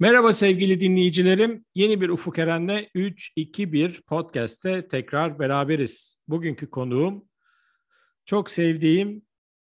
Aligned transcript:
Merhaba 0.00 0.32
sevgili 0.32 0.80
dinleyicilerim. 0.80 1.64
Yeni 1.74 2.00
bir 2.00 2.08
Ufuk 2.08 2.38
Eren'le 2.38 2.88
3-2-1 2.94 4.02
podcast'te 4.02 4.88
tekrar 4.88 5.38
beraberiz. 5.38 6.18
Bugünkü 6.28 6.70
konuğum 6.70 7.28
çok 8.24 8.50
sevdiğim, 8.50 9.22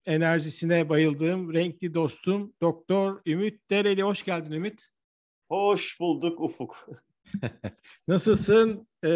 enerjisine 0.06 0.88
bayıldığım, 0.88 1.54
renkli 1.54 1.94
dostum 1.94 2.52
Doktor 2.60 3.20
Ümit 3.26 3.70
Dereli. 3.70 4.02
Hoş 4.02 4.24
geldin 4.24 4.52
Ümit. 4.52 4.88
Hoş 5.48 6.00
bulduk 6.00 6.40
Ufuk. 6.40 6.88
Nasılsın? 8.08 8.88
Ee, 9.04 9.08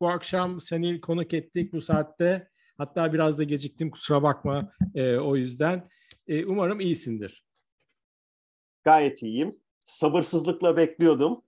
bu 0.00 0.08
akşam 0.08 0.60
seni 0.60 1.00
konuk 1.00 1.34
ettik 1.34 1.72
bu 1.72 1.80
saatte. 1.80 2.48
Hatta 2.78 3.12
biraz 3.12 3.38
da 3.38 3.42
geciktim 3.42 3.90
kusura 3.90 4.22
bakma 4.22 4.72
e, 4.94 5.16
o 5.16 5.36
yüzden. 5.36 5.88
E, 6.26 6.44
umarım 6.44 6.80
iyisindir. 6.80 7.44
Gayet 8.84 9.22
iyiyim 9.22 9.60
sabırsızlıkla 9.84 10.76
bekliyordum 10.76 11.42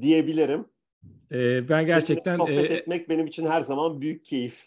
diyebilirim. 0.00 0.66
Ee, 1.32 1.68
ben 1.68 1.86
gerçekten 1.86 2.36
Seninle 2.36 2.56
sohbet 2.56 2.70
e, 2.70 2.74
etmek 2.74 3.08
benim 3.08 3.26
için 3.26 3.46
her 3.46 3.60
zaman 3.60 4.00
büyük 4.00 4.24
keyif. 4.24 4.66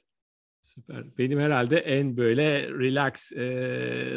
Süper. 0.62 1.18
Benim 1.18 1.40
herhalde 1.40 1.77
en 1.77 2.18
böyle 2.18 2.70
relax, 2.70 3.31
e, 3.31 3.45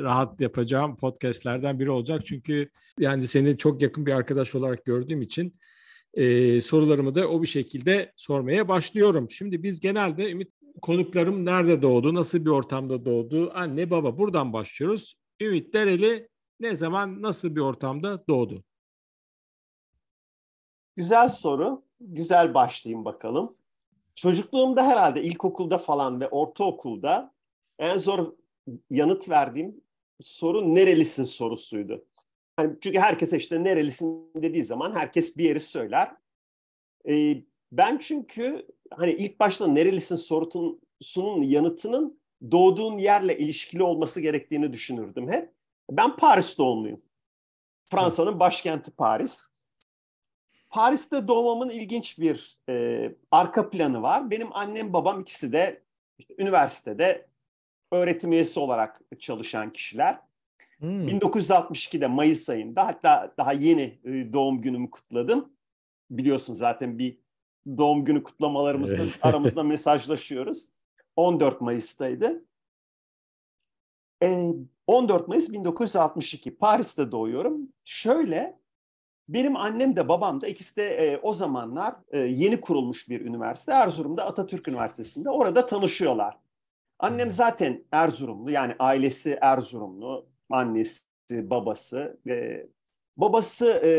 rahat 0.02 0.40
yapacağım 0.40 0.96
podcastlerden 0.96 1.80
biri 1.80 1.90
olacak. 1.90 2.26
Çünkü 2.26 2.70
yani 2.98 3.26
seni 3.26 3.58
çok 3.58 3.82
yakın 3.82 4.06
bir 4.06 4.12
arkadaş 4.12 4.54
olarak 4.54 4.84
gördüğüm 4.84 5.22
için 5.22 5.54
e, 6.14 6.60
sorularımı 6.60 7.14
da 7.14 7.28
o 7.28 7.42
bir 7.42 7.46
şekilde 7.46 8.12
sormaya 8.16 8.68
başlıyorum. 8.68 9.30
Şimdi 9.30 9.62
biz 9.62 9.80
genelde 9.80 10.30
Ümit 10.30 10.52
konuklarım 10.82 11.44
nerede 11.44 11.82
doğdu, 11.82 12.14
nasıl 12.14 12.44
bir 12.44 12.50
ortamda 12.50 13.04
doğdu, 13.04 13.50
anne 13.54 13.90
baba 13.90 14.18
buradan 14.18 14.52
başlıyoruz. 14.52 15.14
Ümit 15.40 15.74
Dereli 15.74 16.28
ne 16.60 16.76
zaman, 16.76 17.22
nasıl 17.22 17.56
bir 17.56 17.60
ortamda 17.60 18.24
doğdu? 18.28 18.64
Güzel 20.98 21.28
soru. 21.28 21.82
Güzel 22.00 22.54
başlayayım 22.54 23.04
bakalım. 23.04 23.56
Çocukluğumda 24.14 24.86
herhalde 24.86 25.22
ilkokulda 25.22 25.78
falan 25.78 26.20
ve 26.20 26.28
ortaokulda 26.28 27.34
en 27.78 27.98
zor 27.98 28.32
yanıt 28.90 29.28
verdiğim 29.28 29.80
soru 30.20 30.74
nerelisin 30.74 31.24
sorusuydu. 31.24 32.04
Hani 32.56 32.76
çünkü 32.80 32.98
herkes 32.98 33.32
işte 33.32 33.64
nerelisin 33.64 34.30
dediği 34.34 34.64
zaman 34.64 34.92
herkes 34.92 35.36
bir 35.36 35.44
yeri 35.44 35.60
söyler. 35.60 36.16
Ee, 37.08 37.42
ben 37.72 37.98
çünkü 37.98 38.66
hani 38.90 39.12
ilk 39.12 39.40
başta 39.40 39.66
nerelisin 39.66 40.16
sorusunun 40.16 41.42
yanıtının 41.42 42.20
doğduğun 42.50 42.98
yerle 42.98 43.38
ilişkili 43.38 43.82
olması 43.82 44.20
gerektiğini 44.20 44.72
düşünürdüm 44.72 45.28
hep. 45.28 45.52
Ben 45.90 46.16
Paris 46.16 46.58
doğumluyum. 46.58 47.02
Fransa'nın 47.90 48.40
başkenti 48.40 48.90
Paris. 48.90 49.47
Paris'te 50.70 51.28
doğmamın 51.28 51.68
ilginç 51.68 52.18
bir 52.18 52.58
e, 52.68 53.14
arka 53.30 53.70
planı 53.70 54.02
var. 54.02 54.30
Benim 54.30 54.48
annem 54.52 54.92
babam 54.92 55.20
ikisi 55.20 55.52
de 55.52 55.82
işte, 56.18 56.34
üniversitede 56.38 57.28
öğretim 57.92 58.32
üyesi 58.32 58.60
olarak 58.60 59.00
çalışan 59.18 59.72
kişiler. 59.72 60.20
Hmm. 60.78 61.08
1962'de 61.08 62.06
Mayıs 62.06 62.50
ayında 62.50 62.86
hatta 62.86 63.34
daha 63.38 63.52
yeni 63.52 63.98
e, 64.04 64.32
doğum 64.32 64.60
günümü 64.60 64.90
kutladım. 64.90 65.52
Biliyorsun 66.10 66.54
zaten 66.54 66.98
bir 66.98 67.18
doğum 67.78 68.04
günü 68.04 68.22
kutlamalarımızda 68.22 69.02
aramızda 69.28 69.62
mesajlaşıyoruz. 69.62 70.68
14 71.16 71.60
Mayıs'taydı. 71.60 72.44
E, 74.22 74.52
14 74.86 75.28
Mayıs 75.28 75.52
1962 75.52 76.56
Paris'te 76.56 77.12
doğuyorum. 77.12 77.72
Şöyle 77.84 78.57
benim 79.28 79.56
annem 79.56 79.96
de 79.96 80.08
babam 80.08 80.40
da 80.40 80.48
ikisi 80.48 80.76
de 80.76 80.86
e, 80.86 81.18
o 81.22 81.32
zamanlar 81.32 81.96
e, 82.10 82.18
yeni 82.18 82.60
kurulmuş 82.60 83.08
bir 83.08 83.20
üniversite. 83.20 83.72
Erzurum'da 83.72 84.26
Atatürk 84.26 84.68
Üniversitesi'nde. 84.68 85.30
Orada 85.30 85.66
tanışıyorlar. 85.66 86.38
Annem 86.98 87.30
zaten 87.30 87.84
Erzurumlu 87.92 88.50
yani 88.50 88.74
ailesi 88.78 89.38
Erzurumlu. 89.40 90.26
Annesi, 90.50 91.04
babası. 91.30 92.20
E, 92.28 92.66
babası 93.16 93.68
e, 93.84 93.90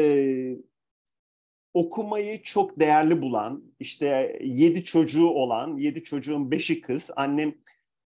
okumayı 1.73 2.43
çok 2.43 2.79
değerli 2.79 3.21
bulan, 3.21 3.63
işte 3.79 4.39
yedi 4.43 4.83
çocuğu 4.83 5.27
olan, 5.29 5.77
yedi 5.77 6.03
çocuğun 6.03 6.51
beşi 6.51 6.81
kız. 6.81 7.11
Annem 7.15 7.55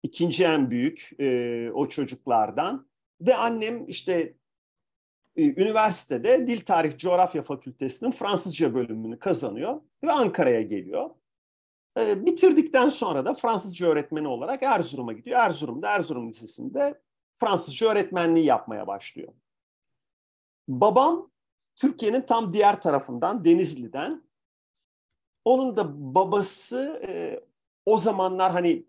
ikinci 0.03 0.43
en 0.43 0.71
büyük 0.71 1.09
e, 1.19 1.71
o 1.73 1.89
çocuklardan. 1.89 2.87
Ve 3.21 3.35
annem 3.35 3.87
işte 3.87 4.33
üniversitede 5.37 6.47
Dil 6.47 6.61
Tarih 6.61 6.97
Coğrafya 6.97 7.43
Fakültesinin 7.43 8.11
Fransızca 8.11 8.73
bölümünü 8.73 9.19
kazanıyor 9.19 9.81
ve 10.03 10.11
Ankara'ya 10.11 10.61
geliyor. 10.61 11.09
E, 11.99 12.25
bitirdikten 12.25 12.89
sonra 12.89 13.25
da 13.25 13.33
Fransızca 13.33 13.87
öğretmeni 13.87 14.27
olarak 14.27 14.63
Erzurum'a 14.63 15.13
gidiyor. 15.13 15.39
Erzurum'da 15.39 15.89
Erzurum 15.89 16.29
Lisesi'nde 16.29 17.01
Fransızca 17.35 17.87
öğretmenliği 17.87 18.45
yapmaya 18.45 18.87
başlıyor. 18.87 19.33
Babam 20.67 21.31
Türkiye'nin 21.75 22.21
tam 22.21 22.53
diğer 22.53 22.81
tarafından 22.81 23.45
Denizli'den. 23.45 24.23
Onun 25.45 25.75
da 25.75 26.15
babası 26.15 27.01
e, 27.07 27.39
o 27.85 27.97
zamanlar 27.97 28.51
hani 28.51 28.85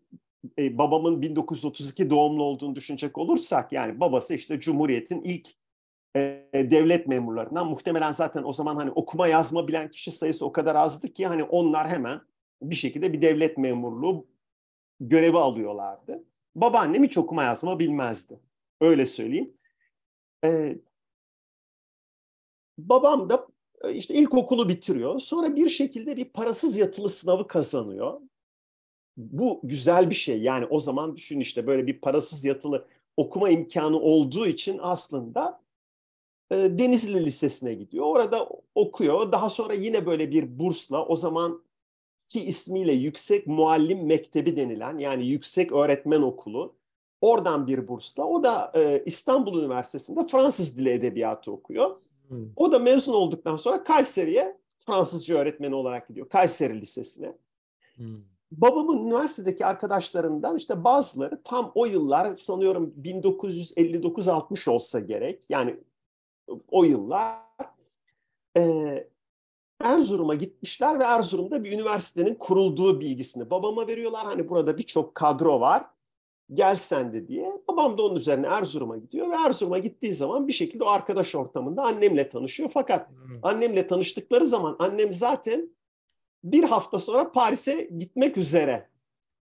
e, 0.59 0.79
babamın 0.79 1.23
1932 1.23 2.11
doğumlu 2.11 2.43
olduğunu 2.43 2.75
düşünecek 2.75 3.19
olursak 3.19 3.73
yani 3.73 4.01
babası 4.01 4.35
işte 4.35 4.61
Cumhuriyet'in 4.61 5.23
ilk 5.23 5.49
e, 6.17 6.49
devlet 6.55 7.07
memurlarından 7.07 7.67
muhtemelen 7.67 8.13
zaten 8.13 8.43
o 8.43 8.53
zaman 8.53 8.77
hani 8.77 8.91
okuma 8.91 9.27
yazma 9.27 9.69
bilen 9.69 9.91
kişi 9.91 10.13
sayısı 10.13 10.47
o 10.47 10.53
kadar 10.53 10.75
azdı 10.75 11.13
ki 11.13 11.27
hani 11.27 11.45
onlar 11.45 11.89
hemen 11.89 12.21
bir 12.63 12.75
şekilde 12.75 13.13
bir 13.13 13.23
devlet 13.23 13.59
memurluğu 13.59 14.27
görevi 15.01 15.39
alıyorlardı. 15.39 16.25
Babaannem 16.55 17.05
hiç 17.05 17.19
okuma 17.19 17.43
yazma 17.43 17.79
bilmezdi. 17.79 18.41
Öyle 18.81 19.07
söyleyeyim. 19.07 19.55
Ee, 20.45 20.79
babam 22.79 23.29
da 23.29 23.47
e, 23.85 23.95
işte 23.95 24.15
ilkokulu 24.15 24.69
bitiriyor. 24.69 25.19
Sonra 25.19 25.57
bir 25.57 25.69
şekilde 25.69 26.17
bir 26.17 26.25
parasız 26.25 26.77
yatılı 26.77 27.09
sınavı 27.09 27.47
kazanıyor. 27.47 28.21
Bu 29.17 29.61
güzel 29.63 30.11
bir 30.11 30.15
şey. 30.15 30.43
Yani 30.43 30.67
o 30.67 30.81
zaman 30.81 31.17
düşün 31.17 31.41
işte 31.41 31.67
böyle 31.67 31.87
bir 31.87 32.01
parasız 32.01 32.45
yatılı 32.45 32.89
okuma 33.17 33.51
imkanı 33.51 34.01
olduğu 34.01 34.47
için 34.47 34.79
aslında 34.83 35.62
Denizli 36.53 37.25
Lisesi'ne 37.25 37.75
gidiyor. 37.75 38.07
Orada 38.07 38.49
okuyor. 38.75 39.33
Daha 39.33 39.49
sonra 39.49 39.75
yine 39.75 40.07
böyle 40.07 40.31
bir 40.31 40.59
bursla 40.59 41.07
o 41.07 41.17
zaman 41.17 41.63
ki 42.27 42.41
ismiyle 42.41 42.93
Yüksek 42.93 43.47
Muallim 43.47 44.07
Mektebi 44.07 44.57
denilen 44.57 44.99
yani 44.99 45.27
Yüksek 45.27 45.73
Öğretmen 45.73 46.23
Okulu 46.23 46.75
oradan 47.21 47.67
bir 47.67 47.89
bursla 47.89 48.25
o 48.25 48.43
da 48.43 48.73
e, 48.75 49.03
İstanbul 49.07 49.61
Üniversitesi'nde 49.61 50.27
Fransız 50.27 50.79
Dili 50.79 50.91
Edebiyatı 50.91 51.53
okuyor. 51.53 51.97
Hmm. 52.29 52.47
O 52.57 52.73
da 52.73 52.79
mezun 52.79 53.13
olduktan 53.13 53.57
sonra 53.57 53.85
Kayseri'ye 53.85 54.57
Fransızca 54.79 55.39
öğretmeni 55.39 55.75
olarak 55.75 56.09
gidiyor. 56.09 56.29
Kayseri 56.29 56.81
Lisesi'ne. 56.81 57.37
Hmm. 57.97 58.21
Babamın 58.53 59.07
üniversitedeki 59.07 59.67
arkadaşlarından 59.67 60.57
işte 60.57 60.85
bazıları 60.85 61.43
tam 61.43 61.73
o 61.75 61.87
yıllar 61.87 62.35
sanıyorum 62.35 62.95
1959-60 63.03 64.71
olsa 64.71 65.01
gerek. 65.01 65.45
Yani 65.49 65.77
o 66.71 66.85
yıllar 66.85 67.39
e, 68.57 69.09
Erzurum'a 69.81 70.35
gitmişler 70.35 70.99
ve 70.99 71.05
Erzurum'da 71.05 71.65
bir 71.65 71.73
üniversitenin 71.73 72.35
kurulduğu 72.35 73.01
bilgisini 73.01 73.51
babama 73.51 73.87
veriyorlar. 73.87 74.25
Hani 74.25 74.49
burada 74.49 74.79
birçok 74.79 75.15
kadro 75.15 75.61
var 75.61 75.85
gel 76.55 76.77
sen 76.77 77.13
de 77.13 77.29
diye. 77.29 77.53
Babam 77.69 77.99
da 77.99 78.03
onun 78.03 78.17
üzerine 78.17 78.47
Erzurum'a 78.47 78.97
gidiyor 78.97 79.31
ve 79.31 79.35
Erzurum'a 79.35 79.79
gittiği 79.79 80.13
zaman 80.13 80.49
bir 80.49 80.53
şekilde 80.53 80.85
o 80.85 80.89
arkadaş 80.89 81.35
ortamında 81.35 81.83
annemle 81.83 82.29
tanışıyor. 82.29 82.71
Fakat 82.75 83.11
hmm. 83.11 83.39
annemle 83.43 83.87
tanıştıkları 83.87 84.47
zaman 84.47 84.77
annem 84.79 85.13
zaten 85.13 85.69
bir 86.45 86.65
hafta 86.65 86.99
sonra 86.99 87.33
Paris'e 87.33 87.91
gitmek 87.99 88.37
üzere. 88.37 88.89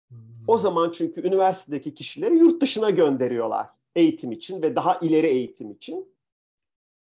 Hmm. 0.08 0.18
O 0.48 0.58
zaman 0.58 0.90
çünkü 0.90 1.26
üniversitedeki 1.26 1.94
kişileri 1.94 2.38
yurt 2.38 2.62
dışına 2.62 2.90
gönderiyorlar 2.90 3.66
eğitim 3.96 4.32
için 4.32 4.62
ve 4.62 4.76
daha 4.76 4.98
ileri 4.98 5.26
eğitim 5.26 5.70
için. 5.70 6.11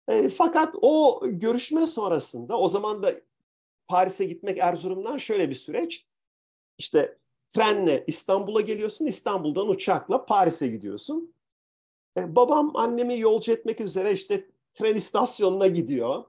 E, 0.09 0.29
fakat 0.29 0.75
o 0.83 1.21
görüşme 1.25 1.87
sonrasında 1.87 2.59
o 2.59 2.69
zaman 2.69 3.03
da 3.03 3.15
Paris'e 3.89 4.25
gitmek 4.25 4.59
Erzurum'dan 4.59 5.17
şöyle 5.17 5.51
bir 5.51 5.55
süreç. 5.55 6.07
İşte 6.79 7.19
trenle 7.49 8.05
İstanbul'a 8.07 8.61
geliyorsun, 8.61 9.07
İstanbul'dan 9.07 9.69
uçakla 9.69 10.25
Paris'e 10.25 10.69
gidiyorsun. 10.69 11.35
E, 12.17 12.37
babam 12.37 12.77
annemi 12.77 13.19
yolcu 13.19 13.53
etmek 13.53 13.81
üzere 13.81 14.13
işte 14.13 14.47
tren 14.73 14.95
istasyonuna 14.95 15.67
gidiyor. 15.67 16.25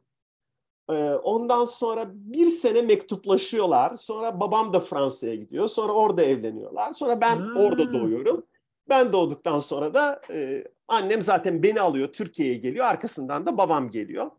E, 0.90 1.14
ondan 1.14 1.66
sonra 1.66 2.12
bir 2.14 2.48
sene 2.48 2.82
mektuplaşıyorlar. 2.82 3.96
Sonra 3.96 4.40
babam 4.40 4.74
da 4.74 4.80
Fransa'ya 4.80 5.36
gidiyor. 5.36 5.68
Sonra 5.68 5.94
orada 5.94 6.24
evleniyorlar. 6.24 6.94
Sonra 6.94 7.22
ben 7.22 7.36
hmm. 7.38 7.58
orada 7.58 7.94
doğuyorum. 7.94 8.46
Ben 8.90 9.14
doğduktan 9.14 9.60
sonra 9.60 9.94
da 9.94 10.22
e, 10.30 10.64
Annem 10.88 11.22
zaten 11.22 11.64
beni 11.64 11.82
alıyor, 11.82 12.14
Türkiye'ye 12.14 12.58
geliyor. 12.58 12.86
Arkasından 12.86 13.46
da 13.46 13.58
babam 13.58 13.90
geliyor. 13.90 14.32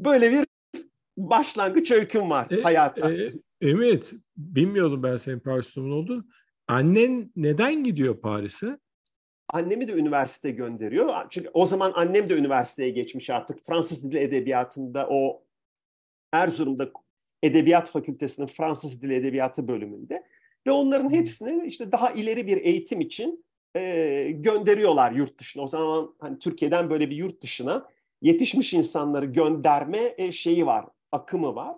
Böyle 0.00 0.32
bir 0.32 0.46
başlangıç 1.16 1.90
öyküm 1.90 2.30
var 2.30 2.50
e, 2.50 2.62
hayata. 2.62 3.12
E, 3.12 3.32
Ümit, 3.62 4.12
bilmiyordum 4.36 5.02
ben 5.02 5.16
senin 5.16 5.40
Paris'in 5.40 5.90
olduğunu. 5.90 6.24
Annen 6.68 7.32
neden 7.36 7.84
gidiyor 7.84 8.20
Paris'e? 8.20 8.78
Annemi 9.52 9.88
de 9.88 9.92
üniversite 9.92 10.50
gönderiyor. 10.50 11.26
Çünkü 11.30 11.50
o 11.52 11.66
zaman 11.66 11.92
annem 11.94 12.28
de 12.28 12.34
üniversiteye 12.34 12.90
geçmiş 12.90 13.30
artık. 13.30 13.66
Fransız 13.66 14.10
dili 14.10 14.18
edebiyatında 14.18 15.06
o 15.10 15.44
Erzurum'da 16.32 16.90
Edebiyat 17.42 17.90
Fakültesi'nin 17.90 18.46
Fransız 18.46 19.02
Dili 19.02 19.14
Edebiyatı 19.14 19.68
bölümünde. 19.68 20.22
Ve 20.66 20.70
onların 20.70 21.10
hepsini 21.10 21.66
işte 21.66 21.92
daha 21.92 22.10
ileri 22.10 22.46
bir 22.46 22.56
eğitim 22.56 23.00
için 23.00 23.44
e, 23.76 24.30
gönderiyorlar 24.34 25.12
yurt 25.12 25.38
dışına. 25.38 25.62
O 25.62 25.66
zaman 25.66 26.14
hani 26.18 26.38
Türkiye'den 26.38 26.90
böyle 26.90 27.10
bir 27.10 27.16
yurt 27.16 27.42
dışına 27.42 27.88
yetişmiş 28.22 28.74
insanları 28.74 29.26
gönderme 29.26 30.14
e, 30.18 30.32
şeyi 30.32 30.66
var, 30.66 30.86
akımı 31.12 31.54
var. 31.54 31.76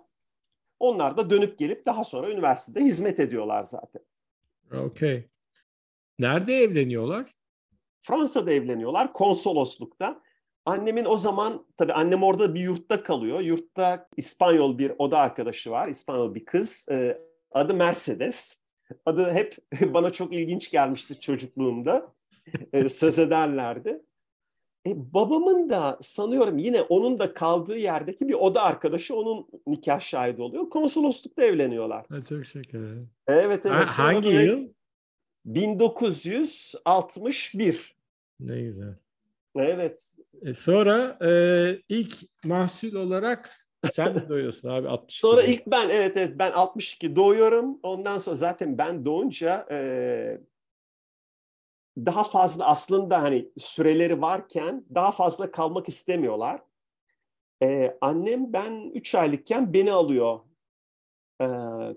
Onlar 0.79 1.17
da 1.17 1.29
dönüp 1.29 1.59
gelip 1.59 1.85
daha 1.85 2.03
sonra 2.03 2.31
üniversitede 2.31 2.85
hizmet 2.85 3.19
ediyorlar 3.19 3.63
zaten. 3.63 4.01
Okey. 4.85 5.27
Nerede 6.19 6.55
evleniyorlar? 6.55 7.35
Fransa'da 8.01 8.51
evleniyorlar, 8.51 9.13
konsoloslukta. 9.13 10.21
Annemin 10.65 11.05
o 11.05 11.17
zaman, 11.17 11.65
tabii 11.77 11.93
annem 11.93 12.23
orada 12.23 12.53
bir 12.53 12.59
yurtta 12.59 13.03
kalıyor. 13.03 13.39
Yurtta 13.39 14.09
İspanyol 14.17 14.77
bir 14.77 14.91
oda 14.97 15.17
arkadaşı 15.17 15.71
var, 15.71 15.87
İspanyol 15.87 16.35
bir 16.35 16.45
kız. 16.45 16.89
E, 16.91 17.21
adı 17.51 17.73
Mercedes. 17.73 18.60
Adı 19.05 19.31
hep 19.31 19.57
bana 19.93 20.09
çok 20.09 20.33
ilginç 20.33 20.71
gelmişti 20.71 21.19
çocukluğumda. 21.19 22.13
E, 22.73 22.89
söz 22.89 23.19
ederlerdi. 23.19 24.01
E, 24.87 25.13
babamın 25.13 25.69
da 25.69 25.97
sanıyorum 26.01 26.57
yine 26.57 26.81
onun 26.81 27.17
da 27.17 27.33
kaldığı 27.33 27.77
yerdeki 27.77 28.27
bir 28.27 28.33
oda 28.33 28.63
arkadaşı 28.63 29.15
onun 29.15 29.47
nikah 29.67 29.99
şahidi 29.99 30.41
oluyor. 30.41 30.69
Konsoloslukta 30.69 31.43
evleniyorlar. 31.43 32.05
Ha, 32.09 32.21
çok 32.29 32.45
şeker. 32.45 32.81
Evet 33.27 33.65
evet. 33.65 33.87
Ha, 33.87 34.03
hangi 34.03 34.29
yıl? 34.29 34.67
1961. 35.45 37.95
Ne 38.39 38.61
güzel. 38.61 38.95
Evet. 39.55 40.15
E 40.41 40.53
sonra 40.53 41.17
e, 41.21 41.29
ilk 41.89 42.17
mahsul 42.45 42.93
olarak 42.93 43.60
sen 43.91 44.15
de 44.15 44.29
doğuyorsun 44.29 44.69
abi 44.69 44.87
62. 44.87 45.19
Sonra 45.19 45.43
ilk 45.43 45.67
ben 45.67 45.89
evet 45.89 46.17
evet 46.17 46.39
ben 46.39 46.51
62 46.51 47.15
doğuyorum. 47.15 47.79
Ondan 47.83 48.17
sonra 48.17 48.35
zaten 48.35 48.77
ben 48.77 49.05
doğunca 49.05 49.67
e, 49.71 50.41
daha 51.97 52.23
fazla 52.23 52.65
aslında 52.67 53.21
hani 53.21 53.49
süreleri 53.57 54.21
varken 54.21 54.85
daha 54.95 55.11
fazla 55.11 55.51
kalmak 55.51 55.89
istemiyorlar. 55.89 56.61
Ee, 57.63 57.97
annem 58.01 58.53
ben 58.53 58.91
3 58.93 59.15
aylıkken 59.15 59.73
beni 59.73 59.91
alıyor. 59.91 60.39
Ee, 61.41 61.45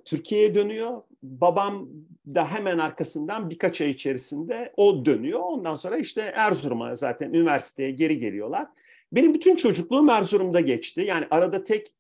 Türkiye'ye 0.05 0.55
dönüyor. 0.55 1.03
Babam 1.23 1.89
da 2.27 2.47
hemen 2.49 2.79
arkasından 2.79 3.51
birkaç 3.51 3.81
ay 3.81 3.91
içerisinde 3.91 4.73
o 4.77 5.05
dönüyor. 5.05 5.41
Ondan 5.41 5.75
sonra 5.75 5.97
işte 5.97 6.21
Erzurum'a 6.21 6.95
zaten 6.95 7.33
üniversiteye 7.33 7.91
geri 7.91 8.19
geliyorlar. 8.19 8.67
Benim 9.13 9.35
bütün 9.35 9.57
çocukluğum 9.57 10.11
Erzurum'da 10.11 10.61
geçti. 10.61 11.01
Yani 11.01 11.27
arada 11.31 11.65
tek 11.65 11.95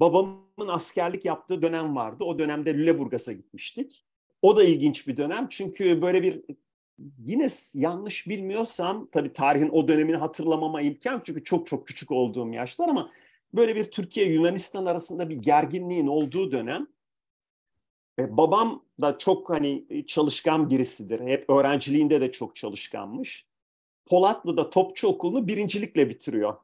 babamın 0.00 0.68
askerlik 0.68 1.24
yaptığı 1.24 1.62
dönem 1.62 1.96
vardı. 1.96 2.24
O 2.24 2.38
dönemde 2.38 2.74
Lüleburgaz'a 2.74 3.32
gitmiştik. 3.32 4.04
O 4.42 4.56
da 4.56 4.64
ilginç 4.64 5.08
bir 5.08 5.16
dönem 5.16 5.46
çünkü 5.50 6.02
böyle 6.02 6.22
bir 6.22 6.44
yine 7.18 7.46
yanlış 7.74 8.28
bilmiyorsam 8.28 9.08
tabii 9.12 9.32
tarihin 9.32 9.68
o 9.68 9.88
dönemini 9.88 10.16
hatırlamama 10.16 10.80
imkan 10.80 11.22
çünkü 11.24 11.44
çok 11.44 11.66
çok 11.66 11.86
küçük 11.86 12.10
olduğum 12.10 12.52
yaşlar 12.52 12.88
ama 12.88 13.10
böyle 13.54 13.76
bir 13.76 13.84
Türkiye 13.84 14.32
Yunanistan 14.32 14.86
arasında 14.86 15.28
bir 15.28 15.36
gerginliğin 15.36 16.06
olduğu 16.06 16.52
dönem 16.52 16.86
e, 18.18 18.36
babam 18.36 18.84
da 19.00 19.18
çok 19.18 19.50
hani 19.50 20.04
çalışkan 20.06 20.70
birisidir. 20.70 21.20
Hep 21.20 21.50
öğrenciliğinde 21.50 22.20
de 22.20 22.30
çok 22.32 22.56
çalışkanmış. 22.56 23.47
Polatlı'da 24.08 24.70
topçu 24.70 25.08
okulunu 25.08 25.48
birincilikle 25.48 26.08
bitiriyor. 26.08 26.56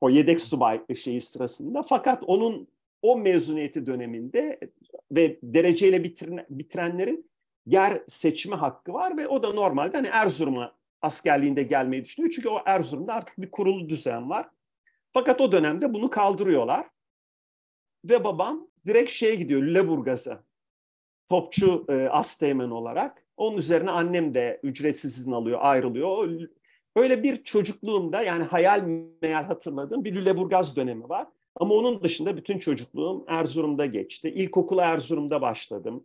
O 0.00 0.10
yedek 0.10 0.40
subay 0.40 0.82
şeyi 0.96 1.20
sırasında. 1.20 1.82
Fakat 1.82 2.22
onun 2.26 2.68
o 3.02 3.16
mezuniyeti 3.18 3.86
döneminde 3.86 4.60
ve 5.12 5.38
dereceyle 5.42 6.04
bitiren, 6.04 6.46
bitirenlerin 6.50 7.30
yer 7.66 8.02
seçme 8.08 8.56
hakkı 8.56 8.92
var 8.92 9.16
ve 9.16 9.28
o 9.28 9.42
da 9.42 9.52
normalde 9.52 9.96
hani 9.96 10.06
Erzurum'a 10.06 10.74
askerliğinde 11.02 11.62
gelmeyi 11.62 12.04
düşünüyor. 12.04 12.32
Çünkü 12.36 12.48
o 12.48 12.62
Erzurum'da 12.66 13.14
artık 13.14 13.38
bir 13.38 13.50
kurulu 13.50 13.88
düzen 13.88 14.30
var. 14.30 14.48
Fakat 15.12 15.40
o 15.40 15.52
dönemde 15.52 15.94
bunu 15.94 16.10
kaldırıyorlar. 16.10 16.86
Ve 18.04 18.24
babam 18.24 18.68
direkt 18.86 19.10
şeye 19.10 19.34
gidiyor 19.34 19.62
Lüleburgaz'a. 19.62 20.44
Topçu 21.28 21.86
e, 21.88 21.92
asteğmen 21.92 22.70
olarak. 22.70 23.26
Onun 23.36 23.56
üzerine 23.56 23.90
annem 23.90 24.34
de 24.34 24.60
ücretsiz 24.62 25.18
izin 25.18 25.32
alıyor, 25.32 25.58
ayrılıyor. 25.62 26.48
Öyle 26.96 27.22
bir 27.22 27.44
çocukluğumda 27.44 28.22
yani 28.22 28.44
hayal 28.44 28.80
meyal 29.22 29.44
hatırladığım 29.44 30.04
bir 30.04 30.14
Lüleburgaz 30.14 30.76
dönemi 30.76 31.08
var. 31.08 31.26
Ama 31.56 31.74
onun 31.74 32.02
dışında 32.02 32.36
bütün 32.36 32.58
çocukluğum 32.58 33.24
Erzurum'da 33.28 33.86
geçti. 33.86 34.28
İlkokula 34.28 34.84
Erzurum'da 34.84 35.40
başladım. 35.40 36.04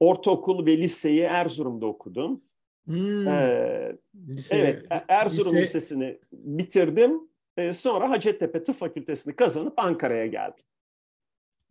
Ortaokul 0.00 0.66
ve 0.66 0.78
liseyi 0.78 1.20
Erzurum'da 1.20 1.86
okudum. 1.86 2.40
Hmm. 2.84 3.28
Ee, 3.28 3.96
Lise, 4.28 4.56
evet, 4.56 4.92
e, 4.92 5.04
Erzurum 5.08 5.52
lise... 5.52 5.62
Lisesi'ni 5.62 6.18
bitirdim. 6.32 7.28
Ee, 7.56 7.72
sonra 7.72 8.10
Hacettepe 8.10 8.64
Tıp 8.64 8.76
Fakültesini 8.76 9.36
kazanıp 9.36 9.78
Ankara'ya 9.78 10.26
geldim. 10.26 10.64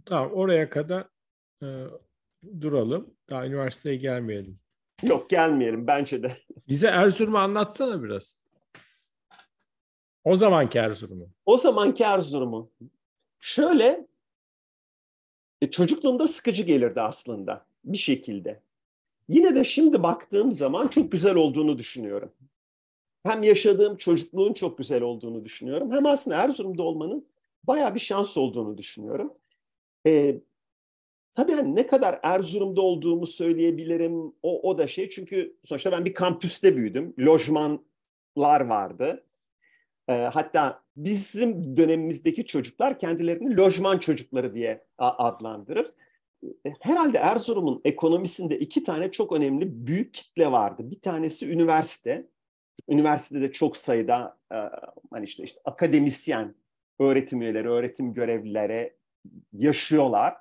Tamam, 0.05 0.31
oraya 0.33 0.69
kadar 0.69 1.07
e, 1.63 1.67
duralım. 2.61 3.13
Daha 3.29 3.45
üniversiteye 3.45 3.95
gelmeyelim. 3.95 4.59
Yok 5.09 5.29
gelmeyelim 5.29 5.87
bence 5.87 6.23
de. 6.23 6.31
Bize 6.67 6.87
Erzurum'u 6.87 7.37
anlatsana 7.37 8.03
biraz. 8.03 8.35
O 10.23 10.35
zamanki 10.35 10.77
Erzurum'u. 10.77 11.29
O 11.45 11.57
zamanki 11.57 12.03
Erzurum'u. 12.03 12.71
Şöyle, 13.39 14.07
e, 15.61 15.71
çocukluğumda 15.71 16.27
sıkıcı 16.27 16.63
gelirdi 16.63 17.01
aslında 17.01 17.65
bir 17.83 17.97
şekilde. 17.97 18.61
Yine 19.27 19.55
de 19.55 19.63
şimdi 19.63 20.03
baktığım 20.03 20.51
zaman 20.51 20.87
çok 20.87 21.11
güzel 21.11 21.35
olduğunu 21.35 21.77
düşünüyorum. 21.77 22.31
Hem 23.23 23.43
yaşadığım 23.43 23.97
çocukluğun 23.97 24.53
çok 24.53 24.77
güzel 24.77 25.01
olduğunu 25.01 25.45
düşünüyorum. 25.45 25.91
Hem 25.91 26.05
aslında 26.05 26.37
Erzurum'da 26.37 26.83
olmanın 26.83 27.27
bayağı 27.63 27.95
bir 27.95 27.99
şans 27.99 28.37
olduğunu 28.37 28.77
düşünüyorum. 28.77 29.33
Ee, 30.07 30.41
tabii 31.33 31.51
yani 31.51 31.75
ne 31.75 31.87
kadar 31.87 32.19
Erzurum'da 32.23 32.81
olduğumu 32.81 33.25
söyleyebilirim 33.25 34.33
o, 34.43 34.69
o 34.69 34.77
da 34.77 34.87
şey. 34.87 35.09
Çünkü 35.09 35.57
sonuçta 35.63 35.91
ben 35.91 36.05
bir 36.05 36.13
kampüste 36.13 36.77
büyüdüm. 36.77 37.13
Lojmanlar 37.19 38.61
vardı. 38.61 39.25
Ee, 40.07 40.13
hatta 40.13 40.83
bizim 40.95 41.77
dönemimizdeki 41.77 42.45
çocuklar 42.45 42.99
kendilerini 42.99 43.57
lojman 43.57 43.97
çocukları 43.97 44.55
diye 44.55 44.85
adlandırır. 44.97 45.87
E, 46.65 46.73
herhalde 46.79 47.17
Erzurum'un 47.17 47.81
ekonomisinde 47.85 48.59
iki 48.59 48.83
tane 48.83 49.11
çok 49.11 49.31
önemli 49.31 49.87
büyük 49.87 50.13
kitle 50.13 50.51
vardı. 50.51 50.91
Bir 50.91 51.01
tanesi 51.01 51.51
üniversite. 51.51 52.27
Üniversitede 52.89 53.51
çok 53.51 53.77
sayıda 53.77 54.37
e, 54.51 54.55
hani 55.11 55.23
işte, 55.23 55.43
işte 55.43 55.59
akademisyen, 55.65 56.55
öğretim 56.99 57.41
üyeleri, 57.41 57.69
öğretim 57.69 58.13
görevlileri 58.13 58.93
yaşıyorlar 59.53 60.35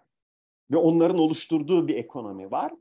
ve 0.73 0.77
onların 0.77 1.19
oluşturduğu 1.19 1.89
bir 1.89 1.97
ekonomi 1.97 2.51
var. 2.51 2.73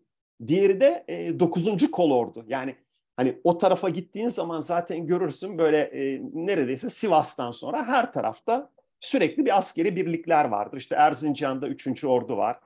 Diğeri 0.48 0.82
de 0.82 1.06
e, 1.08 1.40
9. 1.40 1.92
kolordu. 1.92 2.46
Yani 2.48 2.76
hani 3.16 3.38
o 3.44 3.58
tarafa 3.58 3.90
gittiğin 3.90 4.28
zaman 4.28 4.60
zaten 4.60 5.08
görürsün 5.08 5.58
böyle 5.58 5.78
e, 5.78 6.22
neredeyse 6.34 6.90
Sivas'tan 6.90 7.52
sonra 7.52 7.88
her 7.88 8.14
tarafta 8.14 8.72
sürekli 9.00 9.46
bir 9.46 9.58
askeri 9.58 9.96
birlikler 9.96 10.46
vardır. 10.46 10.78
İşte 10.78 10.96
Erzincan'da 10.96 11.68
3. 11.68 12.04
Ordu 12.04 12.38
var. 12.38 12.60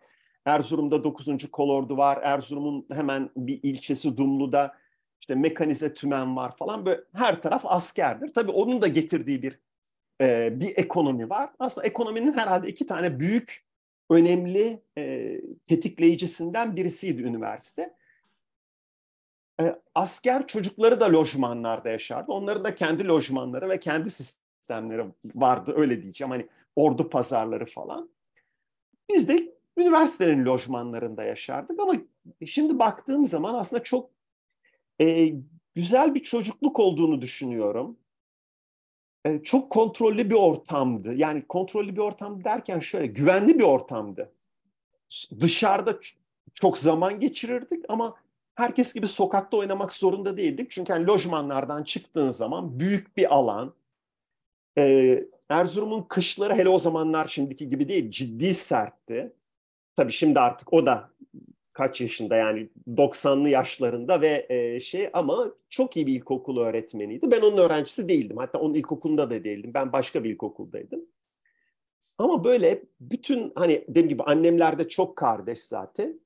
Erzurum'da 0.46 1.04
9. 1.04 1.52
Kolordu 1.52 1.98
var. 1.98 2.20
Erzurum'un 2.24 2.86
hemen 2.92 3.30
bir 3.38 3.60
ilçesi 3.64 4.18
Dumlu'da 4.18 4.76
işte 5.20 5.36
mekanize 5.36 5.94
tümen 5.94 6.36
var 6.36 6.58
falan. 6.58 6.86
Böyle 6.86 7.02
her 7.14 7.42
taraf 7.42 7.62
askerdir. 7.66 8.34
Tabii 8.34 8.52
onun 8.52 8.82
da 8.82 8.88
getirdiği 8.88 9.42
bir 9.42 9.60
e, 10.22 10.60
bir 10.60 10.78
ekonomi 10.78 11.30
var. 11.30 11.50
Aslında 11.60 11.88
ekonominin 11.88 12.32
herhalde 12.32 12.68
iki 12.68 12.86
tane 12.86 13.20
büyük 13.20 13.65
önemli 14.10 14.82
e, 14.98 15.38
tetikleyicisinden 15.66 16.76
birisiydi 16.76 17.22
üniversite. 17.22 17.96
E, 19.62 19.76
asker 19.96 20.48
çocukları 20.48 21.00
da 21.00 21.14
lojmanlarda 21.14 21.90
yaşardı. 21.90 22.32
Onların 22.32 22.64
da 22.64 22.76
kendi 22.76 23.08
lojmanları 23.08 23.70
ve 23.70 23.80
kendi 23.80 24.10
sistemleri 24.10 25.06
vardı 25.36 25.74
öyle 25.76 26.04
diyeceğim. 26.04 26.32
Hani 26.32 26.48
ordu 26.76 27.10
pazarları 27.10 27.66
falan. 27.66 28.10
Biz 29.10 29.30
de 29.30 29.56
üniversitenin 29.78 30.46
lojmanlarında 30.46 31.24
yaşardık 31.24 31.80
ama 31.80 31.96
şimdi 32.46 32.80
baktığım 32.80 33.26
zaman 33.26 33.54
aslında 33.54 33.84
çok 33.84 34.10
e, 35.02 35.34
güzel 35.76 36.16
bir 36.16 36.24
çocukluk 36.24 36.80
olduğunu 36.80 37.22
düşünüyorum. 37.22 37.98
E, 39.26 39.44
çok 39.44 39.70
kontrollü 39.70 40.30
bir 40.30 40.36
ortamdı. 40.36 41.14
Yani 41.14 41.48
kontrollü 41.48 41.96
bir 41.96 42.02
ortam 42.02 42.44
derken 42.44 42.80
şöyle 42.80 43.06
güvenli 43.06 43.60
bir 43.60 43.64
ortamdı. 43.64 44.32
Dışarıda 45.40 46.00
çok 46.54 46.78
zaman 46.78 47.20
geçirirdik 47.20 47.86
ama 47.90 48.16
herkes 48.56 48.94
gibi 48.94 49.08
sokakta 49.08 49.58
oynamak 49.58 49.94
zorunda 49.94 50.38
değildik. 50.38 50.72
Çünkü 50.72 50.92
yani 50.92 51.08
lojmanlardan 51.08 51.84
çıktığın 51.84 52.30
zaman 52.30 52.80
büyük 52.80 53.18
bir 53.18 53.36
alan. 53.36 53.74
Ee, 54.78 55.26
Erzurum'un 55.50 56.02
kışları 56.02 56.54
hele 56.54 56.70
o 56.70 56.80
zamanlar 56.80 57.26
şimdiki 57.26 57.70
gibi 57.70 57.90
değil 57.90 58.12
ciddi 58.12 58.54
sertti. 58.54 59.34
Tabii 59.96 60.12
şimdi 60.12 60.40
artık 60.40 60.74
o 60.74 60.86
da 60.86 61.10
kaç 61.76 62.02
yaşında 62.02 62.36
yani 62.36 62.70
90'lı 62.88 63.50
yaşlarında 63.50 64.22
ve 64.22 64.46
e, 64.50 64.80
şey 64.80 65.10
ama 65.14 65.54
çok 65.70 65.98
iyi 65.98 66.08
bir 66.08 66.16
ilkokul 66.16 66.58
öğretmeniydi. 66.58 67.32
Ben 67.32 67.42
onun 67.42 67.58
öğrencisi 67.58 68.10
değildim. 68.10 68.38
Hatta 68.38 68.60
onun 68.60 68.74
ilkokulunda 68.74 69.30
da 69.30 69.44
değildim. 69.44 69.72
Ben 69.74 69.94
başka 69.94 70.24
bir 70.24 70.30
ilkokuldaydım. 70.30 71.06
Ama 72.18 72.44
böyle 72.44 72.84
bütün 73.00 73.52
hani 73.56 73.86
dediğim 73.90 74.10
gibi 74.10 74.24
annemler 74.24 74.80
de 74.80 74.88
çok 74.88 75.16
kardeş 75.16 75.60
zaten. 75.60 76.20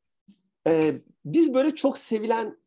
Ee, 0.68 0.94
biz 1.26 1.54
böyle 1.54 1.76
çok 1.76 1.98
sevilen 1.98 2.58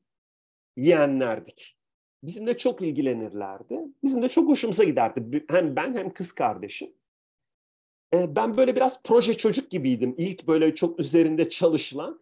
yeğenlerdik. 0.76 1.76
Bizimle 2.22 2.56
çok 2.58 2.82
ilgilenirlerdi. 2.82 3.80
Bizim 4.04 4.22
de 4.22 4.28
çok 4.28 4.48
hoşumuza 4.48 4.84
giderdi. 4.84 5.44
Hem 5.48 5.76
ben 5.76 5.94
hem 5.94 6.12
kız 6.12 6.32
kardeşim. 6.32 6.92
Ee, 8.14 8.36
ben 8.36 8.56
böyle 8.56 8.76
biraz 8.76 9.02
proje 9.02 9.34
çocuk 9.34 9.70
gibiydim. 9.70 10.14
İlk 10.18 10.48
böyle 10.48 10.74
çok 10.74 11.00
üzerinde 11.00 11.48
çalışılan. 11.48 12.21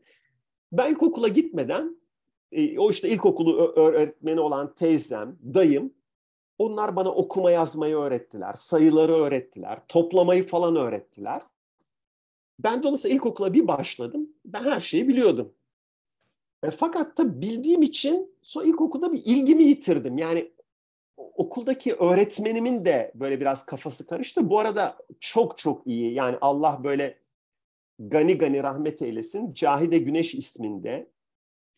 Ben 0.72 0.90
ilkokula 0.90 1.28
gitmeden 1.28 1.96
e, 2.52 2.78
o 2.78 2.90
işte 2.90 3.08
ilkokulu 3.08 3.72
öğretmeni 3.76 4.40
olan 4.40 4.74
teyzem, 4.74 5.38
dayım 5.54 5.92
onlar 6.58 6.96
bana 6.96 7.08
okuma 7.08 7.50
yazmayı 7.50 7.96
öğrettiler, 7.96 8.52
sayıları 8.52 9.14
öğrettiler, 9.14 9.78
toplamayı 9.88 10.46
falan 10.46 10.76
öğrettiler. 10.76 11.42
Ben 12.58 12.82
dolayısıyla 12.82 13.14
ilkokula 13.14 13.54
bir 13.54 13.68
başladım. 13.68 14.30
Ben 14.44 14.62
her 14.62 14.80
şeyi 14.80 15.08
biliyordum. 15.08 15.52
E, 16.62 16.70
fakat 16.70 17.18
da 17.18 17.40
bildiğim 17.40 17.82
için 17.82 18.34
son 18.42 18.64
ilkokulda 18.64 19.12
bir 19.12 19.22
ilgimi 19.24 19.64
yitirdim. 19.64 20.18
Yani 20.18 20.50
okuldaki 21.16 21.94
öğretmenimin 21.94 22.84
de 22.84 23.12
böyle 23.14 23.40
biraz 23.40 23.66
kafası 23.66 24.06
karıştı. 24.06 24.50
Bu 24.50 24.58
arada 24.58 24.96
çok 25.20 25.58
çok 25.58 25.86
iyi. 25.86 26.14
Yani 26.14 26.38
Allah 26.40 26.80
böyle 26.84 27.18
gani 28.08 28.38
gani 28.38 28.62
rahmet 28.62 29.02
eylesin. 29.02 29.52
Cahide 29.52 29.98
Güneş 29.98 30.34
isminde 30.34 31.10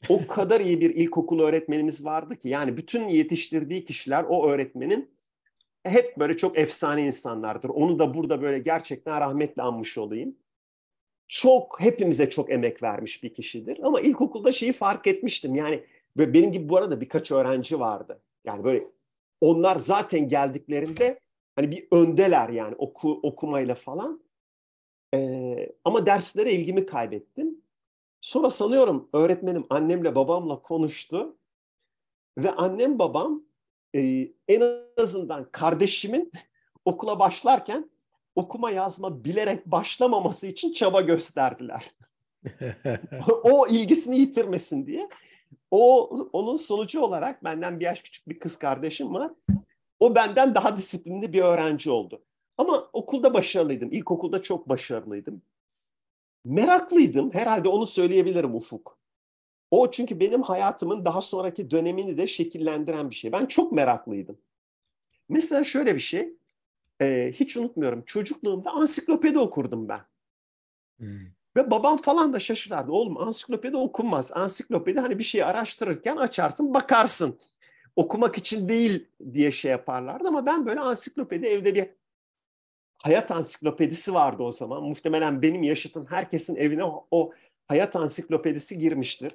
o 0.09 0.27
kadar 0.27 0.61
iyi 0.61 0.81
bir 0.81 0.95
ilkokul 0.95 1.41
öğretmenimiz 1.41 2.05
vardı 2.05 2.37
ki 2.37 2.49
yani 2.49 2.77
bütün 2.77 3.09
yetiştirdiği 3.09 3.85
kişiler 3.85 4.25
o 4.29 4.49
öğretmenin 4.49 5.11
hep 5.85 6.19
böyle 6.19 6.37
çok 6.37 6.59
efsane 6.59 7.07
insanlardır. 7.07 7.69
Onu 7.69 7.99
da 7.99 8.15
burada 8.15 8.43
böyle 8.43 8.59
gerçekten 8.59 9.21
rahmetle 9.21 9.63
anmış 9.63 9.99
olayım. 9.99 10.37
Çok 11.29 11.81
hepimize 11.81 12.31
çok 12.31 12.51
emek 12.51 12.83
vermiş 12.83 13.23
bir 13.23 13.35
kişidir. 13.35 13.79
Ama 13.83 14.01
ilkokulda 14.01 14.53
şeyi 14.53 14.73
fark 14.73 15.07
etmiştim. 15.07 15.55
Yani 15.55 15.85
benim 16.17 16.53
gibi 16.53 16.69
bu 16.69 16.77
arada 16.77 17.01
birkaç 17.01 17.31
öğrenci 17.31 17.81
vardı. 17.81 18.23
Yani 18.45 18.65
böyle 18.65 18.85
onlar 19.41 19.77
zaten 19.77 20.29
geldiklerinde 20.29 21.21
hani 21.57 21.71
bir 21.71 21.89
öndeler 21.91 22.49
yani 22.49 22.75
oku, 22.79 23.21
okumayla 23.23 23.75
falan. 23.75 24.22
Ee, 25.15 25.73
ama 25.85 26.07
derslere 26.07 26.53
ilgimi 26.53 26.87
kaybettim. 26.87 27.63
Sonra 28.21 28.51
sanıyorum 28.51 29.09
öğretmenim 29.13 29.67
annemle 29.71 30.15
babamla 30.15 30.63
konuştu 30.63 31.37
ve 32.39 32.51
annem 32.51 32.99
babam 32.99 33.43
e, 33.95 34.29
en 34.49 34.63
azından 34.97 35.49
kardeşimin 35.53 36.33
okula 36.85 37.19
başlarken 37.19 37.91
okuma 38.35 38.71
yazma 38.71 39.25
bilerek 39.25 39.67
başlamaması 39.67 40.47
için 40.47 40.73
çaba 40.73 41.01
gösterdiler. 41.01 41.95
o 43.43 43.67
ilgisini 43.69 44.19
yitirmesin 44.19 44.87
diye. 44.87 45.09
O 45.71 46.05
onun 46.33 46.55
sonucu 46.55 47.01
olarak 47.01 47.45
benden 47.45 47.81
bir 47.81 47.85
yaş 47.85 48.03
küçük 48.03 48.29
bir 48.29 48.39
kız 48.39 48.59
kardeşim 48.59 49.15
var. 49.15 49.33
O 50.01 50.15
benden 50.15 50.55
daha 50.55 50.77
disiplinli 50.77 51.33
bir 51.33 51.43
öğrenci 51.43 51.91
oldu. 51.91 52.23
Ama 52.59 52.91
okulda 52.93 53.35
başarılıydım. 53.35 53.93
İlkokulda 53.93 54.43
çok 54.43 54.69
başarılıydım. 54.69 55.43
Meraklıydım. 56.45 57.35
Herhalde 57.35 57.69
onu 57.69 57.87
söyleyebilirim 57.87 58.55
Ufuk. 58.55 58.99
O 59.71 59.91
çünkü 59.91 60.21
benim 60.21 60.43
hayatımın 60.43 61.05
daha 61.05 61.21
sonraki 61.21 61.71
dönemini 61.71 62.19
de 62.19 62.27
şekillendiren 62.27 63.11
bir 63.11 63.15
şey. 63.15 63.33
Ben 63.33 63.47
çok 63.47 63.73
meraklıydım. 63.73 64.39
Mesela 65.29 65.65
şöyle 65.65 65.95
bir 65.95 66.01
şey. 66.01 66.37
E, 67.01 67.33
hiç 67.35 67.57
unutmuyorum. 67.57 68.03
Çocukluğumda 68.07 68.71
ansiklopedi 68.71 69.39
okurdum 69.39 69.89
ben. 69.89 70.01
Hmm. 70.99 71.21
Ve 71.57 71.71
babam 71.71 71.97
falan 71.97 72.33
da 72.33 72.39
şaşırardı. 72.39 72.93
Oğlum 72.93 73.17
ansiklopedi 73.17 73.77
okunmaz. 73.77 74.33
Ansiklopedi 74.35 75.01
hani 75.01 75.19
bir 75.19 75.25
şeyi 75.25 75.45
araştırırken 75.45 76.17
açarsın 76.17 76.75
bakarsın. 76.75 77.39
Okumak 77.97 78.39
için 78.39 78.69
değil 78.69 79.09
diye 79.33 79.51
şey 79.51 79.71
yaparlardı 79.71 80.29
ama 80.29 80.47
ben 80.47 80.67
böyle 80.67 80.81
ansiklopedi 80.81 81.47
evde 81.47 81.75
bir 81.75 81.91
hayat 83.03 83.31
ansiklopedisi 83.31 84.15
vardı 84.15 84.43
o 84.43 84.51
zaman. 84.51 84.83
Muhtemelen 84.83 85.43
benim 85.43 85.63
yaşıtım 85.63 86.07
herkesin 86.07 86.57
evine 86.57 86.85
o, 86.85 87.07
o 87.11 87.33
hayat 87.69 87.97
ansiklopedisi 87.97 88.79
girmiştir. 88.79 89.33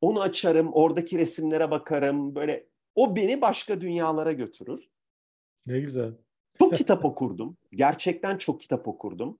Onu 0.00 0.20
açarım, 0.20 0.72
oradaki 0.72 1.18
resimlere 1.18 1.70
bakarım. 1.70 2.34
Böyle 2.34 2.66
o 2.94 3.16
beni 3.16 3.40
başka 3.40 3.80
dünyalara 3.80 4.32
götürür. 4.32 4.88
Ne 5.66 5.80
güzel. 5.80 6.12
Çok 6.58 6.74
kitap 6.74 7.04
okurdum. 7.04 7.56
Gerçekten 7.72 8.38
çok 8.38 8.60
kitap 8.60 8.88
okurdum. 8.88 9.38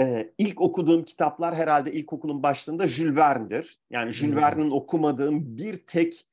Ee, 0.00 0.32
ilk 0.38 0.60
okuduğum 0.60 1.04
kitaplar 1.04 1.54
herhalde 1.54 1.92
ilkokulun 1.92 2.42
başlarında 2.42 2.86
Jules 2.86 3.16
Verne'dir. 3.16 3.78
Yani 3.90 4.12
Jules 4.12 4.32
hmm. 4.32 4.40
Verne'in 4.40 4.70
okumadığım 4.70 5.56
bir 5.56 5.76
tek 5.76 6.26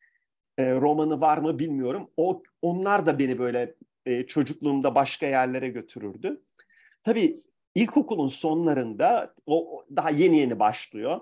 e, 0.57 0.75
romanı 0.75 1.21
var 1.21 1.37
mı 1.37 1.59
bilmiyorum. 1.59 2.09
O 2.17 2.43
onlar 2.61 3.05
da 3.05 3.19
beni 3.19 3.39
böyle 3.39 3.75
e, 4.05 4.25
çocukluğumda 4.25 4.95
başka 4.95 5.25
yerlere 5.25 5.69
götürürdü. 5.69 6.41
Tabii 7.03 7.39
ilkokulun 7.75 8.27
sonlarında 8.27 9.35
o 9.45 9.85
daha 9.95 10.09
yeni 10.09 10.37
yeni 10.37 10.59
başlıyor. 10.59 11.21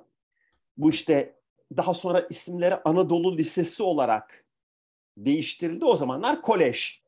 Bu 0.77 0.89
işte 0.89 1.35
daha 1.77 1.93
sonra 1.93 2.19
isimleri 2.29 2.75
Anadolu 2.75 3.37
Lisesi 3.37 3.83
olarak 3.83 4.45
değiştirildi. 5.17 5.85
O 5.85 5.95
zamanlar 5.95 6.41
kolej. 6.41 7.01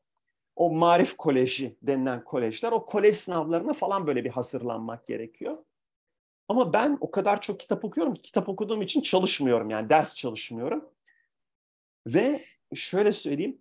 O 0.56 0.70
Marif 0.70 1.16
Koleji 1.16 1.76
denilen 1.82 2.24
kolejler. 2.24 2.72
O 2.72 2.84
kolej 2.84 3.14
sınavlarına 3.14 3.72
falan 3.72 4.06
böyle 4.06 4.24
bir 4.24 4.30
hazırlanmak 4.30 5.06
gerekiyor. 5.06 5.58
Ama 6.48 6.72
ben 6.72 6.98
o 7.00 7.10
kadar 7.10 7.40
çok 7.40 7.60
kitap 7.60 7.84
okuyorum 7.84 8.14
ki 8.14 8.22
kitap 8.22 8.48
okuduğum 8.48 8.82
için 8.82 9.00
çalışmıyorum 9.00 9.70
yani 9.70 9.90
ders 9.90 10.14
çalışmıyorum. 10.14 10.90
Ve 12.06 12.44
şöyle 12.74 13.12
söyleyeyim 13.12 13.58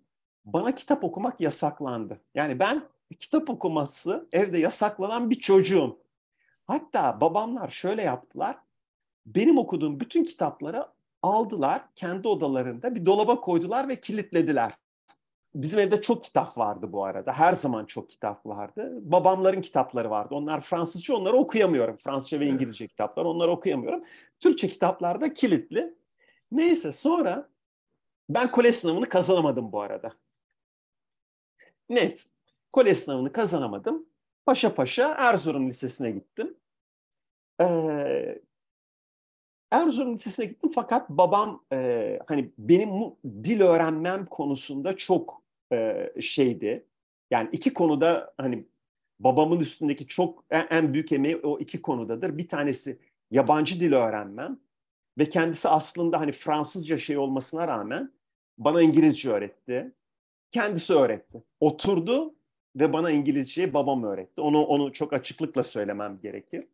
bana 0.53 0.75
kitap 0.75 1.03
okumak 1.03 1.41
yasaklandı. 1.41 2.21
Yani 2.35 2.59
ben 2.59 2.83
kitap 3.19 3.49
okuması 3.49 4.27
evde 4.31 4.57
yasaklanan 4.57 5.29
bir 5.29 5.39
çocuğum. 5.39 5.99
Hatta 6.67 7.21
babamlar 7.21 7.69
şöyle 7.69 8.01
yaptılar. 8.01 8.57
Benim 9.25 9.57
okuduğum 9.57 9.99
bütün 9.99 10.23
kitapları 10.23 10.87
aldılar 11.23 11.83
kendi 11.95 12.27
odalarında 12.27 12.95
bir 12.95 13.05
dolaba 13.05 13.41
koydular 13.41 13.87
ve 13.87 13.95
kilitlediler. 13.95 14.73
Bizim 15.55 15.79
evde 15.79 16.01
çok 16.01 16.23
kitap 16.23 16.57
vardı 16.57 16.91
bu 16.91 17.05
arada. 17.05 17.33
Her 17.33 17.53
zaman 17.53 17.85
çok 17.85 18.09
kitap 18.09 18.45
vardı. 18.45 18.91
Babamların 19.01 19.61
kitapları 19.61 20.09
vardı. 20.09 20.35
Onlar 20.35 20.61
Fransızca, 20.61 21.15
onları 21.15 21.37
okuyamıyorum. 21.37 21.97
Fransızca 21.97 22.39
ve 22.39 22.47
İngilizce 22.47 22.87
kitaplar, 22.87 23.25
onları 23.25 23.51
okuyamıyorum. 23.51 24.03
Türkçe 24.39 24.67
kitaplar 24.67 25.21
da 25.21 25.33
kilitli. 25.33 25.93
Neyse 26.51 26.91
sonra 26.91 27.49
ben 28.29 28.51
kolej 28.51 28.75
sınavını 28.75 29.09
kazanamadım 29.09 29.71
bu 29.71 29.81
arada 29.81 30.13
net. 31.89 32.27
Kolej 32.73 32.97
sınavını 32.97 33.31
kazanamadım. 33.31 34.05
Paşa 34.45 34.75
paşa 34.75 35.15
Erzurum 35.17 35.67
Lisesi'ne 35.67 36.11
gittim. 36.11 36.57
Ee, 37.61 38.41
Erzurum 39.71 40.13
Lisesi'ne 40.13 40.45
gittim 40.45 40.71
fakat 40.75 41.09
babam 41.09 41.63
e, 41.73 42.19
hani 42.27 42.51
benim 42.57 42.89
dil 43.25 43.61
öğrenmem 43.61 44.25
konusunda 44.25 44.97
çok 44.97 45.41
e, 45.73 46.11
şeydi. 46.21 46.85
Yani 47.31 47.49
iki 47.51 47.73
konuda 47.73 48.33
hani 48.37 48.65
babamın 49.19 49.59
üstündeki 49.59 50.07
çok 50.07 50.43
en, 50.49 50.67
en 50.69 50.93
büyük 50.93 51.11
emeği 51.11 51.37
o 51.37 51.59
iki 51.59 51.81
konudadır. 51.81 52.37
Bir 52.37 52.47
tanesi 52.47 52.99
yabancı 53.31 53.79
dil 53.79 53.93
öğrenmem 53.93 54.59
ve 55.17 55.29
kendisi 55.29 55.69
aslında 55.69 56.19
hani 56.19 56.31
Fransızca 56.31 56.97
şey 56.97 57.17
olmasına 57.17 57.67
rağmen 57.67 58.11
bana 58.57 58.81
İngilizce 58.81 59.29
öğretti 59.29 59.91
kendisi 60.51 60.93
öğretti. 60.93 61.43
Oturdu 61.59 62.35
ve 62.75 62.93
bana 62.93 63.11
İngilizceyi 63.11 63.73
babam 63.73 64.03
öğretti. 64.03 64.41
Onu 64.41 64.63
onu 64.63 64.91
çok 64.93 65.13
açıklıkla 65.13 65.63
söylemem 65.63 66.19
gerekir. 66.21 66.67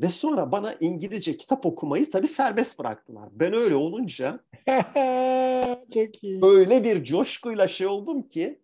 Ve 0.00 0.08
sonra 0.08 0.52
bana 0.52 0.74
İngilizce 0.80 1.36
kitap 1.36 1.66
okumayı 1.66 2.10
tabii 2.10 2.26
serbest 2.26 2.78
bıraktılar. 2.78 3.28
Ben 3.32 3.54
öyle 3.54 3.74
olunca 3.74 4.40
çok 5.94 6.24
iyi. 6.24 6.40
öyle 6.42 6.84
bir 6.84 7.04
coşkuyla 7.04 7.68
şey 7.68 7.86
oldum 7.86 8.22
ki 8.28 8.60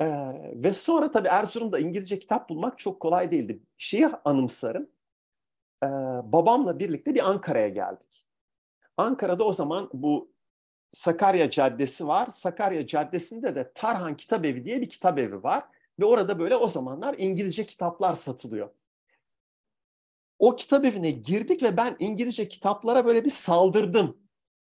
Ee, 0.00 0.06
ve 0.54 0.72
sonra 0.72 1.10
tabii 1.10 1.28
Erzurum'da 1.28 1.78
İngilizce 1.78 2.18
kitap 2.18 2.48
bulmak 2.50 2.78
çok 2.78 3.00
kolay 3.00 3.30
değildi. 3.30 3.62
Şeyi 3.76 4.06
anımsarım. 4.24 4.88
Ee, 5.84 5.86
babamla 6.24 6.78
birlikte 6.78 7.14
bir 7.14 7.28
Ankara'ya 7.30 7.68
geldik. 7.68 8.26
Ankara'da 8.96 9.44
o 9.44 9.52
zaman 9.52 9.90
bu 9.92 10.31
Sakarya 10.92 11.50
Caddesi 11.50 12.06
var. 12.06 12.26
Sakarya 12.30 12.86
Caddesi'nde 12.86 13.54
de 13.54 13.72
Tarhan 13.74 14.16
Kitabevi 14.16 14.64
diye 14.64 14.80
bir 14.80 14.88
kitabevi 14.88 15.42
var. 15.42 15.64
Ve 16.00 16.04
orada 16.04 16.38
böyle 16.38 16.56
o 16.56 16.68
zamanlar 16.68 17.14
İngilizce 17.18 17.66
kitaplar 17.66 18.14
satılıyor. 18.14 18.70
O 20.38 20.56
kitap 20.56 20.84
evine 20.84 21.10
girdik 21.10 21.62
ve 21.62 21.76
ben 21.76 21.96
İngilizce 21.98 22.48
kitaplara 22.48 23.06
böyle 23.06 23.24
bir 23.24 23.30
saldırdım. 23.30 24.18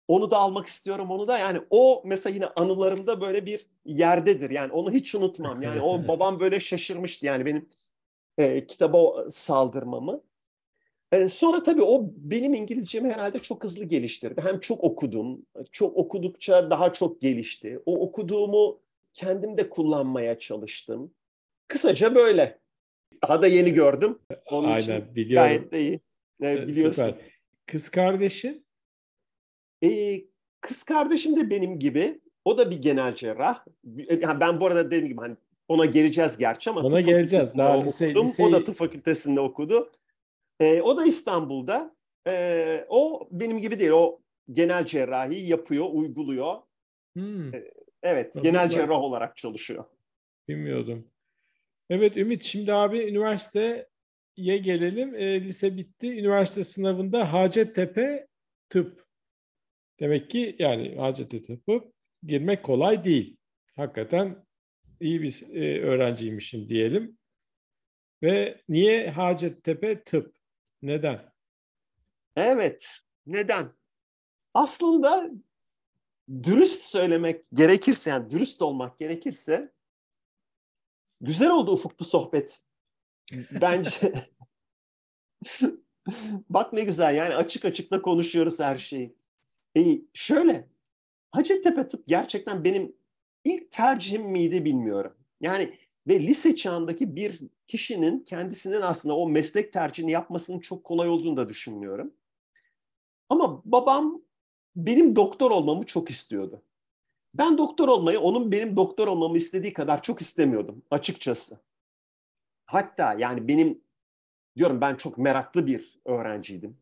Onu 0.08 0.30
da 0.30 0.38
almak 0.38 0.66
istiyorum, 0.66 1.10
onu 1.10 1.28
da. 1.28 1.38
Yani 1.38 1.60
o 1.70 2.02
mesela 2.04 2.34
yine 2.34 2.46
anılarımda 2.46 3.20
böyle 3.20 3.46
bir 3.46 3.66
yerdedir. 3.84 4.50
Yani 4.50 4.72
onu 4.72 4.92
hiç 4.92 5.14
unutmam. 5.14 5.62
Yani 5.62 5.80
o 5.80 6.08
babam 6.08 6.40
böyle 6.40 6.60
şaşırmıştı 6.60 7.26
yani 7.26 7.46
benim 7.46 7.70
e, 8.38 8.66
kitaba 8.66 9.30
saldırmamı. 9.30 10.20
E, 11.12 11.28
sonra 11.28 11.62
tabii 11.62 11.82
o 11.82 12.10
benim 12.16 12.54
İngilizcemi 12.54 13.12
herhalde 13.12 13.38
çok 13.38 13.64
hızlı 13.64 13.84
geliştirdi. 13.84 14.40
Hem 14.40 14.60
çok 14.60 14.84
okudum, 14.84 15.46
çok 15.72 15.96
okudukça 15.96 16.70
daha 16.70 16.92
çok 16.92 17.20
gelişti. 17.20 17.80
O 17.86 18.00
okuduğumu 18.00 18.80
kendim 19.12 19.56
de 19.58 19.68
kullanmaya 19.68 20.38
çalıştım. 20.38 21.14
Kısaca 21.68 22.14
böyle. 22.14 22.58
Daha 23.22 23.42
da 23.42 23.46
yeni 23.46 23.72
gördüm. 23.72 24.18
Onun 24.50 24.68
Aynen, 24.68 25.00
için 25.00 25.14
biliyorum. 25.14 25.48
gayet 25.48 25.72
de 25.72 25.80
iyi. 25.80 26.00
E, 26.42 26.66
biliyorsun. 26.66 27.02
Süper. 27.02 27.14
Kız 27.66 27.88
kardeşin? 27.88 28.64
E, 29.84 30.20
kız 30.60 30.82
kardeşim 30.82 31.36
de 31.36 31.50
benim 31.50 31.78
gibi. 31.78 32.20
O 32.44 32.58
da 32.58 32.70
bir 32.70 32.82
genel 32.82 33.14
cerrah. 33.14 33.64
Yani 34.20 34.40
ben 34.40 34.60
bu 34.60 34.66
arada 34.66 34.86
dediğim 34.86 35.08
gibi 35.08 35.20
hani 35.20 35.36
ona 35.68 35.84
geleceğiz 35.84 36.38
gerçi 36.38 36.70
ama 36.70 36.80
ona 36.80 37.00
geleceğiz. 37.00 37.56
Daha 37.56 37.82
lise, 37.82 38.06
okudum. 38.06 38.26
Liseyi... 38.26 38.48
O 38.48 38.52
da 38.52 38.64
tıp 38.64 38.76
fakültesinde 38.76 39.40
okudu. 39.40 39.90
E, 40.62 40.82
o 40.82 40.96
da 40.96 41.04
İstanbul'da. 41.04 41.96
E, 42.26 42.86
o 42.88 43.28
benim 43.30 43.58
gibi 43.58 43.80
değil. 43.80 43.90
O 43.90 44.20
genel 44.52 44.86
cerrahi 44.86 45.46
yapıyor, 45.46 45.86
uyguluyor. 45.92 46.56
Hmm. 47.16 47.54
E, 47.54 47.64
evet, 48.02 48.32
Tabii 48.32 48.42
genel 48.42 48.68
cerrah 48.68 49.02
olarak 49.02 49.36
çalışıyor. 49.36 49.84
Bilmiyordum. 50.48 51.08
Evet 51.90 52.16
Ümit, 52.16 52.42
şimdi 52.42 52.74
abi 52.74 52.98
üniversiteye 52.98 53.86
gelelim. 54.36 55.14
E, 55.14 55.44
lise 55.44 55.76
bitti. 55.76 56.18
Üniversite 56.18 56.64
sınavında 56.64 57.32
Hacettepe 57.32 58.26
tıp. 58.68 59.04
Demek 60.00 60.30
ki 60.30 60.56
yani 60.58 60.96
Hacettepe 60.96 61.60
tıp 61.60 61.92
girmek 62.22 62.62
kolay 62.62 63.04
değil. 63.04 63.36
Hakikaten 63.76 64.46
iyi 65.00 65.22
bir 65.22 65.42
e, 65.54 65.82
öğrenciymişim 65.82 66.68
diyelim. 66.68 67.18
Ve 68.22 68.60
niye 68.68 69.10
Hacettepe 69.10 70.02
tıp? 70.02 70.41
Neden? 70.82 71.32
Evet, 72.36 73.00
neden? 73.26 73.72
Aslında 74.54 75.30
dürüst 76.42 76.82
söylemek 76.82 77.44
gerekirse, 77.54 78.10
yani 78.10 78.30
dürüst 78.30 78.62
olmak 78.62 78.98
gerekirse 78.98 79.72
güzel 81.20 81.50
oldu 81.50 81.72
Ufuk 81.72 82.00
bu 82.00 82.04
sohbet. 82.04 82.62
Bence 83.50 84.12
bak 86.50 86.72
ne 86.72 86.84
güzel 86.84 87.14
yani 87.14 87.34
açık 87.34 87.64
açık 87.64 87.90
da 87.90 88.02
konuşuyoruz 88.02 88.60
her 88.60 88.78
şeyi. 88.78 89.16
E, 89.76 89.82
şöyle, 90.14 90.68
Hacettepe 91.30 91.88
Tıp 91.88 92.06
gerçekten 92.06 92.64
benim 92.64 92.96
ilk 93.44 93.70
tercihim 93.70 94.22
miydi 94.22 94.64
bilmiyorum. 94.64 95.16
Yani 95.40 95.78
ve 96.06 96.20
lise 96.20 96.56
çağındaki 96.56 97.16
bir 97.16 97.40
kişinin 97.66 98.20
kendisinin 98.20 98.80
aslında 98.80 99.16
o 99.16 99.28
meslek 99.28 99.72
tercihini 99.72 100.10
yapmasının 100.10 100.58
çok 100.60 100.84
kolay 100.84 101.08
olduğunu 101.08 101.36
da 101.36 101.48
düşünmüyorum. 101.48 102.14
Ama 103.28 103.62
babam 103.64 104.22
benim 104.76 105.16
doktor 105.16 105.50
olmamı 105.50 105.86
çok 105.86 106.10
istiyordu. 106.10 106.62
Ben 107.34 107.58
doktor 107.58 107.88
olmayı 107.88 108.20
onun 108.20 108.52
benim 108.52 108.76
doktor 108.76 109.08
olmamı 109.08 109.36
istediği 109.36 109.72
kadar 109.72 110.02
çok 110.02 110.20
istemiyordum 110.20 110.82
açıkçası. 110.90 111.60
Hatta 112.66 113.14
yani 113.18 113.48
benim 113.48 113.80
diyorum 114.56 114.80
ben 114.80 114.94
çok 114.94 115.18
meraklı 115.18 115.66
bir 115.66 116.00
öğrenciydim. 116.04 116.76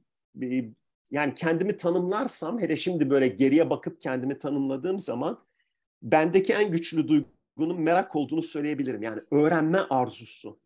Yani 1.10 1.34
kendimi 1.34 1.76
tanımlarsam 1.76 2.60
hele 2.60 2.76
şimdi 2.76 3.10
böyle 3.10 3.28
geriye 3.28 3.70
bakıp 3.70 4.00
kendimi 4.00 4.38
tanımladığım 4.38 4.98
zaman 4.98 5.44
bendeki 6.02 6.52
en 6.52 6.70
güçlü 6.70 7.08
duygu 7.08 7.28
bunun 7.60 7.80
merak 7.80 8.16
olduğunu 8.16 8.42
söyleyebilirim. 8.42 9.02
Yani 9.02 9.20
öğrenme 9.30 9.78
arzusu. 9.78 10.58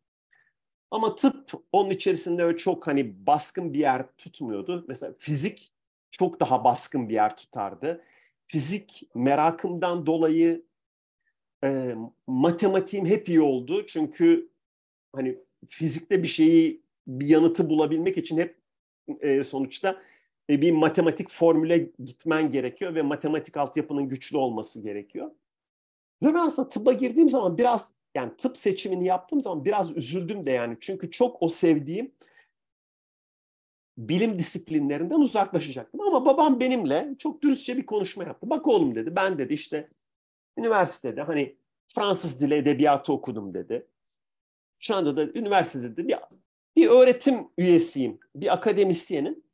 Ama 0.91 1.17
tıp 1.17 1.51
onun 1.73 1.91
içerisinde 1.91 2.43
öyle 2.43 2.57
çok 2.57 2.87
hani 2.87 3.27
baskın 3.27 3.73
bir 3.73 3.79
yer 3.79 4.07
tutmuyordu. 4.19 4.85
Mesela 4.89 5.15
fizik 5.19 5.73
çok 6.11 6.41
daha 6.41 6.65
baskın 6.65 7.09
bir 7.09 7.15
yer 7.15 7.37
tutardı. 7.37 8.05
Fizik 8.47 9.09
merakımdan 9.15 10.07
dolayı 10.07 10.65
e, 11.65 11.95
matematiğim 12.27 13.07
hep 13.07 13.29
iyi 13.29 13.41
oldu. 13.41 13.87
Çünkü 13.87 14.49
hani 15.13 15.39
fizikte 15.69 16.23
bir 16.23 16.29
şeyi 16.29 16.83
bir 17.07 17.27
yanıtı 17.27 17.71
bulabilmek 17.71 18.19
için 18.19 18.39
hep 18.39 18.57
e, 19.21 19.45
sonuçta 19.45 20.03
e, 20.51 20.63
bir 20.63 20.73
matematik 20.73 21.31
formüle 21.31 21.91
gitmen 22.05 22.51
gerekiyor 22.51 22.95
ve 22.95 23.03
matematik 23.03 23.57
altyapının 23.57 24.09
güçlü 24.09 24.37
olması 24.37 24.83
gerekiyor. 24.83 25.31
Ve 26.23 26.35
ben 26.35 26.47
aslında 26.47 26.69
tıbba 26.69 26.93
girdiğim 26.93 27.29
zaman 27.29 27.59
biraz 27.59 27.95
yani 28.15 28.37
tıp 28.37 28.57
seçimini 28.59 29.05
yaptığım 29.05 29.41
zaman 29.41 29.65
biraz 29.65 29.97
üzüldüm 29.97 30.47
de 30.47 30.51
yani. 30.51 30.77
Çünkü 30.81 31.11
çok 31.11 31.43
o 31.43 31.49
sevdiğim 31.49 32.15
bilim 33.99 34.39
disiplinlerinden 34.39 35.21
uzaklaşacaktım. 35.21 36.01
Ama 36.01 36.27
babam 36.27 36.61
benimle 36.61 37.15
çok 37.19 37.43
dürüstçe 37.43 37.77
bir 37.77 37.87
konuşma 37.87 38.25
yaptı. 38.25 38.51
Bak 38.51 38.69
oğlum 38.69 38.95
dedi 38.95 39.17
ben 39.17 39.39
dedi 39.39 39.55
işte 39.55 39.91
üniversitede 40.59 41.23
hani 41.23 41.57
Fransız 41.89 42.41
dili 42.41 42.55
edebiyatı 42.55 43.13
okudum 43.13 43.53
dedi. 43.53 43.87
Şu 44.79 44.97
anda 44.97 45.17
da 45.17 45.27
üniversitede 45.39 45.97
de 45.97 46.09
bir, 46.09 46.17
bir 46.77 46.89
öğretim 46.89 47.49
üyesiyim, 47.59 48.21
bir 48.37 48.53
akademisyenim. 48.53 49.45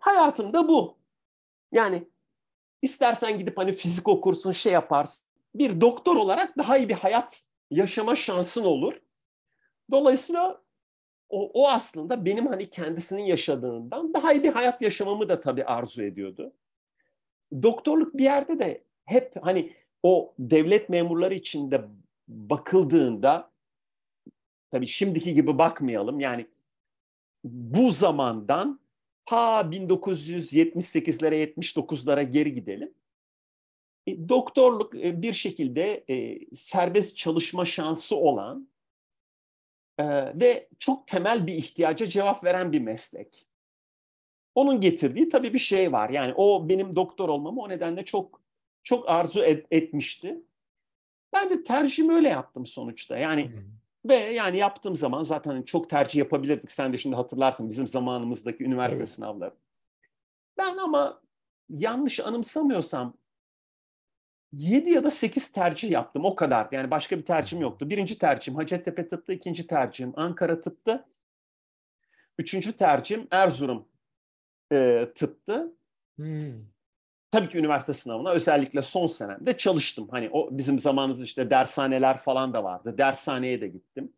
Hayatımda 0.00 0.68
bu. 0.68 0.98
Yani 1.72 2.08
istersen 2.82 3.38
gidip 3.38 3.58
hani 3.58 3.72
fizik 3.72 4.08
okursun, 4.08 4.52
şey 4.52 4.72
yaparsın 4.72 5.23
bir 5.54 5.80
doktor 5.80 6.16
olarak 6.16 6.58
daha 6.58 6.78
iyi 6.78 6.88
bir 6.88 6.94
hayat 6.94 7.46
yaşama 7.70 8.14
şansın 8.14 8.64
olur. 8.64 8.94
Dolayısıyla 9.90 10.64
o, 11.28 11.50
o 11.54 11.68
aslında 11.68 12.24
benim 12.24 12.46
hani 12.46 12.70
kendisinin 12.70 13.22
yaşadığından 13.22 14.14
daha 14.14 14.32
iyi 14.32 14.42
bir 14.42 14.52
hayat 14.52 14.82
yaşamamı 14.82 15.28
da 15.28 15.40
tabii 15.40 15.64
arzu 15.64 16.02
ediyordu. 16.02 16.52
Doktorluk 17.62 18.14
bir 18.14 18.24
yerde 18.24 18.58
de 18.58 18.84
hep 19.04 19.32
hani 19.42 19.72
o 20.02 20.34
devlet 20.38 20.88
memurları 20.88 21.34
içinde 21.34 21.84
bakıldığında 22.28 23.50
tabii 24.70 24.86
şimdiki 24.86 25.34
gibi 25.34 25.58
bakmayalım 25.58 26.20
yani 26.20 26.46
bu 27.44 27.90
zamandan 27.90 28.80
ta 29.24 29.60
1978'lere 29.60 31.54
79'lara 31.54 32.22
geri 32.22 32.54
gidelim. 32.54 32.94
E, 34.06 34.28
doktorluk 34.28 34.94
e, 34.94 35.22
bir 35.22 35.32
şekilde 35.32 36.04
e, 36.10 36.38
serbest 36.52 37.16
çalışma 37.16 37.64
şansı 37.64 38.16
olan 38.16 38.68
ve 40.34 40.68
çok 40.78 41.06
temel 41.06 41.46
bir 41.46 41.54
ihtiyaca 41.54 42.06
cevap 42.06 42.44
veren 42.44 42.72
bir 42.72 42.80
meslek. 42.80 43.46
Onun 44.54 44.80
getirdiği 44.80 45.28
tabii 45.28 45.54
bir 45.54 45.58
şey 45.58 45.92
var. 45.92 46.10
Yani 46.10 46.34
o 46.36 46.68
benim 46.68 46.96
doktor 46.96 47.28
olmamı 47.28 47.60
o 47.60 47.68
nedenle 47.68 48.04
çok 48.04 48.40
çok 48.82 49.08
arzu 49.08 49.42
et, 49.42 49.66
etmişti. 49.70 50.40
Ben 51.32 51.50
de 51.50 51.64
tercihimi 51.64 52.14
öyle 52.14 52.28
yaptım 52.28 52.66
sonuçta. 52.66 53.18
Yani 53.18 53.44
hmm. 53.44 53.62
ve 54.04 54.14
yani 54.14 54.56
yaptığım 54.56 54.94
zaman 54.94 55.22
zaten 55.22 55.62
çok 55.62 55.90
tercih 55.90 56.18
yapabilirdik. 56.18 56.70
Sen 56.70 56.92
de 56.92 56.96
şimdi 56.96 57.16
hatırlarsın 57.16 57.68
bizim 57.68 57.86
zamanımızdaki 57.86 58.64
üniversite 58.64 58.98
evet. 58.98 59.08
sınavları. 59.08 59.54
Ben 60.58 60.76
ama 60.76 61.22
yanlış 61.68 62.20
anımsamıyorsam 62.20 63.14
7 64.58 64.90
ya 64.90 65.04
da 65.04 65.10
8 65.10 65.52
tercih 65.52 65.90
yaptım 65.90 66.24
o 66.24 66.34
kadar. 66.34 66.68
Yani 66.72 66.90
başka 66.90 67.18
bir 67.18 67.24
tercihim 67.24 67.62
yoktu. 67.62 67.90
Birinci 67.90 68.18
tercihim 68.18 68.56
Hacettepe 68.56 69.08
Tıp'ta, 69.08 69.32
ikinci 69.32 69.66
tercihim 69.66 70.12
Ankara 70.16 70.60
Tıp'ta. 70.60 71.04
Üçüncü 72.38 72.72
tercihim 72.72 73.26
Erzurum 73.30 73.88
e, 74.72 75.08
Tıp'tı. 75.14 75.72
Hmm. 76.16 76.74
Tabii 77.30 77.48
ki 77.48 77.58
üniversite 77.58 77.92
sınavına 77.92 78.30
özellikle 78.30 78.82
son 78.82 79.06
senemde 79.06 79.56
çalıştım. 79.56 80.08
Hani 80.10 80.30
o 80.32 80.48
bizim 80.52 80.78
zamanımızda 80.78 81.24
işte 81.24 81.50
dershaneler 81.50 82.16
falan 82.16 82.52
da 82.52 82.64
vardı. 82.64 82.94
Dershaneye 82.98 83.60
de 83.60 83.68
gittim. 83.68 84.12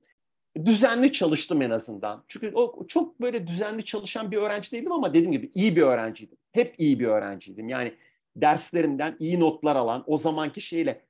Düzenli 0.64 1.12
çalıştım 1.12 1.62
en 1.62 1.70
azından. 1.70 2.24
Çünkü 2.28 2.52
o 2.54 2.86
çok 2.86 3.20
böyle 3.20 3.46
düzenli 3.46 3.84
çalışan 3.84 4.30
bir 4.30 4.36
öğrenci 4.36 4.72
değildim 4.72 4.92
ama 4.92 5.14
dediğim 5.14 5.32
gibi 5.32 5.50
iyi 5.54 5.76
bir 5.76 5.82
öğrenciydim. 5.82 6.38
Hep 6.52 6.74
iyi 6.78 7.00
bir 7.00 7.06
öğrenciydim. 7.06 7.68
Yani 7.68 7.94
derslerimden 8.36 9.16
iyi 9.18 9.40
notlar 9.40 9.76
alan 9.76 10.04
o 10.06 10.16
zamanki 10.16 10.60
şeyle 10.60 11.00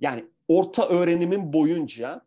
yani 0.00 0.24
orta 0.48 0.88
öğrenimin 0.88 1.52
boyunca 1.52 2.22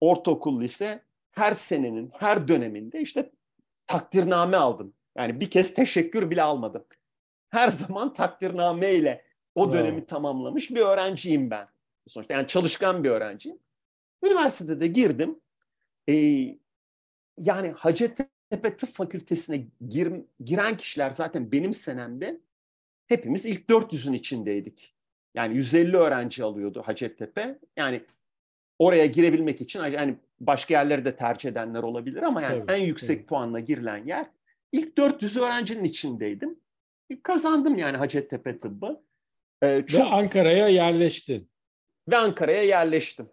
ortaokul, 0.00 0.60
lise 0.60 1.02
her 1.32 1.52
senenin, 1.52 2.10
her 2.18 2.48
döneminde 2.48 3.00
işte 3.00 3.30
takdirname 3.86 4.56
aldım. 4.56 4.92
Yani 5.16 5.40
bir 5.40 5.50
kez 5.50 5.74
teşekkür 5.74 6.30
bile 6.30 6.42
almadım. 6.42 6.84
Her 7.50 7.68
zaman 7.68 8.14
takdirname 8.14 8.94
ile 8.94 9.24
o 9.54 9.72
dönemi 9.72 9.96
wow. 9.96 10.06
tamamlamış 10.06 10.70
bir 10.70 10.80
öğrenciyim 10.80 11.50
ben. 11.50 11.68
Sonuçta 12.06 12.34
yani 12.34 12.46
çalışkan 12.46 13.04
bir 13.04 13.10
öğrenciyim. 13.10 13.58
Üniversitede 14.24 14.80
de 14.80 14.86
girdim. 14.86 15.40
Ee, 16.08 16.58
yani 17.38 17.70
Hacettepe 17.70 18.76
Tıp 18.76 18.90
Fakültesine 18.92 19.66
gir, 19.88 20.12
giren 20.44 20.76
kişiler 20.76 21.10
zaten 21.10 21.52
benim 21.52 21.74
senemde 21.74 22.40
hepimiz 23.10 23.46
ilk 23.46 23.68
400'ün 23.68 24.12
içindeydik. 24.12 24.94
Yani 25.34 25.56
150 25.56 25.96
öğrenci 25.96 26.44
alıyordu 26.44 26.82
Hacettepe. 26.86 27.58
Yani 27.76 28.02
oraya 28.78 29.06
girebilmek 29.06 29.60
için 29.60 29.84
yani 29.84 30.16
başka 30.40 30.74
yerleri 30.74 31.04
de 31.04 31.16
tercih 31.16 31.50
edenler 31.50 31.82
olabilir 31.82 32.22
ama 32.22 32.42
yani 32.42 32.66
tabii, 32.66 32.72
en 32.72 32.82
yüksek 32.82 33.18
tabii. 33.18 33.26
puanla 33.26 33.60
girilen 33.60 34.06
yer 34.06 34.26
ilk 34.72 34.98
400 34.98 35.36
öğrencinin 35.36 35.84
içindeydim. 35.84 36.60
Kazandım 37.22 37.78
yani 37.78 37.96
Hacettepe 37.96 38.58
tıbbı. 38.58 39.04
Ee, 39.62 39.84
çok... 39.86 40.00
Ve 40.00 40.04
Ankara'ya 40.04 40.68
yerleştin. 40.68 41.50
Ve 42.08 42.16
Ankara'ya 42.16 42.62
yerleştim. 42.62 43.28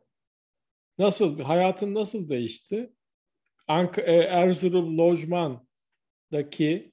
Nasıl, 0.98 1.42
hayatın 1.42 1.94
nasıl 1.94 2.30
değişti? 2.30 2.94
Ank 3.68 3.98
e, 3.98 4.02
Erzurum 4.12 4.98
Lojman'daki 4.98 6.92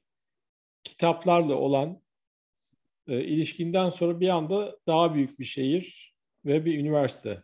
kitaplarla 0.84 1.54
olan 1.54 2.03
e, 3.08 3.24
ilişkinden 3.24 3.88
sonra 3.88 4.20
bir 4.20 4.28
anda 4.28 4.78
daha 4.86 5.14
büyük 5.14 5.38
bir 5.38 5.44
şehir 5.44 6.14
ve 6.44 6.64
bir 6.64 6.78
üniversite. 6.78 7.42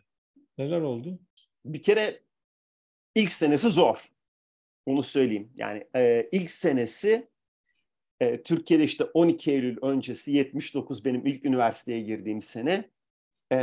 Neler 0.57 0.81
oldu? 0.81 1.19
Bir 1.65 1.81
kere 1.81 2.19
ilk 3.15 3.31
senesi 3.31 3.69
zor. 3.69 4.11
Onu 4.85 5.03
söyleyeyim. 5.03 5.53
Yani 5.57 5.87
e, 5.95 6.29
ilk 6.31 6.51
senesi 6.51 7.27
e, 8.19 8.43
Türkiye'de 8.43 8.83
işte 8.83 9.03
12 9.03 9.51
Eylül 9.51 9.77
öncesi 9.81 10.31
79 10.31 11.05
benim 11.05 11.27
ilk 11.27 11.45
üniversiteye 11.45 12.01
girdiğim 12.01 12.41
sene. 12.41 12.89
E, 13.51 13.57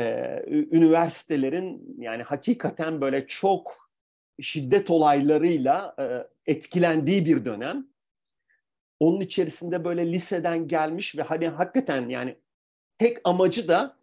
üniversitelerin 0.49 1.97
yani 1.99 2.23
hakikaten 2.23 3.01
böyle 3.01 3.27
çok 3.27 3.91
şiddet 4.41 4.91
olaylarıyla 4.91 5.97
e, 5.99 6.05
etkilendiği 6.53 7.27
bir 7.27 7.45
dönem. 7.45 7.87
Onun 9.01 9.21
içerisinde 9.21 9.85
böyle 9.85 10.13
liseden 10.13 10.69
gelmiş 10.69 11.17
ve 11.17 11.23
hani 11.23 11.49
hakikaten 11.49 12.09
yani 12.09 12.37
tek 12.99 13.19
amacı 13.25 13.69
da 13.69 13.97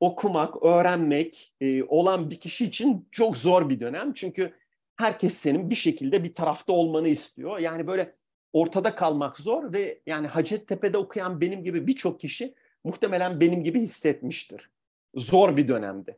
okumak, 0.00 0.62
öğrenmek 0.62 1.54
e, 1.60 1.82
olan 1.82 2.30
bir 2.30 2.40
kişi 2.40 2.64
için 2.64 3.08
çok 3.12 3.36
zor 3.36 3.68
bir 3.68 3.80
dönem. 3.80 4.12
Çünkü 4.12 4.52
herkes 4.96 5.34
senin 5.34 5.70
bir 5.70 5.74
şekilde 5.74 6.24
bir 6.24 6.34
tarafta 6.34 6.72
olmanı 6.72 7.08
istiyor. 7.08 7.58
Yani 7.58 7.86
böyle 7.86 8.14
ortada 8.52 8.94
kalmak 8.94 9.36
zor 9.36 9.72
ve 9.72 10.00
yani 10.06 10.26
Hacettepe'de 10.26 10.98
okuyan 10.98 11.40
benim 11.40 11.64
gibi 11.64 11.86
birçok 11.86 12.20
kişi 12.20 12.54
muhtemelen 12.84 13.40
benim 13.40 13.62
gibi 13.62 13.80
hissetmiştir. 13.80 14.70
Zor 15.14 15.56
bir 15.56 15.68
dönemdi. 15.68 16.16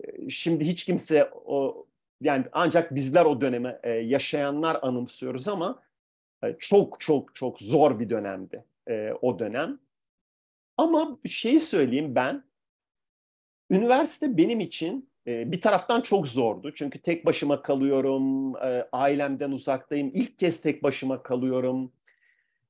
E, 0.00 0.30
şimdi 0.30 0.64
hiç 0.64 0.84
kimse 0.84 1.30
o 1.44 1.86
yani 2.20 2.44
ancak 2.52 2.94
bizler 2.94 3.24
o 3.24 3.40
dönemi 3.40 3.78
e, 3.82 3.90
yaşayanlar 3.90 4.78
anımsıyoruz 4.82 5.48
ama 5.48 5.82
çok 6.58 7.00
çok 7.00 7.34
çok 7.34 7.60
zor 7.60 8.00
bir 8.00 8.10
dönemdi 8.10 8.64
e, 8.88 9.12
o 9.22 9.38
dönem. 9.38 9.78
Ama 10.76 11.18
şeyi 11.26 11.58
söyleyeyim 11.60 12.14
ben, 12.14 12.44
üniversite 13.70 14.36
benim 14.36 14.60
için 14.60 15.10
e, 15.26 15.52
bir 15.52 15.60
taraftan 15.60 16.00
çok 16.00 16.28
zordu. 16.28 16.74
Çünkü 16.74 16.98
tek 16.98 17.26
başıma 17.26 17.62
kalıyorum, 17.62 18.56
e, 18.56 18.88
ailemden 18.92 19.50
uzaktayım, 19.50 20.10
ilk 20.14 20.38
kez 20.38 20.60
tek 20.60 20.82
başıma 20.82 21.22
kalıyorum. 21.22 21.92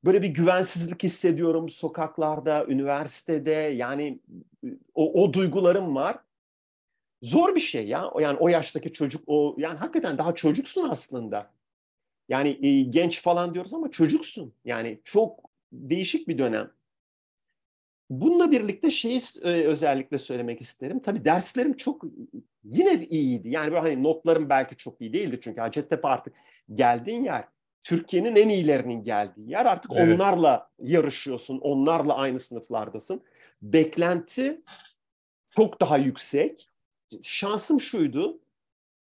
Böyle 0.04 0.22
bir 0.22 0.28
güvensizlik 0.28 1.02
hissediyorum 1.02 1.68
sokaklarda, 1.68 2.66
üniversitede. 2.66 3.50
Yani 3.50 4.20
o, 4.94 5.22
o 5.22 5.33
duygularım 5.33 5.94
var. 5.94 6.18
Zor 7.22 7.54
bir 7.54 7.61
şey 7.61 7.87
ya. 7.87 8.11
Yani 8.20 8.38
o 8.38 8.48
yaştaki 8.48 8.92
çocuk, 8.92 9.22
o 9.26 9.54
yani 9.59 9.78
hakikaten 9.78 10.18
daha 10.18 10.35
çocuksun 10.35 10.88
aslında. 10.88 11.50
Yani 12.29 12.59
e, 12.62 12.83
genç 12.83 13.23
falan 13.23 13.55
diyoruz 13.55 13.75
ama 13.75 13.91
çocuksun. 13.91 14.53
Yani 14.64 15.01
çok 15.05 15.41
değişik 15.73 16.29
bir 16.29 16.38
dönem. 16.38 16.71
Bununla 18.11 18.51
birlikte 18.51 18.91
şeyi 18.91 19.21
e, 19.43 19.49
özellikle 19.49 20.19
söylemek 20.19 20.61
isterim. 20.61 21.01
Tabii 21.01 21.25
derslerim 21.25 21.77
çok 21.77 22.05
yine 22.64 23.07
iyiydi. 23.07 23.49
Yani 23.49 23.73
böyle 23.73 23.81
hani 23.81 24.03
notlarım 24.03 24.49
belki 24.49 24.77
çok 24.77 25.01
iyi 25.01 25.12
değildi 25.12 25.38
çünkü 25.43 25.61
Hacettepe 25.61 26.09
artık 26.09 26.35
geldiğin 26.75 27.25
yer 27.25 27.45
Türkiye'nin 27.81 28.37
en 28.37 28.49
iyilerinin 28.49 29.05
geldiği 29.05 29.51
yer. 29.51 29.67
Artık 29.67 29.93
evet. 29.95 30.14
onlarla 30.14 30.71
yarışıyorsun, 30.83 31.59
onlarla 31.59 32.14
aynı 32.14 32.38
sınıflardasın. 32.38 33.23
Beklenti 33.62 34.62
çok 35.51 35.81
daha 35.81 35.99
yüksek. 35.99 36.69
Şansım 37.23 37.81
şuydu. 37.81 38.41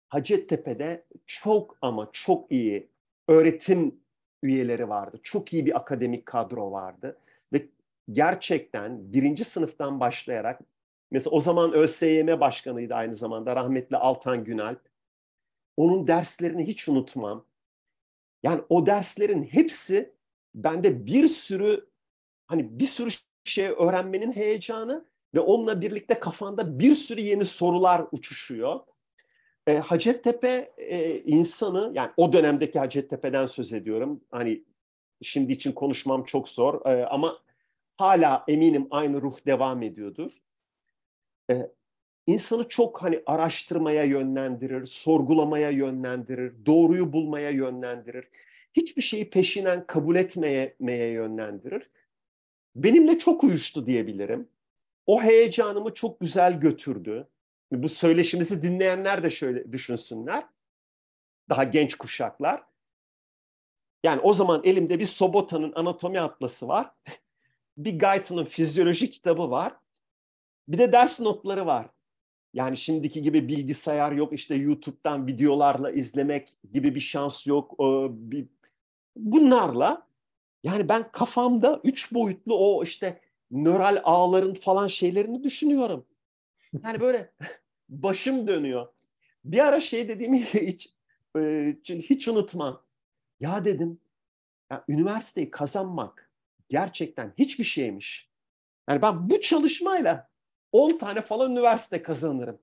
Hacettepe'de 0.07 1.05
çok 1.25 1.77
ama 1.81 2.09
çok 2.11 2.51
iyi 2.51 2.89
öğretim 3.29 3.99
üyeleri 4.43 4.89
vardı. 4.89 5.19
Çok 5.23 5.53
iyi 5.53 5.65
bir 5.65 5.77
akademik 5.77 6.25
kadro 6.25 6.71
vardı. 6.71 7.17
Ve 7.53 7.69
gerçekten 8.11 9.13
birinci 9.13 9.43
sınıftan 9.43 9.99
başlayarak 9.99 10.61
mesela 11.11 11.35
o 11.35 11.39
zaman 11.39 11.73
ÖSYM 11.73 12.39
başkanıydı 12.39 12.95
aynı 12.95 13.15
zamanda 13.15 13.55
rahmetli 13.55 13.97
Altan 13.97 14.43
Günalp. 14.43 14.81
Onun 15.77 16.07
derslerini 16.07 16.67
hiç 16.67 16.89
unutmam. 16.89 17.45
Yani 18.43 18.61
o 18.69 18.85
derslerin 18.85 19.43
hepsi 19.43 20.13
bende 20.55 21.05
bir 21.05 21.27
sürü 21.27 21.89
hani 22.47 22.79
bir 22.79 22.87
sürü 22.87 23.09
şey 23.43 23.67
öğrenmenin 23.67 24.31
heyecanı 24.31 25.05
ve 25.35 25.39
onunla 25.39 25.81
birlikte 25.81 26.19
kafanda 26.19 26.79
bir 26.79 26.95
sürü 26.95 27.21
yeni 27.21 27.45
sorular 27.45 28.05
uçuşuyor. 28.11 28.79
E, 29.67 29.77
Hacettepe 29.77 30.73
e, 30.77 31.19
insanı 31.19 31.91
yani 31.95 32.11
o 32.17 32.33
dönemdeki 32.33 32.79
Hacettepe'den 32.79 33.45
söz 33.45 33.73
ediyorum. 33.73 34.21
Hani 34.31 34.63
şimdi 35.21 35.51
için 35.51 35.71
konuşmam 35.71 36.23
çok 36.23 36.49
zor 36.49 36.85
e, 36.85 37.05
ama 37.05 37.39
hala 37.97 38.43
eminim 38.47 38.87
aynı 38.91 39.21
ruh 39.21 39.45
devam 39.45 39.83
ediyordur. 39.83 40.31
E, 41.51 41.71
insanı 42.27 42.67
çok 42.67 43.03
hani 43.03 43.23
araştırmaya 43.25 44.03
yönlendirir, 44.03 44.85
sorgulamaya 44.85 45.69
yönlendirir, 45.69 46.53
doğruyu 46.65 47.13
bulmaya 47.13 47.49
yönlendirir. 47.49 48.27
Hiçbir 48.73 49.01
şeyi 49.01 49.29
peşinen 49.29 49.87
kabul 49.87 50.15
etmeye 50.15 51.07
yönlendirir. 51.11 51.89
Benimle 52.75 53.19
çok 53.19 53.43
uyuştu 53.43 53.85
diyebilirim. 53.85 54.49
O 55.05 55.21
heyecanımı 55.21 55.93
çok 55.93 56.19
güzel 56.19 56.59
götürdü. 56.59 57.27
Bu 57.71 57.89
söyleşimizi 57.89 58.63
dinleyenler 58.63 59.23
de 59.23 59.29
şöyle 59.29 59.71
düşünsünler. 59.71 60.45
Daha 61.49 61.63
genç 61.63 61.95
kuşaklar. 61.95 62.63
Yani 64.03 64.21
o 64.21 64.33
zaman 64.33 64.61
elimde 64.63 64.99
bir 64.99 65.05
Sobota'nın 65.05 65.73
anatomi 65.75 66.19
atlası 66.19 66.67
var. 66.67 66.91
bir 67.77 67.99
Guyton'un 67.99 68.45
fizyoloji 68.45 69.09
kitabı 69.09 69.51
var. 69.51 69.73
Bir 70.67 70.77
de 70.77 70.91
ders 70.91 71.19
notları 71.19 71.65
var. 71.65 71.89
Yani 72.53 72.77
şimdiki 72.77 73.21
gibi 73.21 73.47
bilgisayar 73.47 74.11
yok, 74.11 74.33
işte 74.33 74.55
YouTube'dan 74.55 75.27
videolarla 75.27 75.91
izlemek 75.91 76.53
gibi 76.73 76.95
bir 76.95 76.99
şans 76.99 77.47
yok. 77.47 77.75
Bunlarla 79.15 80.07
yani 80.63 80.89
ben 80.89 81.11
kafamda 81.11 81.81
üç 81.83 82.13
boyutlu 82.13 82.57
o 82.57 82.83
işte 82.83 83.21
nöral 83.51 84.01
ağların 84.03 84.53
falan 84.53 84.87
şeylerini 84.87 85.43
düşünüyorum. 85.43 86.05
Yani 86.83 86.99
böyle 86.99 87.31
başım 87.89 88.47
dönüyor. 88.47 88.87
Bir 89.45 89.59
ara 89.59 89.79
şey 89.79 90.07
dediğimi 90.07 90.43
hiç 90.53 90.93
e, 91.37 91.75
hiç 91.85 92.27
unutmam. 92.27 92.83
Ya 93.39 93.65
dedim, 93.65 93.99
ya 94.71 94.83
üniversiteyi 94.87 95.51
kazanmak 95.51 96.31
gerçekten 96.69 97.33
hiçbir 97.37 97.63
şeymiş. 97.63 98.29
Yani 98.89 99.01
ben 99.01 99.29
bu 99.29 99.41
çalışmayla 99.41 100.29
10 100.71 100.97
tane 100.97 101.21
falan 101.21 101.51
üniversite 101.51 102.03
kazanırım. 102.03 102.59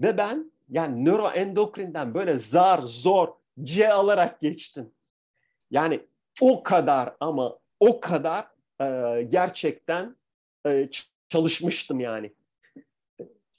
Ve 0.00 0.16
ben 0.16 0.52
yani 0.68 1.04
nöroendokrinden 1.04 2.14
böyle 2.14 2.38
zar 2.38 2.78
zor 2.78 3.28
C 3.62 3.92
alarak 3.92 4.40
geçtim. 4.40 4.92
Yani 5.70 6.00
o 6.40 6.62
kadar 6.62 7.16
ama 7.20 7.58
o 7.80 8.00
kadar 8.00 8.46
e, 8.80 9.22
gerçekten 9.22 10.16
e, 10.66 10.88
çalışmıştım 11.28 12.00
yani. 12.00 12.32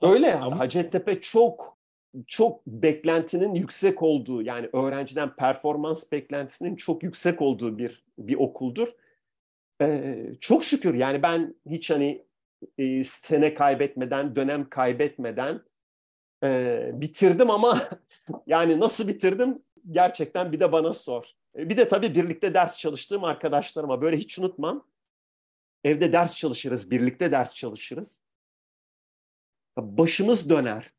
Öyle 0.03 0.35
ama 0.35 0.59
Hacettepe 0.59 1.21
çok 1.21 1.77
çok 2.27 2.67
beklentinin 2.67 3.53
yüksek 3.53 4.03
olduğu 4.03 4.41
yani 4.41 4.69
öğrenciden 4.73 5.35
performans 5.35 6.11
beklentisinin 6.11 6.75
çok 6.75 7.03
yüksek 7.03 7.41
olduğu 7.41 7.77
bir 7.77 8.03
bir 8.17 8.35
okuldur. 8.35 8.89
Ee, 9.81 10.29
çok 10.41 10.63
şükür 10.63 10.93
yani 10.93 11.23
ben 11.23 11.55
hiç 11.69 11.89
hani 11.89 12.25
e, 12.77 13.03
sene 13.03 13.53
kaybetmeden, 13.53 14.35
dönem 14.35 14.69
kaybetmeden 14.69 15.61
E, 16.43 16.91
bitirdim 16.93 17.49
ama 17.49 17.81
yani 18.47 18.79
nasıl 18.79 19.07
bitirdim 19.07 19.63
gerçekten 19.91 20.51
bir 20.51 20.59
de 20.59 20.71
bana 20.71 20.93
sor. 20.93 21.25
E, 21.57 21.69
bir 21.69 21.77
de 21.77 21.87
tabii 21.87 22.15
birlikte 22.15 22.53
ders 22.53 22.77
çalıştığım 22.77 23.23
arkadaşlarıma 23.23 24.01
böyle 24.01 24.17
hiç 24.17 24.39
unutmam. 24.39 24.87
Evde 25.83 26.11
ders 26.13 26.35
çalışırız, 26.35 26.91
birlikte 26.91 27.31
ders 27.31 27.55
çalışırız. 27.55 28.23
Başımız 29.77 30.49
döner. 30.49 30.91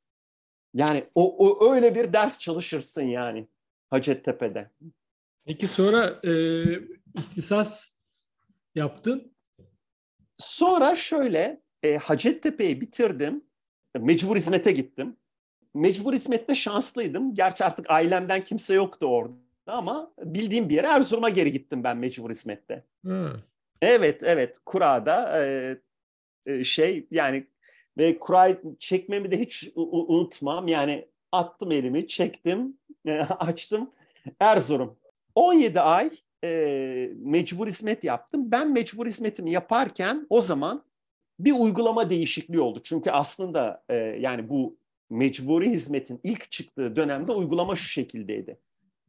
Yani 0.75 1.05
o, 1.15 1.37
o 1.49 1.75
öyle 1.75 1.95
bir 1.95 2.13
ders 2.13 2.39
çalışırsın 2.39 3.03
yani 3.03 3.49
Hacettepe'de. 3.91 4.71
Peki 5.45 5.69
sonra 5.69 6.21
e, 6.25 6.33
ihtisas 7.19 7.91
yaptın? 8.75 9.33
Sonra 10.37 10.95
şöyle 10.95 11.61
e, 11.83 11.97
Hacettepe'yi 11.97 12.81
bitirdim. 12.81 13.45
Mecbur 13.99 14.37
hizmete 14.37 14.73
gittim. 14.73 15.17
Mecbur 15.75 16.13
hizmette 16.13 16.55
şanslıydım. 16.55 17.35
Gerçi 17.35 17.65
artık 17.65 17.91
ailemden 17.91 18.45
kimse 18.45 18.75
yoktu 18.75 19.07
orada 19.07 19.35
ama 19.67 20.13
bildiğim 20.19 20.69
bir 20.69 20.75
yere 20.75 20.87
Erzurum'a 20.87 21.29
geri 21.29 21.53
gittim 21.53 21.85
ben 21.85 21.97
mecbur 21.97 22.31
hizmette. 22.31 22.85
Hı. 23.05 23.43
Evet, 23.83 24.23
evet. 24.23 24.59
Kura'da 24.67 25.45
e, 25.45 25.77
e, 26.47 26.65
şey 26.65 27.07
yani 27.11 27.47
ve 27.99 28.19
kurayı 28.19 28.61
çekmemi 28.79 29.31
de 29.31 29.41
hiç 29.41 29.71
unutmam. 29.75 30.69
Yani 30.69 31.09
attım 31.33 31.73
elimi, 31.73 32.09
çektim, 32.09 32.79
e, 33.07 33.13
açtım. 33.39 33.91
Erzurum. 34.41 34.97
17 35.35 35.81
ay 35.81 36.11
e, 36.45 37.11
mecbur 37.17 37.67
hizmet 37.67 38.05
yaptım. 38.05 38.51
Ben 38.51 38.73
mecbur 38.73 39.07
hizmetimi 39.07 39.51
yaparken 39.51 40.27
o 40.31 40.41
zaman 40.41 40.85
bir 41.39 41.53
uygulama 41.53 42.11
değişikliği 42.11 42.61
oldu. 42.61 42.81
Çünkü 42.85 43.11
aslında 43.11 43.85
e, 43.89 43.95
yani 43.97 44.49
bu 44.49 44.77
mecburi 45.11 45.71
hizmetin 45.71 46.21
ilk 46.25 46.51
çıktığı 46.51 46.97
dönemde 46.97 47.33
uygulama 47.33 47.75
şu 47.75 47.89
şekildeydi. 47.89 48.59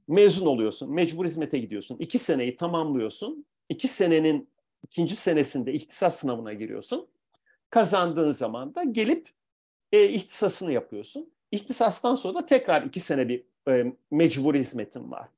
Mezun 0.08 0.46
oluyorsun, 0.46 0.94
mecbur 0.94 1.26
hizmete 1.26 1.58
gidiyorsun. 1.60 1.98
iki 2.00 2.20
seneyi 2.20 2.56
tamamlıyorsun. 2.56 3.46
İki 3.70 3.88
senenin 3.88 4.50
ikinci 4.84 5.16
senesinde 5.16 5.74
ihtisas 5.74 6.16
sınavına 6.16 6.54
giriyorsun. 6.54 7.08
Kazandığın 7.70 8.32
zaman 8.32 8.76
da 8.76 8.84
gelip 8.84 9.30
e, 9.92 10.10
ihtisasını 10.10 10.72
yapıyorsun. 10.72 11.32
İhtisastan 11.52 12.16
sonra 12.16 12.34
da 12.34 12.46
tekrar 12.46 12.82
iki 12.82 13.00
sene 13.00 13.30
bir 13.30 13.44
e, 13.68 13.94
mecburi 14.12 14.60
hizmetim 14.60 15.12
var. 15.12 15.30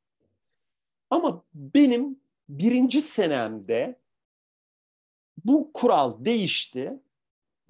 Ama 1.10 1.44
benim 1.54 2.20
birinci 2.50 3.02
senemde 3.02 4.00
bu 5.46 5.72
kural 5.74 6.26
değişti 6.26 6.94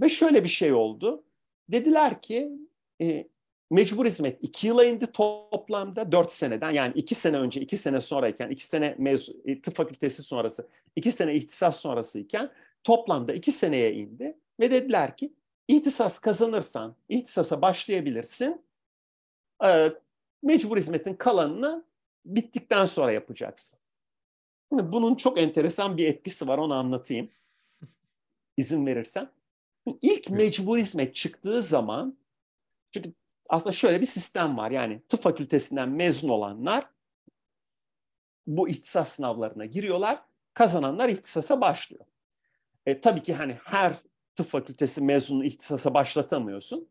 ve 0.02 0.10
şöyle 0.10 0.44
bir 0.44 0.50
şey 0.50 0.74
oldu. 0.74 1.24
Dediler 1.70 2.22
ki 2.22 2.52
e, 3.02 3.28
mecbur 3.72 4.06
hizmet 4.06 4.44
iki 4.44 4.68
yıla 4.68 4.86
indi 4.86 5.12
toplamda 5.12 6.12
dört 6.12 6.32
seneden 6.32 6.72
yani 6.72 6.94
iki 6.96 7.16
sene 7.16 7.38
önce 7.38 7.62
iki 7.62 7.78
sene 7.78 8.02
sonrayken 8.02 8.50
iki 8.50 8.68
sene 8.68 8.96
mez 8.98 9.30
e, 9.46 9.62
tıp 9.62 9.76
fakültesi 9.76 10.24
sonrası 10.24 10.68
iki 10.96 11.12
sene 11.12 11.36
ihtisas 11.36 11.80
sonrasıyken 11.80 12.52
toplamda 12.84 13.34
iki 13.34 13.52
seneye 13.52 13.94
indi 13.94 14.38
ve 14.60 14.72
dediler 14.72 15.18
ki 15.18 15.34
ihtisas 15.68 16.20
kazanırsan 16.20 16.96
ihtisasa 17.10 17.62
başlayabilirsin 17.62 18.66
e, 19.66 19.92
mecbur 20.44 20.78
hizmetin 20.78 21.14
kalanını 21.14 21.86
bittikten 22.26 22.86
sonra 22.86 23.12
yapacaksın. 23.12 23.80
Şimdi 24.70 24.92
bunun 24.92 25.16
çok 25.16 25.38
enteresan 25.38 25.98
bir 25.98 26.08
etkisi 26.08 26.48
var 26.48 26.58
onu 26.58 26.74
anlatayım. 26.74 27.30
İzin 28.58 28.86
verirsen. 28.86 29.30
İlk 30.02 30.30
mecbur 30.30 30.78
hizmet 30.78 31.16
çıktığı 31.16 31.62
zaman 31.62 32.18
çünkü 32.92 33.14
aslında 33.50 33.74
şöyle 33.74 34.02
bir 34.02 34.06
sistem 34.06 34.58
var. 34.58 34.72
Yani 34.72 35.02
tıp 35.08 35.22
fakültesinden 35.22 35.90
mezun 35.90 36.30
olanlar 36.30 36.90
bu 38.48 38.70
ihtisas 38.70 39.10
sınavlarına 39.10 39.66
giriyorlar. 39.66 40.24
Kazananlar 40.54 41.10
ihtisasa 41.10 41.62
başlıyor. 41.62 42.06
E, 42.86 43.02
tabii 43.02 43.24
ki 43.24 43.34
hani 43.34 43.54
her 43.64 43.96
tıp 44.38 44.48
fakültesi 44.48 45.02
mezunu 45.02 45.44
ihtisasa 45.46 45.94
başlatamıyorsun. 45.94 46.90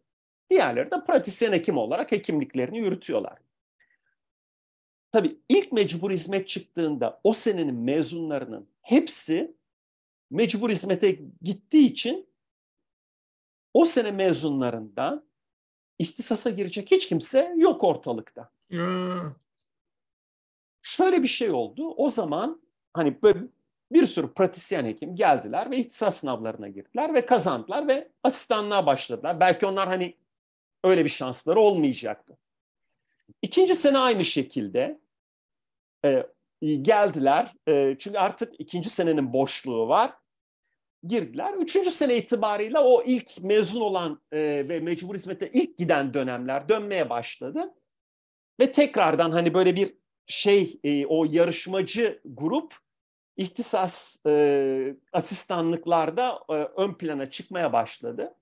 Diğerleri 0.51 0.91
de 0.91 1.05
pratisyen 1.05 1.53
hekim 1.53 1.79
olarak 1.79 2.13
hekimliklerini 2.13 2.79
yürütüyorlar. 2.79 3.39
Tabii 5.13 5.37
ilk 5.49 5.73
mecbur 5.73 6.11
hizmet 6.11 6.49
çıktığında 6.49 7.21
o 7.25 7.33
senenin 7.33 7.75
mezunlarının 7.75 8.69
hepsi 8.83 9.57
mecbur 10.31 10.71
hizmete 10.71 11.19
gittiği 11.43 11.87
için 11.87 12.29
o 13.75 13.85
sene 13.85 14.11
mezunlarından 14.11 15.25
ihtisasa 15.99 16.51
girecek 16.51 16.91
hiç 16.91 17.09
kimse 17.09 17.55
yok 17.57 17.85
ortalıkta. 17.85 18.51
Hmm. 18.71 19.35
Şöyle 20.83 21.23
bir 21.23 21.29
şey 21.29 21.51
oldu. 21.51 21.95
O 21.97 22.11
zaman 22.11 22.63
hani 22.93 23.23
böyle 23.23 23.41
bir 23.93 24.07
sürü 24.07 24.35
pratisyen 24.35 24.85
hekim 24.85 25.15
geldiler 25.15 25.71
ve 25.71 25.77
ihtisas 25.77 26.17
sınavlarına 26.17 26.69
girdiler 26.69 27.15
ve 27.15 27.27
kazandılar 27.27 27.89
ve 27.89 28.09
asistanlığa 28.23 28.87
başladılar. 28.87 29.41
Belki 29.41 29.67
onlar 29.67 29.89
hani 29.89 30.15
öyle 30.85 31.05
bir 31.05 31.11
şansları 31.11 31.61
olmayacaktı. 31.61 32.37
İkinci 33.43 33.75
sene 33.75 33.99
aynı 33.99 34.25
şekilde 34.25 35.01
e, 36.05 36.27
geldiler. 36.61 37.53
E, 37.69 37.97
çünkü 37.99 38.19
artık 38.19 38.61
ikinci 38.61 38.91
senenin 38.91 39.33
boşluğu 39.33 39.89
var 39.89 40.15
girdiler. 41.07 41.55
Üçüncü 41.55 41.91
sene 41.91 42.17
itibarıyla 42.17 42.85
o 42.85 43.03
ilk 43.05 43.43
mezun 43.43 43.81
olan 43.81 44.21
e, 44.33 44.39
ve 44.69 44.81
mecbur 44.81 45.15
hizmete 45.15 45.51
ilk 45.53 45.79
giden 45.79 46.15
dönemler 46.15 46.69
dönmeye 46.69 47.11
başladı. 47.11 47.75
Ve 48.61 48.73
tekrardan 48.73 49.31
hani 49.31 49.55
böyle 49.55 49.77
bir 49.77 49.95
şey 50.27 50.81
e, 50.85 51.07
o 51.07 51.25
yarışmacı 51.25 52.21
grup 52.25 52.86
ihtisas 53.37 54.27
e, 54.27 54.97
asistanlıklarda 55.13 56.41
e, 56.49 56.55
ön 56.55 56.95
plana 56.95 57.31
çıkmaya 57.31 57.73
başladı. 57.73 58.35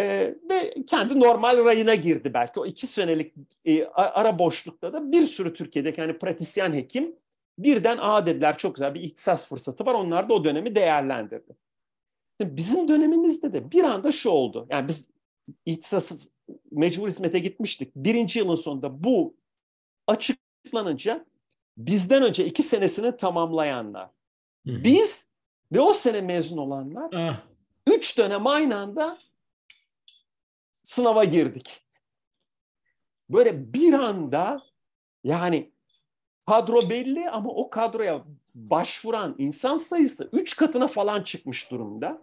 E, 0.00 0.34
ve 0.50 0.74
kendi 0.86 1.20
normal 1.20 1.64
rayına 1.64 1.94
girdi 1.94 2.34
belki. 2.34 2.60
O 2.60 2.66
iki 2.66 2.86
senelik 2.86 3.34
e, 3.64 3.84
ara 3.94 4.38
boşlukta 4.38 4.92
da 4.92 5.12
bir 5.12 5.22
sürü 5.22 5.54
Türkiye'deki 5.54 6.00
hani 6.00 6.18
pratisyen 6.18 6.72
hekim 6.72 7.16
Birden 7.58 7.98
a 8.00 8.26
dediler 8.26 8.58
çok 8.58 8.74
güzel 8.74 8.94
bir 8.94 9.00
ihtisas 9.00 9.48
fırsatı 9.48 9.86
var. 9.86 9.94
Onlar 9.94 10.28
da 10.28 10.34
o 10.34 10.44
dönemi 10.44 10.74
değerlendirdi. 10.74 11.56
Şimdi 12.40 12.56
bizim 12.56 12.88
dönemimizde 12.88 13.52
de 13.52 13.70
bir 13.70 13.84
anda 13.84 14.12
şu 14.12 14.30
oldu. 14.30 14.66
Yani 14.70 14.88
biz 14.88 15.10
ihtisasız 15.66 16.30
mecbur 16.70 17.08
hizmete 17.08 17.38
gitmiştik. 17.38 17.96
Birinci 17.96 18.38
yılın 18.38 18.54
sonunda 18.54 19.04
bu 19.04 19.36
açıklanınca 20.06 21.26
bizden 21.78 22.22
önce 22.22 22.46
iki 22.46 22.62
senesini 22.62 23.16
tamamlayanlar, 23.16 24.10
Hı-hı. 24.66 24.84
biz 24.84 25.30
ve 25.72 25.80
o 25.80 25.92
sene 25.92 26.20
mezun 26.20 26.56
olanlar 26.56 27.10
ah. 27.14 27.40
üç 27.86 28.18
dönem 28.18 28.46
aynı 28.46 28.76
anda 28.76 29.18
sınava 30.82 31.24
girdik. 31.24 31.84
Böyle 33.30 33.72
bir 33.72 33.92
anda 33.92 34.62
yani 35.24 35.72
kadro 36.46 36.90
belli 36.90 37.30
ama 37.30 37.50
o 37.50 37.70
kadroya 37.70 38.24
başvuran 38.54 39.34
insan 39.38 39.76
sayısı 39.76 40.30
üç 40.32 40.56
katına 40.56 40.88
falan 40.88 41.22
çıkmış 41.22 41.70
durumda. 41.70 42.22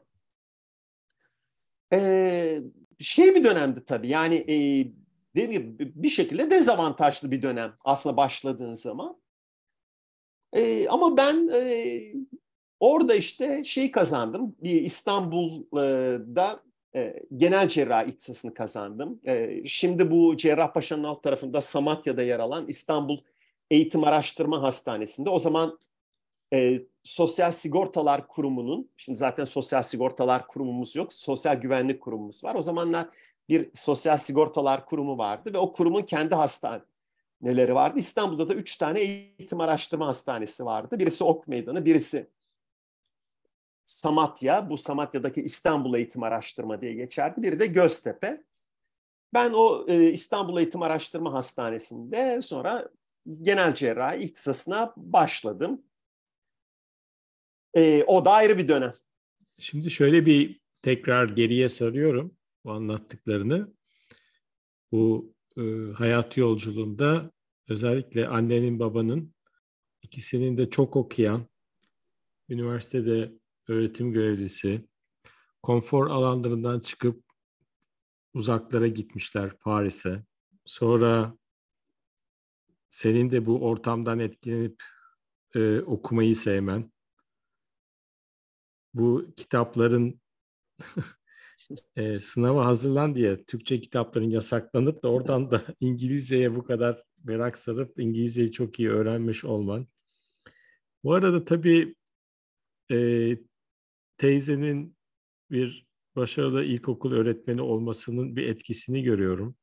Ee, 1.93 2.61
şey 2.99 3.35
bir 3.35 3.43
dönemdi 3.43 3.85
tabii 3.85 4.07
yani 4.07 4.35
e, 4.35 4.55
dediğim 5.35 5.77
gibi 5.77 5.91
bir 5.95 6.09
şekilde 6.09 6.49
dezavantajlı 6.49 7.31
bir 7.31 7.41
dönem 7.41 7.73
aslında 7.83 8.17
başladığın 8.17 8.73
zaman. 8.73 9.17
E, 10.55 10.87
ama 10.89 11.17
ben 11.17 11.49
e, 11.53 12.01
orada 12.79 13.15
işte 13.15 13.63
şey 13.63 13.91
kazandım. 13.91 14.55
Bir 14.63 14.81
İstanbul'da 14.81 16.59
e, 16.95 17.23
genel 17.37 17.67
cerrahi 17.67 18.09
ihtisasını 18.09 18.53
kazandım. 18.53 19.21
E, 19.27 19.63
şimdi 19.65 20.11
bu 20.11 20.37
Cerrahpaşa'nın 20.37 21.03
alt 21.03 21.23
tarafında 21.23 21.61
Samatya'da 21.61 22.21
yer 22.21 22.39
alan 22.39 22.67
İstanbul 22.67 23.17
Eğitim 23.71 24.03
Araştırma 24.03 24.61
Hastanesi'nde. 24.61 25.29
O 25.29 25.39
zaman 25.39 25.79
e, 26.53 26.79
Sosyal 27.03 27.51
Sigortalar 27.51 28.27
Kurumu'nun, 28.27 28.89
şimdi 28.97 29.17
zaten 29.17 29.43
Sosyal 29.43 29.83
Sigortalar 29.83 30.47
Kurumumuz 30.47 30.95
yok, 30.95 31.13
Sosyal 31.13 31.55
Güvenlik 31.55 32.01
Kurumumuz 32.01 32.43
var. 32.43 32.55
O 32.55 32.61
zamanlar 32.61 33.07
bir 33.49 33.69
Sosyal 33.73 34.17
Sigortalar 34.17 34.85
Kurumu 34.85 35.17
vardı 35.17 35.53
ve 35.53 35.57
o 35.57 35.71
kurumun 35.71 36.01
kendi 36.01 36.35
hastaneleri 37.41 37.75
vardı. 37.75 37.99
İstanbul'da 37.99 38.49
da 38.49 38.53
üç 38.53 38.77
tane 38.77 38.99
eğitim 38.99 39.61
araştırma 39.61 40.07
hastanesi 40.07 40.65
vardı. 40.65 40.99
Birisi 40.99 41.23
Ok 41.23 41.47
Meydanı, 41.47 41.85
birisi 41.85 42.27
Samatya, 43.85 44.69
bu 44.69 44.77
Samatya'daki 44.77 45.41
İstanbul 45.41 45.95
Eğitim 45.95 46.23
Araştırma 46.23 46.81
diye 46.81 46.93
geçerdi. 46.93 47.41
Biri 47.41 47.59
de 47.59 47.67
Göztepe. 47.67 48.43
Ben 49.33 49.51
o 49.53 49.85
e, 49.87 50.11
İstanbul 50.11 50.57
Eğitim 50.57 50.81
Araştırma 50.81 51.33
Hastanesi'nde 51.33 52.41
sonra 52.41 52.89
genel 53.41 53.73
cerrahi 53.73 54.23
ihtisasına 54.23 54.93
başladım. 54.97 55.81
E, 57.73 58.03
o 58.03 58.25
da 58.25 58.31
ayrı 58.31 58.57
bir 58.57 58.67
dönem. 58.67 58.93
Şimdi 59.59 59.91
şöyle 59.91 60.25
bir 60.25 60.59
tekrar 60.81 61.29
geriye 61.29 61.69
sarıyorum 61.69 62.37
bu 62.63 62.71
anlattıklarını. 62.71 63.67
bu 64.91 65.34
e, 65.57 65.61
hayat 65.97 66.37
yolculuğunda 66.37 67.31
özellikle 67.69 68.27
annenin 68.27 68.79
babanın 68.79 69.33
ikisinin 70.01 70.57
de 70.57 70.69
çok 70.69 70.95
okuyan, 70.95 71.47
üniversitede 72.49 73.31
öğretim 73.67 74.11
görevlisi, 74.13 74.87
konfor 75.63 76.09
alanlarından 76.09 76.79
çıkıp 76.79 77.23
uzaklara 78.33 78.87
gitmişler 78.87 79.57
Paris'e. 79.57 80.23
Sonra 80.65 81.37
senin 82.89 83.31
de 83.31 83.45
bu 83.45 83.65
ortamdan 83.65 84.19
etkilenip 84.19 84.83
e, 85.55 85.79
okumayı 85.79 86.35
sevmen, 86.35 86.91
bu 88.93 89.33
kitapların 89.35 90.21
e, 91.95 92.19
sınava 92.19 92.65
hazırlan 92.65 93.15
diye 93.15 93.43
Türkçe 93.43 93.81
kitapların 93.81 94.29
yasaklanıp 94.29 95.03
da 95.03 95.11
oradan 95.11 95.51
da 95.51 95.63
İngilizceye 95.79 96.55
bu 96.55 96.63
kadar 96.63 97.03
merak 97.23 97.57
sarıp 97.57 97.99
İngilizceyi 97.99 98.51
çok 98.51 98.79
iyi 98.79 98.89
öğrenmiş 98.89 99.45
olman. 99.45 99.87
Bu 101.03 101.13
arada 101.13 101.45
tabii 101.45 101.95
e, 102.91 102.97
teyzenin 104.17 104.97
bir 105.51 105.85
başarılı 106.15 106.63
ilkokul 106.63 107.11
öğretmeni 107.11 107.61
olmasının 107.61 108.35
bir 108.35 108.47
etkisini 108.47 109.03
görüyorum. 109.03 109.55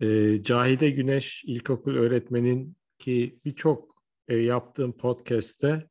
E, 0.00 0.42
Cahide 0.42 0.90
Güneş 0.90 1.44
ilkokul 1.44 1.94
öğretmenin 1.94 2.76
ki 2.98 3.38
birçok 3.44 4.04
e, 4.28 4.36
yaptığım 4.36 4.96
podcast'te 4.96 5.88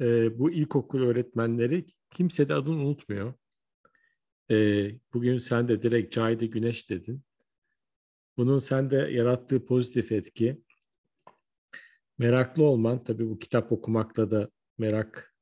e, 0.00 0.38
bu 0.38 0.50
ilkokul 0.50 1.02
öğretmenleri 1.02 1.84
kimse 2.12 2.48
de 2.48 2.54
adını 2.54 2.74
unutmuyor. 2.74 3.34
E, 4.50 4.88
bugün 5.14 5.38
sen 5.38 5.68
de 5.68 5.82
direkt 5.82 6.14
Cahide 6.14 6.46
Güneş 6.46 6.90
dedin. 6.90 7.22
Bunun 8.36 8.58
sende 8.58 8.96
yarattığı 8.96 9.64
pozitif 9.64 10.12
etki. 10.12 10.62
Meraklı 12.18 12.62
olman, 12.62 13.04
tabii 13.04 13.30
bu 13.30 13.38
kitap 13.38 13.72
okumakta 13.72 14.30
da 14.30 14.50
merak. 14.78 15.34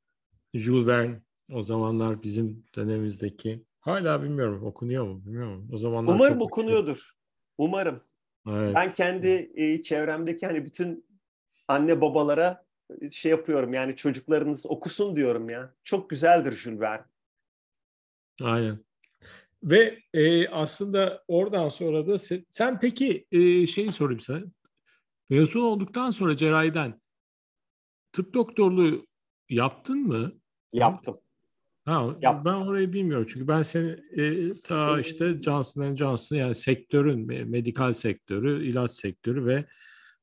Jules 0.54 0.86
Verne 0.86 1.22
o 1.52 1.62
zamanlar 1.62 2.22
bizim 2.22 2.64
dönemimizdeki. 2.76 3.64
Hala 3.80 4.22
bilmiyorum 4.22 4.66
okunuyor 4.66 5.04
mu 5.04 5.24
bilmiyorum. 5.24 5.68
O 5.72 5.78
zamanlar 5.78 6.14
Umarım 6.14 6.40
okunuyordur. 6.40 6.92
Okuyor. 6.92 7.14
Umarım. 7.58 8.00
Evet. 8.48 8.74
Ben 8.74 8.92
kendi 8.92 9.52
e, 9.54 9.82
çevremdeki 9.82 10.46
hani 10.46 10.64
bütün 10.64 11.06
anne 11.68 12.00
babalara 12.00 12.64
şey 13.10 13.30
yapıyorum 13.30 13.74
yani 13.74 13.96
çocuklarınız 13.96 14.66
okusun 14.66 15.16
diyorum 15.16 15.50
ya. 15.50 15.74
Çok 15.84 16.10
güzeldir 16.10 16.52
Jules 16.52 16.80
Verne. 16.80 17.04
Aynen. 18.42 18.78
Ve 19.62 19.98
e, 20.14 20.48
aslında 20.48 21.24
oradan 21.28 21.68
sonra 21.68 22.06
da 22.06 22.18
sen, 22.18 22.46
sen 22.50 22.80
peki 22.80 23.26
e, 23.32 23.66
şeyi 23.66 23.92
sorayım 23.92 24.20
sana. 24.20 24.42
Mezun 25.30 25.60
olduktan 25.60 26.10
sonra 26.10 26.36
cerrahiden 26.36 27.00
tıp 28.12 28.34
doktorluğu 28.34 29.06
yaptın 29.48 29.98
mı? 29.98 30.32
Yaptım. 30.72 31.20
Ha, 31.84 32.16
Yap. 32.22 32.44
ben 32.44 32.54
orayı 32.54 32.92
bilmiyorum 32.92 33.26
çünkü 33.32 33.48
ben 33.48 33.62
seni 33.62 33.90
e, 33.90 34.54
ta 34.60 35.00
işte 35.00 35.42
Johnson 35.42 35.96
Johnson 35.96 36.36
yani 36.36 36.54
sektörün, 36.54 37.48
medikal 37.50 37.92
sektörü, 37.92 38.66
ilaç 38.66 38.90
sektörü 38.90 39.46
ve 39.46 39.64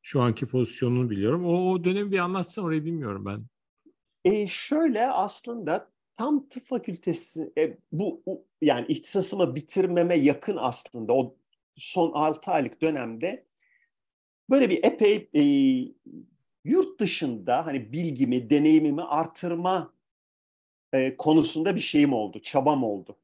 şu 0.08 0.22
anki 0.22 0.48
pozisyonunu 0.48 1.10
biliyorum. 1.10 1.46
O, 1.46 1.72
o 1.72 1.84
dönemi 1.84 2.12
bir 2.12 2.20
anlatsana 2.20 2.65
orayı 2.65 2.86
bilmiyorum 2.86 3.26
ben. 3.26 3.46
E 4.26 4.48
şöyle 4.48 5.08
aslında 5.08 5.91
tam 6.17 6.50
tıp 6.50 6.65
fakültesi 6.65 7.52
e, 7.58 7.78
bu 7.91 8.24
yani 8.62 8.86
ihtisasımı 8.88 9.56
bitirmeme 9.56 10.15
yakın 10.15 10.58
aslında 10.60 11.13
o 11.13 11.36
son 11.76 12.12
6 12.12 12.52
aylık 12.52 12.82
dönemde 12.82 13.46
böyle 14.50 14.70
bir 14.70 14.84
epey 14.84 15.30
e, 15.36 15.41
yurt 16.65 17.00
dışında 17.00 17.65
hani 17.65 17.93
bilgimi, 17.93 18.50
deneyimimi 18.50 19.04
artırma 19.04 19.93
e, 20.93 21.17
konusunda 21.17 21.76
bir 21.76 21.82
şeyim 21.82 22.13
oldu, 22.13 22.39
çabam 22.39 22.84
oldu. 22.84 23.17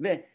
Ve 0.00 0.31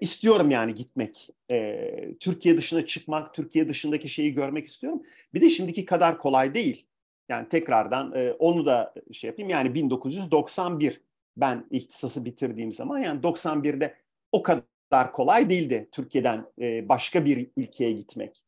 istiyorum 0.00 0.50
yani 0.50 0.74
gitmek. 0.74 1.30
E, 1.50 1.90
Türkiye 2.20 2.56
dışına 2.56 2.86
çıkmak, 2.86 3.34
Türkiye 3.34 3.68
dışındaki 3.68 4.08
şeyi 4.08 4.34
görmek 4.34 4.66
istiyorum. 4.66 5.02
Bir 5.34 5.40
de 5.40 5.50
şimdiki 5.50 5.84
kadar 5.84 6.18
kolay 6.18 6.54
değil. 6.54 6.86
Yani 7.28 7.48
tekrardan 7.48 8.12
e, 8.14 8.32
onu 8.32 8.66
da 8.66 8.94
şey 9.12 9.28
yapayım. 9.28 9.50
Yani 9.50 9.74
1991 9.74 11.00
ben 11.36 11.66
ihtisası 11.70 12.24
bitirdiğim 12.24 12.72
zaman 12.72 12.98
yani 12.98 13.20
91'de 13.20 13.94
o 14.32 14.42
kadar 14.42 15.12
kolay 15.12 15.50
değildi 15.50 15.88
Türkiye'den 15.92 16.46
e, 16.60 16.88
başka 16.88 17.24
bir 17.24 17.50
ülkeye 17.56 17.92
gitmek. 17.92 18.44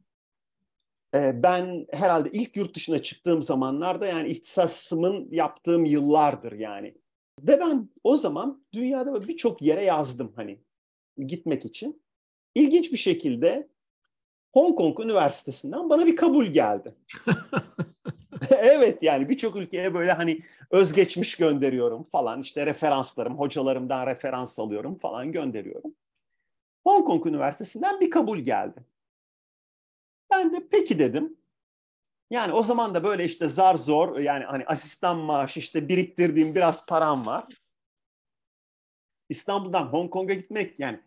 E, 1.14 1.42
ben 1.42 1.86
herhalde 1.92 2.30
ilk 2.32 2.56
yurt 2.56 2.76
dışına 2.76 3.02
çıktığım 3.02 3.42
zamanlarda 3.42 4.06
yani 4.06 4.28
ihtisasımın 4.28 5.28
yaptığım 5.30 5.84
yıllardır 5.84 6.52
yani. 6.52 6.94
Ve 7.42 7.60
ben 7.60 7.88
o 8.04 8.16
zaman 8.16 8.64
dünyada 8.72 9.28
birçok 9.28 9.62
yere 9.62 9.84
yazdım 9.84 10.32
hani 10.36 10.60
gitmek 11.26 11.64
için. 11.64 12.02
İlginç 12.54 12.92
bir 12.92 12.96
şekilde 12.96 13.68
Hong 14.52 14.78
Kong 14.78 15.00
Üniversitesi'nden 15.00 15.90
bana 15.90 16.06
bir 16.06 16.16
kabul 16.16 16.46
geldi. 16.46 16.94
evet 18.50 19.02
yani 19.02 19.28
birçok 19.28 19.56
ülkeye 19.56 19.94
böyle 19.94 20.12
hani 20.12 20.40
özgeçmiş 20.70 21.36
gönderiyorum 21.36 22.04
falan 22.04 22.40
işte 22.40 22.66
referanslarım, 22.66 23.38
hocalarımdan 23.38 24.06
referans 24.06 24.58
alıyorum 24.58 24.98
falan 24.98 25.32
gönderiyorum. 25.32 25.94
Hong 26.84 27.06
Kong 27.06 27.26
Üniversitesi'nden 27.26 28.00
bir 28.00 28.10
kabul 28.10 28.38
geldi. 28.38 28.80
Ben 30.30 30.52
de 30.52 30.68
peki 30.70 30.98
dedim. 30.98 31.36
Yani 32.30 32.52
o 32.52 32.62
zaman 32.62 32.94
da 32.94 33.04
böyle 33.04 33.24
işte 33.24 33.48
zar 33.48 33.76
zor 33.76 34.18
yani 34.18 34.44
hani 34.44 34.64
asistan 34.66 35.18
maaş 35.18 35.56
işte 35.56 35.88
biriktirdiğim 35.88 36.54
biraz 36.54 36.86
param 36.86 37.26
var. 37.26 37.44
İstanbul'dan 39.28 39.86
Hong 39.86 40.10
Kong'a 40.10 40.34
gitmek 40.34 40.80
yani 40.80 41.00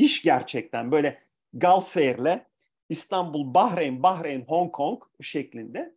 iş 0.00 0.22
gerçekten 0.22 0.92
böyle 0.92 1.18
Gulf 1.52 1.96
Air'le 1.96 2.40
İstanbul, 2.88 3.54
Bahreyn, 3.54 4.02
Bahreyn, 4.02 4.44
Hong 4.48 4.72
Kong 4.72 5.02
şeklinde. 5.20 5.94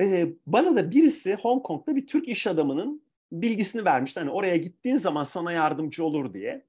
Ee, 0.00 0.28
bana 0.46 0.76
da 0.76 0.90
birisi 0.90 1.34
Hong 1.34 1.62
Kong'da 1.62 1.96
bir 1.96 2.06
Türk 2.06 2.28
iş 2.28 2.46
adamının 2.46 3.02
bilgisini 3.32 3.84
vermişti. 3.84 4.20
Hani 4.20 4.30
oraya 4.30 4.56
gittiğin 4.56 4.96
zaman 4.96 5.22
sana 5.22 5.52
yardımcı 5.52 6.04
olur 6.04 6.34
diye. 6.34 6.66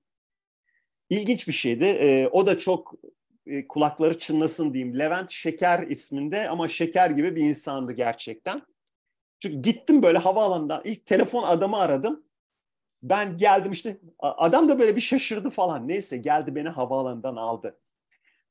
İlginç 1.10 1.48
bir 1.48 1.54
şeydi. 1.54 1.86
Ee, 1.86 2.28
o 2.32 2.48
da 2.48 2.60
çok 2.60 2.94
e, 3.48 3.68
kulakları 3.68 4.20
çınlasın 4.20 4.74
diyeyim. 4.74 5.00
Levent 5.00 5.32
Şeker 5.32 5.88
isminde 5.88 6.50
ama 6.50 6.68
Şeker 6.68 7.10
gibi 7.10 7.36
bir 7.36 7.44
insandı 7.44 7.92
gerçekten. 7.94 8.62
Çünkü 9.40 9.62
gittim 9.62 10.04
böyle 10.04 10.18
havaalanında 10.18 10.82
ilk 10.86 11.06
telefon 11.06 11.44
adamı 11.44 11.78
aradım. 11.78 12.27
Ben 13.04 13.38
geldim 13.38 13.72
işte 13.72 13.98
adam 14.20 14.70
da 14.70 14.80
böyle 14.80 14.96
bir 14.96 15.02
şaşırdı 15.02 15.50
falan. 15.50 15.88
Neyse 15.88 16.18
geldi 16.18 16.56
beni 16.56 16.70
havaalanından 16.70 17.36
aldı. 17.36 17.80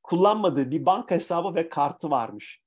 Kullanmadığı 0.02 0.70
bir 0.70 0.86
banka 0.86 1.14
hesabı 1.14 1.54
ve 1.54 1.68
kartı 1.68 2.10
varmış. 2.10 2.62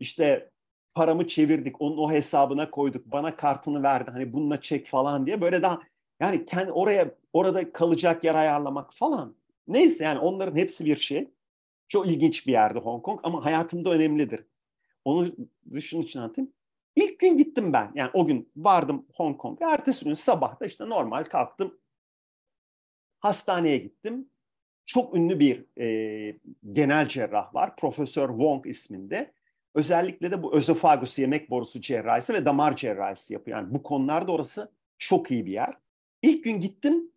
İşte 0.00 0.50
paramı 0.94 1.26
çevirdik, 1.26 1.80
onun 1.80 1.96
o 1.98 2.10
hesabına 2.12 2.70
koyduk. 2.70 3.06
Bana 3.06 3.36
kartını 3.36 3.82
verdi. 3.82 4.10
Hani 4.10 4.32
bununla 4.32 4.60
çek 4.60 4.86
falan 4.86 5.26
diye 5.26 5.40
böyle 5.40 5.62
daha 5.62 5.80
yani 6.20 6.44
kendi 6.44 6.72
oraya 6.72 7.14
orada 7.32 7.72
kalacak 7.72 8.24
yer 8.24 8.34
ayarlamak 8.34 8.94
falan. 8.94 9.36
Neyse 9.68 10.04
yani 10.04 10.18
onların 10.18 10.56
hepsi 10.56 10.84
bir 10.84 10.96
şey. 10.96 11.30
Çok 11.88 12.06
ilginç 12.06 12.46
bir 12.46 12.52
yerde 12.52 12.78
Hong 12.78 13.02
Kong 13.02 13.20
ama 13.22 13.44
hayatımda 13.44 13.90
önemlidir. 13.90 14.44
Onu 15.04 15.26
düşün 15.70 16.02
için 16.02 16.20
anlatayım. 16.20 16.52
İlk 16.96 17.18
gün 17.18 17.36
gittim 17.36 17.72
ben. 17.72 17.92
Yani 17.94 18.10
o 18.14 18.26
gün 18.26 18.52
vardım 18.56 19.06
Hong 19.14 19.38
Kong'a. 19.38 19.72
Ertesi 19.72 20.04
gün 20.04 20.14
sabah 20.14 20.56
işte 20.66 20.88
normal 20.88 21.24
kalktım. 21.24 21.78
Hastaneye 23.20 23.78
gittim. 23.78 24.30
Çok 24.86 25.16
ünlü 25.16 25.38
bir 25.38 25.80
e, 25.80 26.38
genel 26.72 27.08
cerrah 27.08 27.54
var. 27.54 27.76
Profesör 27.76 28.28
Wong 28.28 28.66
isminde. 28.66 29.34
Özellikle 29.74 30.30
de 30.30 30.42
bu 30.42 30.54
özofagus 30.54 31.18
yemek 31.18 31.50
borusu 31.50 31.80
cerrahisi 31.80 32.34
ve 32.34 32.46
damar 32.46 32.76
cerrahisi 32.76 33.34
yapıyor. 33.34 33.58
Yani 33.58 33.74
bu 33.74 33.82
konularda 33.82 34.32
orası 34.32 34.72
çok 34.98 35.30
iyi 35.30 35.46
bir 35.46 35.52
yer. 35.52 35.78
İlk 36.22 36.44
gün 36.44 36.60
gittim. 36.60 37.10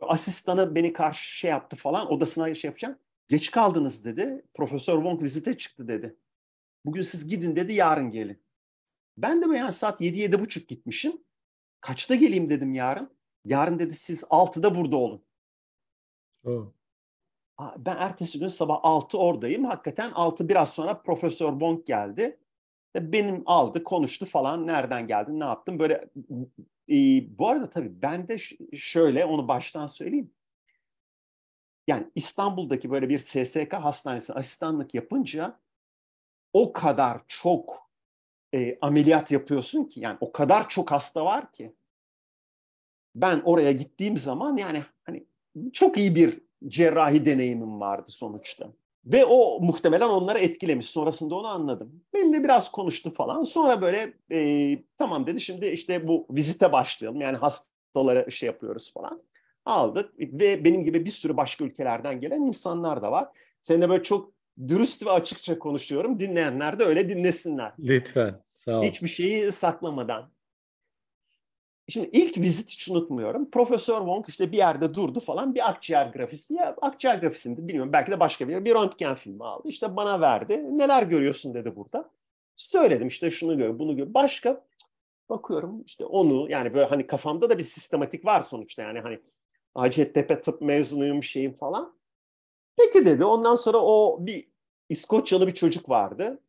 Asistanı 0.00 0.74
beni 0.74 0.92
karşı 0.92 1.36
şey 1.36 1.50
yaptı 1.50 1.76
falan. 1.76 2.12
Odasına 2.12 2.54
şey 2.54 2.68
yapacağım. 2.68 2.98
Geç 3.28 3.50
kaldınız 3.50 4.04
dedi. 4.04 4.42
Profesör 4.54 4.94
Wong 4.94 5.22
vizite 5.22 5.58
çıktı 5.58 5.88
dedi. 5.88 6.16
Bugün 6.84 7.02
siz 7.02 7.28
gidin 7.28 7.56
dedi 7.56 7.72
yarın 7.72 8.10
gelin. 8.10 8.42
Ben 9.22 9.42
de 9.42 9.56
yani 9.56 9.72
saat 9.72 10.00
7 10.00 10.40
buçuk 10.40 10.68
gitmişim. 10.68 11.12
Kaçta 11.80 12.14
geleyim 12.14 12.48
dedim 12.48 12.74
yarın. 12.74 13.10
Yarın 13.44 13.78
dedi 13.78 13.94
siz 13.94 14.22
6'da 14.22 14.74
burada 14.74 14.96
olun. 14.96 15.24
Oh. 16.44 16.72
Ben 17.76 17.96
ertesi 17.96 18.38
gün 18.38 18.48
sabah 18.48 18.80
6 18.82 19.18
oradayım. 19.18 19.64
Hakikaten 19.64 20.10
6 20.10 20.48
biraz 20.48 20.72
sonra 20.72 21.02
Profesör 21.02 21.50
Wong 21.50 21.86
geldi. 21.86 22.40
Benim 22.96 23.42
aldı, 23.46 23.84
konuştu 23.84 24.26
falan. 24.26 24.66
Nereden 24.66 25.06
geldin, 25.06 25.40
ne 25.40 25.44
yaptın? 25.44 25.78
Böyle 25.78 26.08
e, 26.90 26.94
bu 27.38 27.48
arada 27.48 27.70
tabii 27.70 28.02
ben 28.02 28.28
de 28.28 28.36
şöyle 28.76 29.24
onu 29.24 29.48
baştan 29.48 29.86
söyleyeyim. 29.86 30.30
yani 31.86 32.10
İstanbul'daki 32.14 32.90
böyle 32.90 33.08
bir 33.08 33.18
SSK 33.18 33.72
hastanesine 33.72 34.36
asistanlık 34.36 34.94
yapınca 34.94 35.60
o 36.52 36.72
kadar 36.72 37.20
çok 37.28 37.87
e, 38.54 38.78
ameliyat 38.80 39.30
yapıyorsun 39.30 39.84
ki 39.84 40.00
yani 40.00 40.16
o 40.20 40.32
kadar 40.32 40.68
çok 40.68 40.92
hasta 40.92 41.24
var 41.24 41.52
ki 41.52 41.74
ben 43.14 43.42
oraya 43.44 43.72
gittiğim 43.72 44.16
zaman 44.16 44.56
yani 44.56 44.82
hani 45.04 45.24
çok 45.72 45.98
iyi 45.98 46.14
bir 46.14 46.40
cerrahi 46.66 47.24
deneyimim 47.24 47.80
vardı 47.80 48.10
sonuçta. 48.10 48.72
Ve 49.04 49.24
o 49.24 49.60
muhtemelen 49.60 50.08
onları 50.08 50.38
etkilemiş. 50.38 50.86
Sonrasında 50.86 51.34
onu 51.34 51.46
anladım. 51.46 52.04
Benimle 52.14 52.44
biraz 52.44 52.72
konuştu 52.72 53.14
falan. 53.14 53.42
Sonra 53.42 53.82
böyle 53.82 54.14
e, 54.32 54.78
tamam 54.98 55.26
dedi 55.26 55.40
şimdi 55.40 55.66
işte 55.66 56.08
bu 56.08 56.26
vizite 56.30 56.72
başlayalım. 56.72 57.20
Yani 57.20 57.36
hastalara 57.36 58.30
şey 58.30 58.46
yapıyoruz 58.46 58.92
falan. 58.92 59.20
Aldık 59.64 60.18
ve 60.18 60.64
benim 60.64 60.84
gibi 60.84 61.04
bir 61.04 61.10
sürü 61.10 61.36
başka 61.36 61.64
ülkelerden 61.64 62.20
gelen 62.20 62.42
insanlar 62.42 63.02
da 63.02 63.12
var. 63.12 63.28
Seninle 63.60 63.88
böyle 63.88 64.02
çok 64.02 64.32
dürüst 64.68 65.06
ve 65.06 65.10
açıkça 65.10 65.58
konuşuyorum. 65.58 66.20
Dinleyenler 66.20 66.78
de 66.78 66.84
öyle 66.84 67.08
dinlesinler. 67.08 67.72
Lütfen. 67.78 68.42
Sağ 68.56 68.78
ol. 68.78 68.82
Hiçbir 68.82 69.08
şeyi 69.08 69.52
saklamadan. 69.52 70.30
Şimdi 71.88 72.10
ilk 72.12 72.38
vizit 72.38 72.70
hiç 72.70 72.88
unutmuyorum. 72.88 73.50
Profesör 73.50 73.98
Wong 73.98 74.28
işte 74.28 74.52
bir 74.52 74.56
yerde 74.56 74.94
durdu 74.94 75.20
falan 75.20 75.54
bir 75.54 75.68
akciğer 75.68 76.06
grafisi. 76.06 76.54
Ya 76.54 76.76
akciğer 76.82 77.18
grafisinde 77.18 77.68
bilmiyorum 77.68 77.92
belki 77.92 78.10
de 78.10 78.20
başka 78.20 78.48
bir 78.48 78.64
bir 78.64 78.74
röntgen 78.74 79.14
filmi 79.14 79.44
aldı. 79.44 79.68
İşte 79.68 79.96
bana 79.96 80.20
verdi. 80.20 80.78
Neler 80.78 81.02
görüyorsun 81.02 81.54
dedi 81.54 81.76
burada. 81.76 82.10
Söyledim 82.56 83.08
işte 83.08 83.30
şunu 83.30 83.58
gör, 83.58 83.78
bunu 83.78 83.96
gör. 83.96 84.14
Başka 84.14 84.64
bakıyorum 85.28 85.82
işte 85.86 86.04
onu 86.04 86.50
yani 86.50 86.74
böyle 86.74 86.86
hani 86.86 87.06
kafamda 87.06 87.50
da 87.50 87.58
bir 87.58 87.64
sistematik 87.64 88.24
var 88.24 88.40
sonuçta 88.40 88.82
yani 88.82 89.00
hani 89.00 89.18
Hacettepe 89.74 90.40
tıp 90.40 90.60
mezunuyum 90.60 91.22
şeyim 91.22 91.56
falan. 91.56 91.97
Peki 92.78 93.04
dedi. 93.04 93.24
Ondan 93.24 93.54
sonra 93.54 93.78
o 93.78 94.18
bir 94.20 94.48
İskoçyalı 94.88 95.46
bir 95.46 95.54
çocuk 95.54 95.88
vardı. 95.88 96.40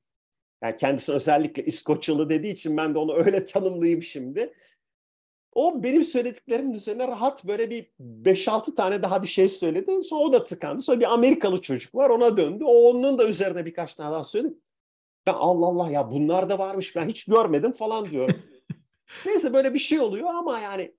Yani 0.64 0.76
kendisi 0.76 1.14
özellikle 1.14 1.66
İskoçyalı 1.66 2.30
dediği 2.30 2.54
için 2.54 2.78
ben 2.78 2.96
de 2.96 3.00
onu 3.00 3.14
öyle 3.26 3.46
tanımlayayım 3.46 4.02
şimdi. 4.02 4.54
O 5.54 5.84
benim 5.84 6.04
söylediklerimin 6.04 6.74
üzerine 6.74 7.08
rahat 7.08 7.46
böyle 7.46 7.70
bir 7.70 7.92
5-6 8.02 8.76
tane 8.76 9.04
daha 9.04 9.22
bir 9.24 9.28
şey 9.28 9.48
söyledi. 9.48 10.04
Sonra 10.04 10.24
o 10.24 10.34
da 10.34 10.44
tıkandı. 10.44 10.82
Sonra 10.82 11.00
bir 11.00 11.14
Amerikalı 11.14 11.62
çocuk 11.62 11.96
var 11.96 12.10
ona 12.10 12.38
döndü. 12.38 12.64
O 12.64 12.90
onun 12.90 13.18
da 13.18 13.28
üzerine 13.28 13.66
birkaç 13.66 13.94
tane 13.94 14.12
daha 14.12 14.24
söyledi. 14.24 14.54
Ben 15.26 15.34
Allah 15.34 15.66
Allah 15.66 15.92
ya 15.92 16.12
bunlar 16.12 16.50
da 16.50 16.60
varmış 16.60 16.96
ben 16.96 17.08
hiç 17.08 17.26
görmedim 17.26 17.72
falan 17.72 18.10
diyor. 18.10 18.30
Neyse 19.26 19.54
böyle 19.54 19.74
bir 19.74 19.80
şey 19.80 20.00
oluyor 20.00 20.30
ama 20.34 20.60
yani 20.60 20.96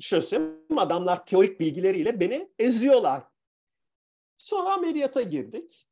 şöyle 0.00 0.22
söyleyeyim 0.22 0.78
adamlar 0.78 1.26
teorik 1.26 1.60
bilgileriyle 1.60 2.20
beni 2.20 2.48
eziyorlar. 2.58 3.22
Sonra 4.44 4.72
ameliyata 4.72 5.22
girdik. 5.22 5.88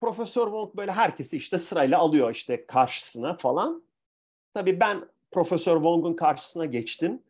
Profesör 0.00 0.44
Wong 0.44 0.76
böyle 0.76 0.92
herkesi 0.92 1.36
işte 1.36 1.58
sırayla 1.58 1.98
alıyor 1.98 2.30
işte 2.30 2.66
karşısına 2.66 3.36
falan. 3.36 3.84
Tabii 4.54 4.80
ben 4.80 5.08
Profesör 5.30 5.74
Wong'un 5.74 6.14
karşısına 6.14 6.64
geçtim. 6.64 7.22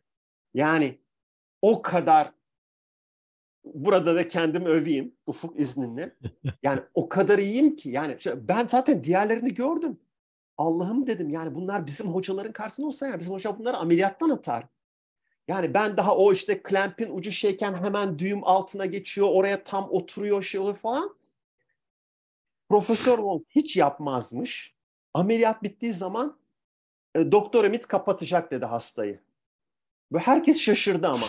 Yani 0.53 0.99
o 1.61 1.81
kadar 1.81 2.31
burada 3.65 4.15
da 4.15 4.27
kendimi 4.27 4.67
öveyim 4.67 5.15
ufuk 5.27 5.59
izninle. 5.59 6.15
Yani 6.63 6.81
o 6.93 7.09
kadar 7.09 7.39
iyiyim 7.39 7.75
ki 7.75 7.89
yani 7.89 8.17
ben 8.35 8.67
zaten 8.67 9.03
diğerlerini 9.03 9.53
gördüm. 9.53 9.99
Allah'ım 10.57 11.07
dedim 11.07 11.29
yani 11.29 11.55
bunlar 11.55 11.85
bizim 11.85 12.07
hocaların 12.07 12.53
karşısında 12.53 12.87
olsa 12.87 13.07
ya 13.07 13.19
bizim 13.19 13.33
hoca 13.33 13.59
bunları 13.59 13.77
ameliyattan 13.77 14.29
atar. 14.29 14.67
Yani 15.47 15.73
ben 15.73 15.97
daha 15.97 16.17
o 16.17 16.33
işte 16.33 16.63
klampin 16.63 17.17
ucu 17.17 17.31
şeyken 17.31 17.73
hemen 17.73 18.19
düğüm 18.19 18.43
altına 18.43 18.85
geçiyor 18.85 19.27
oraya 19.31 19.63
tam 19.63 19.89
oturuyor 19.91 20.41
şey 20.41 20.59
olur 20.59 20.75
falan. 20.75 21.17
Profesör 22.69 23.17
Wong 23.17 23.43
hiç 23.49 23.77
yapmazmış. 23.77 24.75
Ameliyat 25.13 25.63
bittiği 25.63 25.93
zaman 25.93 26.37
e, 27.15 27.31
Doktor 27.31 27.65
Ümit 27.65 27.87
kapatacak 27.87 28.51
dedi 28.51 28.65
hastayı. 28.65 29.19
Ve 30.13 30.19
herkes 30.19 30.61
şaşırdı 30.61 31.07
ama. 31.07 31.27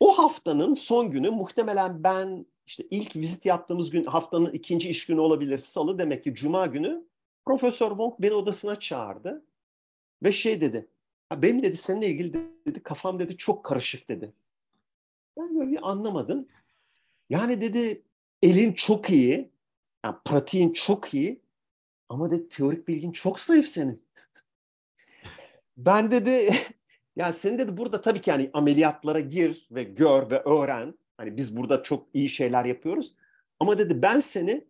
O 0.00 0.18
haftanın 0.18 0.72
son 0.72 1.10
günü 1.10 1.30
muhtemelen 1.30 2.04
ben 2.04 2.46
işte 2.66 2.84
ilk 2.90 3.16
vizit 3.16 3.46
yaptığımız 3.46 3.90
gün 3.90 4.04
haftanın 4.04 4.52
ikinci 4.52 4.88
iş 4.88 5.06
günü 5.06 5.20
olabilir 5.20 5.58
salı 5.58 5.98
demek 5.98 6.24
ki 6.24 6.34
cuma 6.34 6.66
günü 6.66 7.04
Profesör 7.44 7.88
Wong 7.88 8.14
beni 8.18 8.34
odasına 8.34 8.80
çağırdı 8.80 9.44
ve 10.22 10.32
şey 10.32 10.60
dedi. 10.60 10.88
Benim 11.32 11.62
dedi 11.62 11.76
seninle 11.76 12.08
ilgili 12.08 12.32
dedi 12.66 12.82
kafam 12.82 13.18
dedi 13.18 13.36
çok 13.36 13.64
karışık 13.64 14.08
dedi. 14.08 14.32
Ben 15.38 15.58
böyle 15.58 15.70
bir 15.70 15.90
anlamadım. 15.90 16.48
Yani 17.30 17.60
dedi 17.60 18.02
elin 18.42 18.72
çok 18.72 19.10
iyi, 19.10 19.50
yani 20.04 20.16
pratiğin 20.24 20.72
çok 20.72 21.14
iyi 21.14 21.40
ama 22.08 22.30
dedi 22.30 22.48
teorik 22.48 22.88
bilgin 22.88 23.12
çok 23.12 23.40
zayıf 23.40 23.66
senin. 23.66 24.04
Ben 25.76 26.10
dedi 26.10 26.54
yani 27.16 27.32
senin 27.32 27.58
dedi 27.58 27.76
burada 27.76 28.00
tabii 28.00 28.20
ki 28.20 28.30
yani 28.30 28.50
ameliyatlara 28.52 29.20
gir 29.20 29.68
ve 29.70 29.82
gör 29.82 30.30
ve 30.30 30.42
öğren. 30.42 30.94
Hani 31.16 31.36
biz 31.36 31.56
burada 31.56 31.82
çok 31.82 32.06
iyi 32.14 32.28
şeyler 32.28 32.64
yapıyoruz. 32.64 33.14
Ama 33.60 33.78
dedi 33.78 34.02
ben 34.02 34.20
seni 34.20 34.64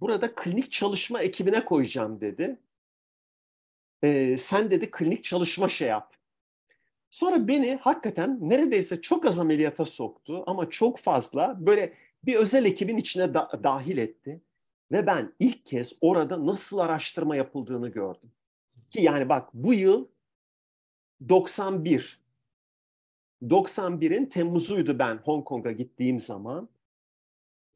burada 0.00 0.34
klinik 0.34 0.72
çalışma 0.72 1.22
ekibine 1.22 1.64
koyacağım 1.64 2.20
dedi. 2.20 2.58
Ee, 4.04 4.36
sen 4.36 4.70
dedi 4.70 4.90
klinik 4.90 5.24
çalışma 5.24 5.68
şey 5.68 5.88
yap. 5.88 6.14
Sonra 7.10 7.48
beni 7.48 7.78
hakikaten 7.82 8.38
neredeyse 8.40 9.00
çok 9.00 9.26
az 9.26 9.38
ameliyata 9.38 9.84
soktu 9.84 10.44
ama 10.46 10.70
çok 10.70 10.98
fazla 10.98 11.66
böyle 11.66 11.92
bir 12.24 12.34
özel 12.34 12.64
ekibin 12.64 12.96
içine 12.96 13.34
da- 13.34 13.60
dahil 13.64 13.98
etti. 13.98 14.40
Ve 14.92 15.06
ben 15.06 15.32
ilk 15.38 15.66
kez 15.66 15.92
orada 16.00 16.46
nasıl 16.46 16.78
araştırma 16.78 17.36
yapıldığını 17.36 17.88
gördüm. 17.88 18.30
Ki 18.90 19.02
yani 19.02 19.28
bak 19.28 19.48
bu 19.54 19.74
yıl 19.74 20.08
91. 21.28 22.20
91'in 23.48 24.26
Temmuz'uydu 24.26 24.98
ben 24.98 25.16
Hong 25.24 25.44
Kong'a 25.44 25.72
gittiğim 25.72 26.20
zaman. 26.20 26.68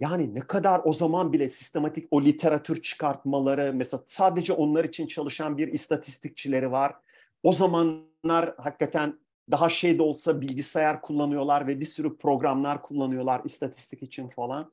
Yani 0.00 0.34
ne 0.34 0.40
kadar 0.40 0.80
o 0.84 0.92
zaman 0.92 1.32
bile 1.32 1.48
sistematik 1.48 2.08
o 2.10 2.22
literatür 2.22 2.82
çıkartmaları, 2.82 3.72
mesela 3.74 4.02
sadece 4.06 4.52
onlar 4.52 4.84
için 4.84 5.06
çalışan 5.06 5.58
bir 5.58 5.68
istatistikçileri 5.72 6.72
var. 6.72 6.94
O 7.42 7.52
zamanlar 7.52 8.54
hakikaten 8.58 9.18
daha 9.50 9.68
şey 9.68 9.98
de 9.98 10.02
olsa 10.02 10.40
bilgisayar 10.40 11.02
kullanıyorlar 11.02 11.66
ve 11.66 11.80
bir 11.80 11.84
sürü 11.84 12.16
programlar 12.16 12.82
kullanıyorlar 12.82 13.40
istatistik 13.44 14.02
için 14.02 14.28
falan. 14.28 14.72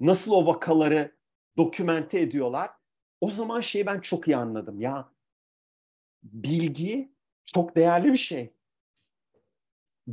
Nasıl 0.00 0.32
o 0.32 0.46
vakaları 0.46 1.12
dokümente 1.56 2.20
ediyorlar. 2.20 2.70
O 3.20 3.30
zaman 3.30 3.60
şeyi 3.60 3.86
ben 3.86 4.00
çok 4.00 4.28
iyi 4.28 4.36
anladım. 4.36 4.80
Ya 4.80 5.08
bilgi 6.22 7.12
çok 7.44 7.76
değerli 7.76 8.12
bir 8.12 8.18
şey. 8.18 8.52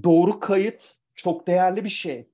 Doğru 0.04 0.39
kayıt 0.39 0.98
çok 1.16 1.48
değerli 1.48 1.84
bir 1.84 1.89
şey. 1.89 2.30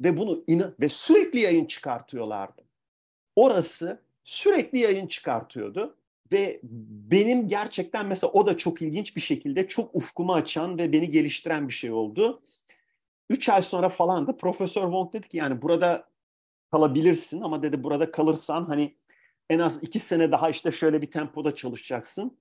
Ve 0.00 0.16
bunu 0.16 0.44
ina 0.46 0.74
ve 0.80 0.88
sürekli 0.88 1.40
yayın 1.40 1.64
çıkartıyorlardı. 1.64 2.64
Orası 3.36 4.02
sürekli 4.24 4.78
yayın 4.78 5.06
çıkartıyordu 5.06 5.96
ve 6.32 6.60
benim 7.10 7.48
gerçekten 7.48 8.06
mesela 8.06 8.30
o 8.30 8.46
da 8.46 8.56
çok 8.56 8.82
ilginç 8.82 9.16
bir 9.16 9.20
şekilde 9.20 9.68
çok 9.68 9.94
ufkumu 9.94 10.34
açan 10.34 10.78
ve 10.78 10.92
beni 10.92 11.10
geliştiren 11.10 11.68
bir 11.68 11.72
şey 11.72 11.90
oldu. 11.90 12.42
Üç 13.30 13.48
ay 13.48 13.62
sonra 13.62 13.88
falan 13.88 14.26
da 14.26 14.36
Profesör 14.36 14.82
Wong 14.82 15.12
dedi 15.12 15.28
ki 15.28 15.36
yani 15.36 15.62
burada 15.62 16.08
kalabilirsin 16.70 17.40
ama 17.40 17.62
dedi 17.62 17.84
burada 17.84 18.10
kalırsan 18.10 18.64
hani 18.64 18.94
en 19.50 19.58
az 19.58 19.82
iki 19.82 19.98
sene 19.98 20.32
daha 20.32 20.50
işte 20.50 20.70
şöyle 20.70 21.02
bir 21.02 21.10
tempoda 21.10 21.54
çalışacaksın 21.54 22.38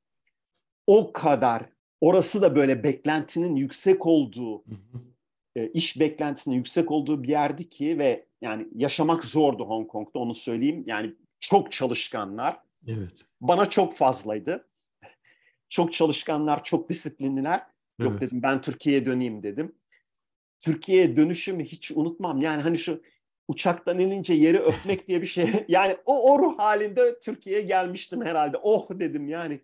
o 0.88 1.14
kadar 1.14 1.64
orası 2.02 2.42
da 2.42 2.56
böyle 2.56 2.84
beklentinin 2.84 3.56
yüksek 3.56 4.06
olduğu 4.06 4.64
e, 5.58 5.68
iş 5.68 6.00
beklentisinin 6.00 6.56
yüksek 6.56 6.92
olduğu 6.92 7.24
bir 7.24 7.28
yerdi 7.28 7.70
ki 7.70 7.98
ve 7.98 8.26
yani 8.42 8.68
yaşamak 8.76 9.24
zordu 9.24 9.66
Hong 9.66 9.88
Kong'da 9.88 10.20
onu 10.20 10.34
söyleyeyim. 10.34 10.84
Yani 10.88 11.14
çok 11.40 11.72
çalışkanlar. 11.72 12.60
Evet. 12.88 13.14
Bana 13.42 13.66
çok 13.66 13.96
fazlaydı. 13.96 14.68
Çok 15.70 15.94
çalışkanlar, 15.94 16.64
çok 16.64 16.90
disiplinliler. 16.90 17.64
Yok 18.00 18.12
evet. 18.12 18.22
dedim 18.22 18.44
ben 18.44 18.62
Türkiye'ye 18.62 19.06
döneyim 19.06 19.44
dedim. 19.44 19.76
Türkiye'ye 20.60 21.16
dönüşümü 21.16 21.64
hiç 21.64 21.92
unutmam. 21.92 22.42
Yani 22.42 22.62
hani 22.62 22.78
şu 22.78 23.02
uçaktan 23.48 24.00
inince 24.00 24.34
yeri 24.34 24.60
öpmek 24.70 25.08
diye 25.08 25.22
bir 25.22 25.28
şey. 25.28 25.66
Yani 25.68 25.98
o, 26.06 26.34
o 26.34 26.40
ruh 26.40 26.60
halinde 26.60 27.20
Türkiye'ye 27.20 27.62
gelmiştim 27.62 28.26
herhalde. 28.26 28.58
Oh 28.58 28.88
dedim 28.92 29.30
yani 29.30 29.60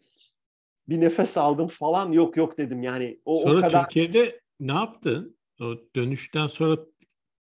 bir 0.89 1.01
nefes 1.01 1.37
aldım 1.37 1.67
falan 1.67 2.11
yok 2.11 2.37
yok 2.37 2.57
dedim 2.57 2.83
yani 2.83 3.19
o, 3.25 3.41
sonra 3.41 3.57
o 3.57 3.61
kadar. 3.61 3.83
Türkiye'de 3.83 4.39
ne 4.59 4.73
yaptın? 4.73 5.37
Dönüşten 5.95 6.47
sonra 6.47 6.77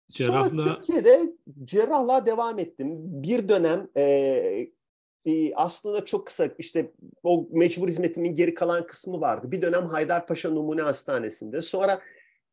cerrahla... 0.08 0.64
Sonra 0.64 0.76
Türkiye'de 0.76 1.34
cerrahla 1.64 2.26
devam 2.26 2.60
ettim. 2.60 2.96
Bir 3.00 3.50
dönem 3.50 3.90
e, 3.98 4.04
e, 5.26 5.54
aslında 5.56 6.06
çok 6.06 6.26
kısa 6.26 6.50
işte 6.58 6.92
o 7.24 7.48
mecbur 7.52 7.88
hizmetimin 7.88 8.36
geri 8.36 8.54
kalan 8.54 8.88
kısmı 8.88 9.22
vardı. 9.22 9.52
Bir 9.52 9.62
dönem 9.62 9.86
Haydarpaşa 9.86 10.50
Numune 10.50 10.82
Hastanesi'nde. 10.82 11.62
Sonra 11.62 12.02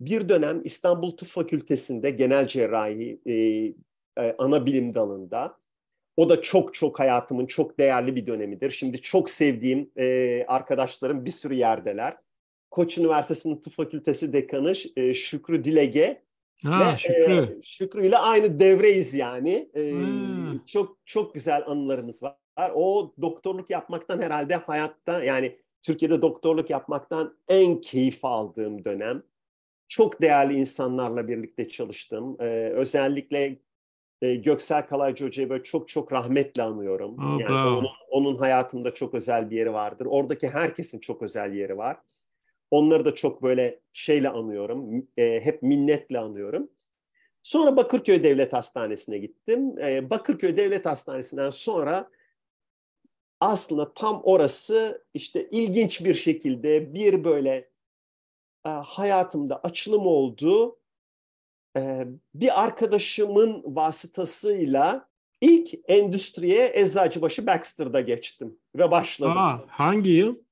Bir 0.00 0.28
dönem 0.28 0.60
İstanbul 0.64 1.10
Tıp 1.16 1.28
Fakültesi'nde 1.28 2.10
genel 2.10 2.46
cerrahi 2.46 3.20
e, 3.26 3.34
e, 4.24 4.34
ana 4.38 4.66
bilim 4.66 4.94
dalında. 4.94 5.58
O 6.16 6.28
da 6.28 6.42
çok 6.42 6.74
çok 6.74 7.00
hayatımın 7.00 7.46
çok 7.46 7.78
değerli 7.78 8.16
bir 8.16 8.26
dönemidir. 8.26 8.70
Şimdi 8.70 9.00
çok 9.00 9.30
sevdiğim 9.30 9.90
e, 9.96 10.44
arkadaşlarım 10.48 11.24
bir 11.24 11.30
sürü 11.30 11.54
yerdeler. 11.54 12.16
Koç 12.74 12.98
Üniversitesi'nin 12.98 13.56
Tıp 13.56 13.72
Fakültesi 13.72 14.32
Dekanı 14.32 14.72
e, 14.96 15.14
Şükrü 15.14 15.64
Dilege 15.64 16.22
Ha, 16.62 16.92
ve 16.92 16.96
Şükrü. 16.98 17.58
E, 17.58 17.62
Şükrü 17.62 18.06
ile 18.06 18.18
aynı 18.18 18.58
devreyiz 18.58 19.14
yani. 19.14 19.70
E, 19.76 19.92
çok 20.66 20.96
çok 21.04 21.34
güzel 21.34 21.62
anılarımız 21.66 22.22
var. 22.22 22.36
O 22.74 23.14
doktorluk 23.20 23.70
yapmaktan 23.70 24.22
herhalde 24.22 24.56
hayatta 24.56 25.24
yani 25.24 25.58
Türkiye'de 25.82 26.22
doktorluk 26.22 26.70
yapmaktan 26.70 27.36
en 27.48 27.80
keyif 27.80 28.24
aldığım 28.24 28.84
dönem. 28.84 29.22
Çok 29.88 30.20
değerli 30.20 30.54
insanlarla 30.54 31.28
birlikte 31.28 31.68
çalıştım. 31.68 32.36
Ee, 32.40 32.72
özellikle 32.74 33.58
e, 34.22 34.34
Göksel 34.34 34.86
Kalaycı 34.86 35.26
Hoca'yı 35.26 35.50
böyle 35.50 35.62
çok 35.62 35.88
çok 35.88 36.12
rahmetle 36.12 36.62
anıyorum. 36.62 37.16
Oh, 37.18 37.40
yani 37.40 37.78
onun, 37.78 37.90
onun 38.10 38.38
hayatımda 38.38 38.94
çok 38.94 39.14
özel 39.14 39.50
bir 39.50 39.56
yeri 39.56 39.72
vardır. 39.72 40.06
Oradaki 40.10 40.48
herkesin 40.48 40.98
çok 40.98 41.22
özel 41.22 41.52
yeri 41.52 41.76
var. 41.76 41.96
Onları 42.74 43.04
da 43.04 43.14
çok 43.14 43.42
böyle 43.42 43.80
şeyle 43.92 44.28
anıyorum. 44.28 45.08
E, 45.16 45.40
hep 45.44 45.62
minnetle 45.62 46.18
anıyorum. 46.18 46.70
Sonra 47.42 47.76
Bakırköy 47.76 48.22
Devlet 48.22 48.52
Hastanesi'ne 48.52 49.18
gittim. 49.18 49.78
E, 49.78 50.10
Bakırköy 50.10 50.56
Devlet 50.56 50.86
Hastanesi'nden 50.86 51.50
sonra 51.50 52.10
aslında 53.40 53.94
tam 53.94 54.20
orası 54.24 55.04
işte 55.14 55.48
ilginç 55.50 56.04
bir 56.04 56.14
şekilde 56.14 56.94
bir 56.94 57.24
böyle 57.24 57.70
e, 58.66 58.68
hayatımda 58.68 59.60
açılım 59.60 60.06
oldu. 60.06 60.78
E, 61.76 62.06
bir 62.34 62.62
arkadaşımın 62.62 63.62
vasıtasıyla 63.64 65.08
ilk 65.40 65.74
endüstriye 65.88 66.72
Eczacıbaşı 66.74 67.46
Baxter'da 67.46 68.00
geçtim 68.00 68.58
ve 68.76 68.90
başladım. 68.90 69.38
Aa, 69.38 69.60
hangi 69.68 70.10
yıl? 70.10 70.43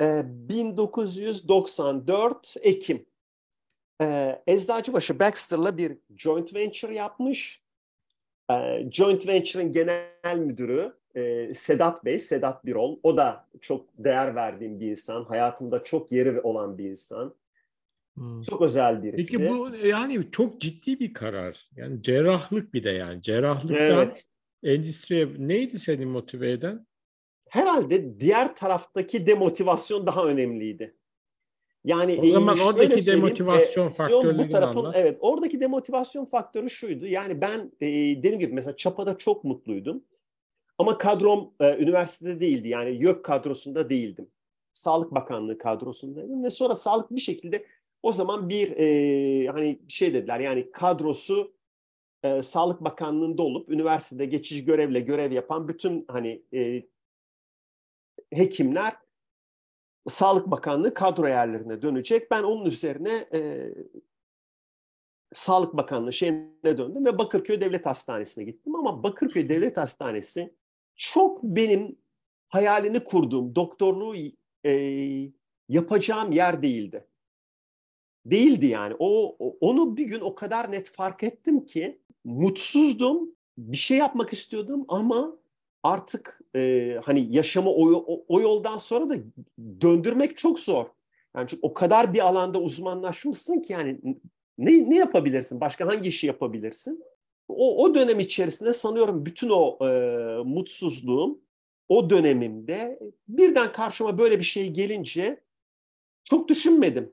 E, 0.00 0.22
1994 0.24 2.56
Ekim. 2.60 3.06
E, 4.02 4.38
Eczacıbaşı 4.46 5.18
Baxter'la 5.18 5.76
bir 5.76 5.98
joint 6.16 6.54
venture 6.54 6.94
yapmış. 6.94 7.62
E, 8.50 8.86
joint 8.90 9.28
venture'ın 9.28 9.72
genel 9.72 10.38
müdürü 10.38 10.92
e, 11.14 11.54
Sedat 11.54 12.04
Bey, 12.04 12.18
Sedat 12.18 12.66
Birol. 12.66 12.98
O 13.02 13.16
da 13.16 13.48
çok 13.60 13.88
değer 13.98 14.34
verdiğim 14.34 14.80
bir 14.80 14.90
insan. 14.90 15.24
Hayatımda 15.24 15.84
çok 15.84 16.12
yeri 16.12 16.40
olan 16.40 16.78
bir 16.78 16.84
insan. 16.84 17.34
Hmm. 18.14 18.42
Çok 18.42 18.62
özel 18.62 19.02
birisi. 19.02 19.38
Peki 19.38 19.50
bu 19.50 19.76
yani 19.76 20.28
çok 20.32 20.60
ciddi 20.60 21.00
bir 21.00 21.14
karar. 21.14 21.68
Yani 21.76 22.02
cerrahlık 22.02 22.74
bir 22.74 22.84
de 22.84 22.90
yani. 22.90 23.22
Cerrahlıktan 23.22 23.78
evet. 23.78 24.24
endüstriye 24.62 25.28
neydi 25.38 25.78
seni 25.78 26.06
motive 26.06 26.52
eden? 26.52 26.86
Herhalde 27.50 28.20
diğer 28.20 28.56
taraftaki 28.56 29.26
demotivasyon 29.26 30.06
daha 30.06 30.24
önemliydi. 30.24 30.94
Yani 31.84 32.20
o 32.22 32.26
zaman 32.26 32.58
oradaki 32.58 33.06
demotivasyon 33.06 33.86
e, 33.86 33.90
faktörlerini 33.90 34.48
bu 34.48 34.48
tarafın, 34.48 34.78
anlat. 34.78 34.94
Evet, 34.98 35.18
oradaki 35.20 35.60
demotivasyon 35.60 36.24
faktörü 36.24 36.70
şuydu. 36.70 37.06
Yani 37.06 37.40
ben 37.40 37.72
e, 37.80 37.86
dediğim 37.88 38.38
gibi 38.38 38.52
mesela 38.52 38.76
Çapa'da 38.76 39.18
çok 39.18 39.44
mutluydum. 39.44 40.04
Ama 40.78 40.98
kadrom 40.98 41.50
e, 41.60 41.76
üniversitede 41.76 42.40
değildi. 42.40 42.68
Yani 42.68 42.90
YÖK 42.90 43.24
kadrosunda 43.24 43.90
değildim. 43.90 44.28
Sağlık 44.72 45.14
Bakanlığı 45.14 45.58
kadrosundaydım 45.58 46.44
ve 46.44 46.50
sonra 46.50 46.74
sağlık 46.74 47.10
bir 47.10 47.20
şekilde 47.20 47.64
o 48.02 48.12
zaman 48.12 48.48
bir 48.48 48.76
e, 48.76 49.46
hani 49.46 49.78
şey 49.88 50.14
dediler 50.14 50.40
yani 50.40 50.70
kadrosu 50.70 51.52
e, 52.22 52.42
Sağlık 52.42 52.80
Bakanlığı'nda 52.80 53.42
olup 53.42 53.68
üniversitede 53.68 54.26
geçici 54.26 54.64
görevle 54.64 55.00
görev 55.00 55.32
yapan 55.32 55.68
bütün 55.68 56.04
hani 56.08 56.42
e, 56.54 56.82
hekimler 58.32 58.96
Sağlık 60.06 60.50
Bakanlığı 60.50 60.94
kadro 60.94 61.28
yerlerine 61.28 61.82
dönecek. 61.82 62.30
Ben 62.30 62.42
onun 62.42 62.64
üzerine 62.64 63.28
e, 63.32 63.70
Sağlık 65.32 65.76
Bakanlığı 65.76 66.12
şeyine 66.12 66.78
döndüm 66.78 67.04
ve 67.04 67.18
Bakırköy 67.18 67.60
Devlet 67.60 67.86
Hastanesi'ne 67.86 68.44
gittim. 68.44 68.76
Ama 68.76 69.02
Bakırköy 69.02 69.48
Devlet 69.48 69.76
Hastanesi 69.76 70.54
çok 70.96 71.42
benim 71.42 71.98
hayalini 72.48 73.04
kurduğum 73.04 73.54
doktorluğu 73.54 74.14
e, 74.64 74.72
yapacağım 75.68 76.32
yer 76.32 76.62
değildi. 76.62 77.06
Değildi 78.26 78.66
yani. 78.66 78.96
O, 78.98 79.36
onu 79.60 79.96
bir 79.96 80.04
gün 80.04 80.20
o 80.20 80.34
kadar 80.34 80.72
net 80.72 80.90
fark 80.90 81.22
ettim 81.22 81.66
ki 81.66 82.00
mutsuzdum. 82.24 83.34
Bir 83.58 83.76
şey 83.76 83.98
yapmak 83.98 84.32
istiyordum 84.32 84.84
ama 84.88 85.36
artık 85.82 86.40
e, 86.56 86.96
hani 87.04 87.36
yaşamı 87.36 87.70
o, 87.70 87.92
o, 87.92 88.24
o 88.28 88.40
yoldan 88.40 88.76
sonra 88.76 89.10
da 89.10 89.14
döndürmek 89.80 90.36
çok 90.36 90.60
zor. 90.60 90.86
Yani 91.36 91.48
çünkü 91.48 91.60
o 91.62 91.74
kadar 91.74 92.14
bir 92.14 92.28
alanda 92.28 92.60
uzmanlaşmışsın 92.60 93.62
ki 93.62 93.72
yani 93.72 93.98
ne, 94.58 94.90
ne 94.90 94.96
yapabilirsin? 94.96 95.60
Başka 95.60 95.86
hangi 95.86 96.08
işi 96.08 96.26
yapabilirsin? 96.26 97.04
O, 97.48 97.84
o 97.84 97.94
dönem 97.94 98.20
içerisinde 98.20 98.72
sanıyorum 98.72 99.26
bütün 99.26 99.48
o 99.50 99.86
e, 99.86 99.90
mutsuzluğum 100.44 101.40
o 101.88 102.10
dönemimde 102.10 102.98
birden 103.28 103.72
karşıma 103.72 104.18
böyle 104.18 104.38
bir 104.38 104.44
şey 104.44 104.70
gelince 104.70 105.40
çok 106.24 106.48
düşünmedim. 106.48 107.12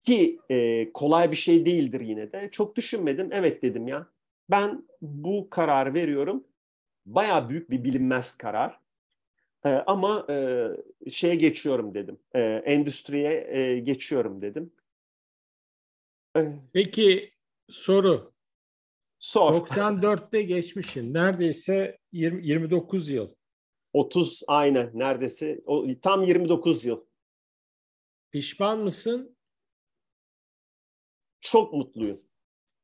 Ki 0.00 0.38
e, 0.50 0.92
kolay 0.92 1.30
bir 1.30 1.36
şey 1.36 1.66
değildir 1.66 2.00
yine 2.00 2.32
de. 2.32 2.48
Çok 2.52 2.76
düşünmedim. 2.76 3.28
Evet 3.32 3.62
dedim 3.62 3.88
ya. 3.88 4.06
Ben 4.50 4.84
bu 5.02 5.50
kararı 5.50 5.94
veriyorum. 5.94 6.44
Baya 7.06 7.48
büyük 7.48 7.70
bir 7.70 7.84
bilinmez 7.84 8.38
karar. 8.38 8.80
E, 9.64 9.68
ama 9.68 10.26
e, 10.30 10.66
şeye 11.10 11.34
geçiyorum 11.34 11.94
dedim. 11.94 12.18
E, 12.34 12.40
endüstriye 12.40 13.46
e, 13.50 13.78
geçiyorum 13.78 14.42
dedim. 14.42 14.72
E, 16.36 16.40
Peki 16.72 17.32
soru. 17.68 18.34
Sor. 19.18 19.54
94'te 19.54 20.42
geçmişin. 20.42 21.14
Neredeyse 21.14 21.98
20, 22.12 22.46
29 22.46 23.10
yıl. 23.10 23.34
30 23.92 24.42
aynen 24.46 24.90
neredeyse. 24.94 25.60
O, 25.66 25.86
tam 26.02 26.22
29 26.22 26.84
yıl. 26.84 27.04
Pişman 28.30 28.78
mısın? 28.78 29.36
Çok 31.40 31.72
mutluyum. 31.72 32.20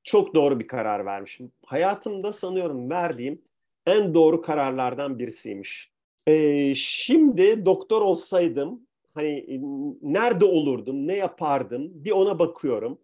Çok 0.02 0.34
doğru 0.34 0.60
bir 0.60 0.66
karar 0.66 1.06
vermişim. 1.06 1.52
Hayatımda 1.66 2.32
sanıyorum 2.32 2.90
verdiğim 2.90 3.42
en 3.86 4.14
doğru 4.14 4.42
kararlardan 4.42 5.18
birisiymiş. 5.18 5.90
Ee, 6.26 6.74
şimdi 6.74 7.66
doktor 7.66 8.02
olsaydım 8.02 8.86
hani 9.14 9.60
nerede 10.02 10.44
olurdum, 10.44 11.06
ne 11.06 11.16
yapardım 11.16 11.90
bir 11.94 12.10
ona 12.10 12.38
bakıyorum. 12.38 12.98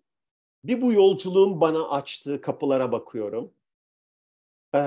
Bir 0.65 0.81
bu 0.81 0.93
yolculuğun 0.93 1.61
bana 1.61 1.89
açtığı 1.89 2.41
kapılara 2.41 2.93
bakıyorum. 2.93 3.51
Ee, 4.75 4.79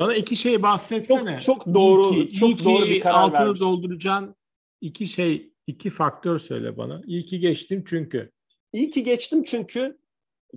bana 0.00 0.14
iki 0.14 0.36
şey 0.36 0.62
bahsetsene. 0.62 1.40
Çok, 1.40 1.64
çok 1.64 1.74
doğru, 1.74 2.14
iyi 2.14 2.28
ki, 2.28 2.34
çok 2.34 2.60
iyi 2.60 2.64
doğru 2.64 2.84
bir 2.84 3.00
karar 3.00 3.14
altını 3.14 3.46
vermiş. 3.46 3.60
dolduracağın 3.60 4.36
iki 4.80 5.06
şey, 5.06 5.52
iki 5.66 5.90
faktör 5.90 6.38
söyle 6.38 6.76
bana. 6.76 7.02
İyi 7.06 7.26
ki 7.26 7.40
geçtim 7.40 7.84
çünkü. 7.86 8.30
İyi 8.72 8.90
ki 8.90 9.02
geçtim 9.02 9.42
çünkü 9.42 9.98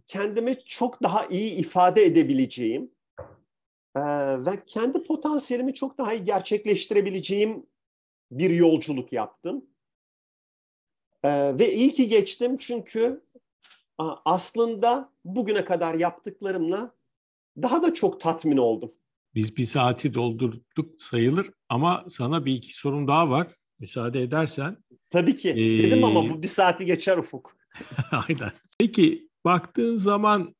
kendimi 0.05 0.57
çok 0.65 1.03
daha 1.03 1.25
iyi 1.25 1.51
ifade 1.51 2.05
edebileceğim 2.05 2.91
e, 3.97 4.45
ve 4.45 4.65
kendi 4.65 5.03
potansiyelimi 5.03 5.73
çok 5.73 5.97
daha 5.97 6.13
iyi 6.13 6.25
gerçekleştirebileceğim 6.25 7.65
bir 8.31 8.49
yolculuk 8.49 9.13
yaptım. 9.13 9.65
E, 11.23 11.59
ve 11.59 11.73
iyi 11.73 11.91
ki 11.91 12.07
geçtim 12.07 12.57
çünkü 12.57 13.23
aslında 14.25 15.09
bugüne 15.25 15.65
kadar 15.65 15.93
yaptıklarımla 15.93 16.95
daha 17.57 17.83
da 17.83 17.93
çok 17.93 18.19
tatmin 18.21 18.57
oldum. 18.57 18.91
Biz 19.35 19.57
bir 19.57 19.63
saati 19.63 20.13
doldurduk 20.13 21.01
sayılır 21.01 21.51
ama 21.69 22.05
sana 22.09 22.45
bir 22.45 22.53
iki 22.53 22.77
sorum 22.77 23.07
daha 23.07 23.29
var. 23.29 23.47
Müsaade 23.79 24.21
edersen. 24.21 24.77
Tabii 25.09 25.37
ki. 25.37 25.49
Ee... 25.49 25.83
Dedim 25.83 26.03
ama 26.03 26.29
bu 26.29 26.41
bir 26.41 26.47
saati 26.47 26.85
geçer 26.85 27.17
Ufuk. 27.17 27.57
Aynen. 28.11 28.51
Peki 28.79 29.29
baktığın 29.45 29.97
zaman 29.97 30.55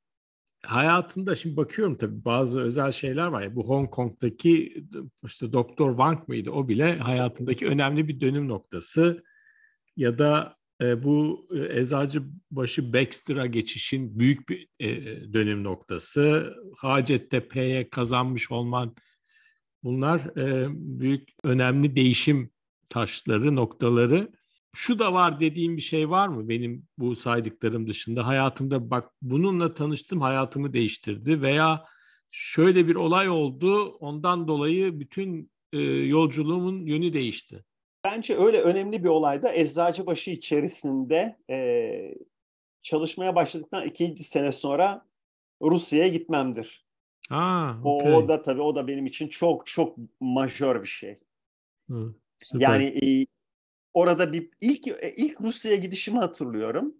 hayatında 0.67 1.35
şimdi 1.35 1.57
bakıyorum 1.57 1.97
tabii 1.97 2.25
bazı 2.25 2.61
özel 2.61 2.91
şeyler 2.91 3.27
var 3.27 3.41
ya 3.41 3.55
bu 3.55 3.69
Hong 3.69 3.89
Kong'daki 3.89 4.83
işte 5.25 5.53
Doktor 5.53 5.89
Wang 5.89 6.27
mıydı 6.27 6.51
o 6.51 6.67
bile 6.67 6.97
hayatındaki 6.97 7.67
önemli 7.67 8.07
bir 8.07 8.21
dönüm 8.21 8.47
noktası 8.47 9.23
ya 9.97 10.17
da 10.17 10.57
e, 10.81 11.03
bu 11.03 11.47
e, 11.55 11.79
Eczacıbaşı 11.79 12.93
Baxter'a 12.93 13.45
geçişin 13.45 14.19
büyük 14.19 14.49
bir 14.49 14.67
e, 14.79 14.87
dönüm 15.33 15.63
noktası. 15.63 16.53
Hacettepe'ye 16.77 17.89
kazanmış 17.89 18.51
olman 18.51 18.95
bunlar 19.83 20.37
e, 20.37 20.67
büyük 20.99 21.29
önemli 21.43 21.95
değişim 21.95 22.51
taşları, 22.89 23.55
noktaları. 23.55 24.31
Şu 24.75 24.99
da 24.99 25.13
var 25.13 25.39
dediğim 25.39 25.77
bir 25.77 25.81
şey 25.81 26.09
var 26.09 26.27
mı 26.27 26.49
benim 26.49 26.87
bu 26.97 27.15
saydıklarım 27.15 27.87
dışında? 27.87 28.27
Hayatımda 28.27 28.89
bak 28.89 29.11
bununla 29.21 29.73
tanıştım 29.73 30.21
hayatımı 30.21 30.73
değiştirdi 30.73 31.41
veya 31.41 31.85
şöyle 32.31 32.87
bir 32.87 32.95
olay 32.95 33.29
oldu 33.29 33.85
ondan 33.99 34.47
dolayı 34.47 34.99
bütün 34.99 35.51
e, 35.73 35.77
yolculuğumun 35.81 36.85
yönü 36.85 37.13
değişti. 37.13 37.63
Bence 38.05 38.37
öyle 38.37 38.61
önemli 38.61 39.03
bir 39.03 39.09
olayda 39.09 39.53
Eczacıbaşı 39.53 40.31
içerisinde 40.31 41.37
e, 41.49 42.13
çalışmaya 42.81 43.35
başladıktan 43.35 43.85
ikinci 43.85 44.23
sene 44.23 44.51
sonra 44.51 45.05
Rusya'ya 45.61 46.07
gitmemdir. 46.07 46.85
Ha, 47.29 47.79
okay. 47.83 48.13
o, 48.13 48.17
o 48.17 48.27
da 48.27 48.41
tabii 48.41 48.61
o 48.61 48.75
da 48.75 48.87
benim 48.87 49.05
için 49.05 49.27
çok 49.27 49.67
çok 49.67 49.97
majör 50.19 50.81
bir 50.81 50.87
şey. 50.87 51.19
Hı, 51.89 52.15
yani 52.53 52.83
e, 52.83 53.25
orada 53.97 54.33
bir 54.33 54.49
ilk 54.61 54.87
e, 54.87 55.13
ilk 55.17 55.41
Rusya'ya 55.41 55.77
gidişimi 55.77 56.17
hatırlıyorum. 56.19 56.95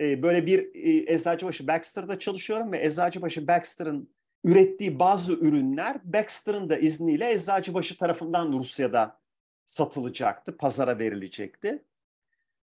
E, 0.00 0.22
böyle 0.22 0.46
bir 0.46 0.58
e, 0.74 1.14
Eczacıbaşı 1.14 1.66
Baxter'da 1.66 2.18
çalışıyorum 2.18 2.72
ve 2.72 2.86
Eczacıbaşı 2.86 3.48
Baxter'ın 3.48 4.10
ürettiği 4.44 4.98
bazı 4.98 5.32
ürünler 5.32 6.00
Baxter'ın 6.04 6.70
da 6.70 6.78
izniyle 6.78 7.32
Eczacıbaşı 7.32 7.96
tarafından 7.96 8.52
Rusya'da 8.52 9.20
satılacaktı, 9.64 10.56
pazara 10.56 10.98
verilecekti. 10.98 11.84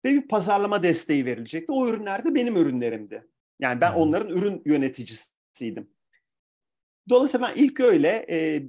Ve 0.05 0.13
bir 0.13 0.27
pazarlama 0.27 0.83
desteği 0.83 1.25
verilecekti. 1.25 1.71
O 1.71 1.87
ürünler 1.87 2.25
de 2.25 2.35
benim 2.35 2.57
ürünlerimdi. 2.57 3.27
Yani 3.59 3.81
ben 3.81 3.93
onların 3.93 4.37
ürün 4.37 4.61
yöneticisiydim. 4.65 5.87
Dolayısıyla 7.09 7.47
ben 7.47 7.63
ilk 7.63 7.79
öyle 7.79 8.25
e, 8.29 8.63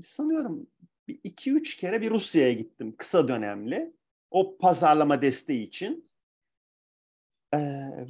sanıyorum 0.00 0.66
iki 1.24 1.52
üç 1.52 1.76
kere 1.76 2.00
bir 2.00 2.10
Rusya'ya 2.10 2.52
gittim 2.52 2.94
kısa 2.98 3.28
dönemli. 3.28 3.92
O 4.30 4.58
pazarlama 4.58 5.22
desteği 5.22 5.66
için. 5.66 6.10
Ee, 7.54 7.58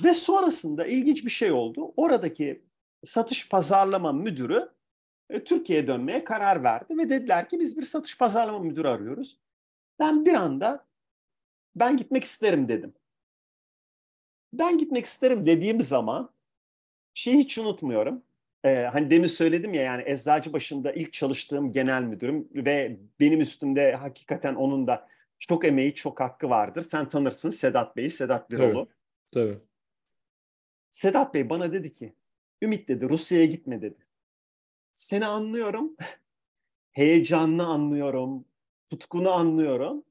ve 0.04 0.14
sonrasında 0.14 0.86
ilginç 0.86 1.24
bir 1.24 1.30
şey 1.30 1.52
oldu. 1.52 1.92
Oradaki 1.96 2.64
satış 3.04 3.48
pazarlama 3.48 4.12
müdürü 4.12 4.68
e, 5.30 5.44
Türkiye'ye 5.44 5.86
dönmeye 5.86 6.24
karar 6.24 6.62
verdi 6.62 6.98
ve 6.98 7.10
dediler 7.10 7.48
ki 7.48 7.60
biz 7.60 7.78
bir 7.78 7.82
satış 7.82 8.18
pazarlama 8.18 8.58
müdürü 8.58 8.88
arıyoruz. 8.88 9.40
Ben 9.98 10.24
bir 10.24 10.34
anda 10.34 10.86
ben 11.76 11.96
gitmek 11.96 12.24
isterim 12.24 12.68
dedim. 12.68 12.94
Ben 14.52 14.78
gitmek 14.78 15.04
isterim 15.04 15.46
dediğim 15.46 15.80
zaman 15.80 16.30
şeyi 17.14 17.38
hiç 17.38 17.58
unutmuyorum. 17.58 18.22
Ee, 18.64 18.74
hani 18.92 19.10
demin 19.10 19.26
söyledim 19.26 19.74
ya 19.74 19.82
yani 19.82 20.02
eczacı 20.06 20.52
başında 20.52 20.92
ilk 20.92 21.12
çalıştığım 21.12 21.72
genel 21.72 22.02
müdürüm 22.02 22.48
ve 22.54 23.00
benim 23.20 23.40
üstümde 23.40 23.94
hakikaten 23.94 24.54
onun 24.54 24.86
da 24.86 25.08
çok 25.40 25.64
emeği, 25.64 25.94
çok 25.94 26.20
hakkı 26.20 26.50
vardır. 26.50 26.82
Sen 26.82 27.08
tanırsın 27.08 27.50
Sedat 27.50 27.96
Bey'i, 27.96 28.10
Sedat 28.10 28.50
Biroğlu. 28.50 28.88
Tabii, 29.34 29.46
tabii. 29.46 29.58
Sedat 30.90 31.34
Bey 31.34 31.50
bana 31.50 31.72
dedi 31.72 31.94
ki, 31.94 32.14
Ümit 32.62 32.88
dedi 32.88 33.08
Rusya'ya 33.08 33.46
gitme 33.46 33.82
dedi. 33.82 34.06
Seni 34.94 35.26
anlıyorum, 35.26 35.96
heyecanlı 36.92 37.64
anlıyorum, 37.64 38.44
tutkunu 38.90 39.30
anlıyorum. 39.30 40.04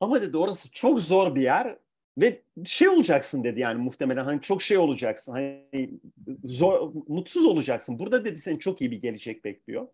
Ama 0.00 0.22
dedi 0.22 0.36
orası 0.36 0.72
çok 0.72 1.00
zor 1.00 1.34
bir 1.34 1.42
yer 1.42 1.78
ve 2.18 2.42
şey 2.64 2.88
olacaksın 2.88 3.44
dedi 3.44 3.60
yani 3.60 3.82
muhtemelen 3.82 4.24
hani 4.24 4.40
çok 4.40 4.62
şey 4.62 4.78
olacaksın. 4.78 5.32
Hani 5.32 6.00
zor 6.44 6.92
mutsuz 7.08 7.44
olacaksın. 7.44 7.98
Burada 7.98 8.24
dedi 8.24 8.38
seni 8.38 8.58
çok 8.58 8.80
iyi 8.80 8.90
bir 8.90 9.02
gelecek 9.02 9.44
bekliyor. 9.44 9.88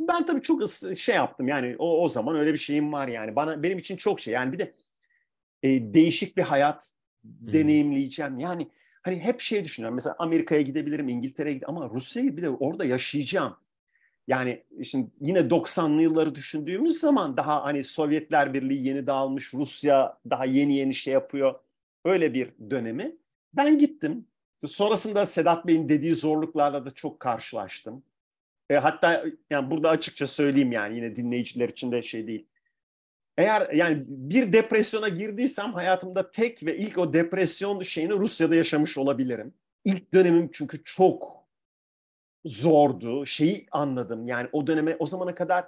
Ben 0.00 0.26
tabii 0.26 0.42
çok 0.42 0.62
şey 0.96 1.14
yaptım 1.14 1.48
yani 1.48 1.76
o, 1.78 2.04
o 2.04 2.08
zaman 2.08 2.36
öyle 2.36 2.52
bir 2.52 2.58
şeyim 2.58 2.92
var 2.92 3.08
yani. 3.08 3.36
Bana 3.36 3.62
benim 3.62 3.78
için 3.78 3.96
çok 3.96 4.20
şey 4.20 4.34
yani 4.34 4.52
bir 4.52 4.58
de 4.58 4.74
e, 5.62 5.94
değişik 5.94 6.36
bir 6.36 6.42
hayat 6.42 6.92
hmm. 7.22 7.52
deneyimleyeceğim. 7.52 8.38
Yani 8.38 8.70
hani 9.02 9.18
hep 9.18 9.40
şey 9.40 9.64
düşünüyorum. 9.64 9.94
Mesela 9.94 10.16
Amerika'ya 10.18 10.60
gidebilirim, 10.60 11.08
İngiltere'ye 11.08 11.54
gidebilirim 11.54 11.76
ama 11.76 11.94
Rusya'yı 11.94 12.36
bir 12.36 12.42
de 12.42 12.50
orada 12.50 12.84
yaşayacağım. 12.84 13.56
Yani 14.28 14.64
şimdi 14.84 15.10
yine 15.20 15.38
90'lı 15.38 16.02
yılları 16.02 16.34
düşündüğümüz 16.34 17.00
zaman 17.00 17.36
daha 17.36 17.64
hani 17.64 17.84
Sovyetler 17.84 18.54
Birliği 18.54 18.86
yeni 18.86 19.06
dağılmış, 19.06 19.54
Rusya 19.54 20.18
daha 20.30 20.44
yeni 20.44 20.76
yeni 20.76 20.94
şey 20.94 21.14
yapıyor. 21.14 21.54
Öyle 22.04 22.34
bir 22.34 22.52
dönemi. 22.70 23.16
Ben 23.54 23.78
gittim. 23.78 24.26
Sonrasında 24.66 25.26
Sedat 25.26 25.66
Bey'in 25.66 25.88
dediği 25.88 26.14
zorluklarla 26.14 26.84
da 26.84 26.90
çok 26.90 27.20
karşılaştım. 27.20 28.02
E, 28.70 28.76
hatta 28.76 29.24
yani 29.50 29.70
burada 29.70 29.88
açıkça 29.90 30.26
söyleyeyim 30.26 30.72
yani 30.72 30.96
yine 30.96 31.16
dinleyiciler 31.16 31.68
için 31.68 31.92
de 31.92 32.02
şey 32.02 32.26
değil. 32.26 32.46
Eğer 33.38 33.70
yani 33.70 34.04
bir 34.06 34.52
depresyona 34.52 35.08
girdiysem 35.08 35.72
hayatımda 35.72 36.30
tek 36.30 36.66
ve 36.66 36.76
ilk 36.78 36.98
o 36.98 37.12
depresyon 37.12 37.82
şeyini 37.82 38.12
Rusya'da 38.12 38.54
yaşamış 38.54 38.98
olabilirim. 38.98 39.54
İlk 39.84 40.14
dönemim 40.14 40.50
çünkü 40.52 40.84
çok 40.84 41.44
zordu. 42.44 43.26
Şeyi 43.26 43.66
anladım 43.70 44.26
yani 44.26 44.48
o 44.52 44.66
döneme 44.66 44.96
o 44.98 45.06
zamana 45.06 45.34
kadar 45.34 45.64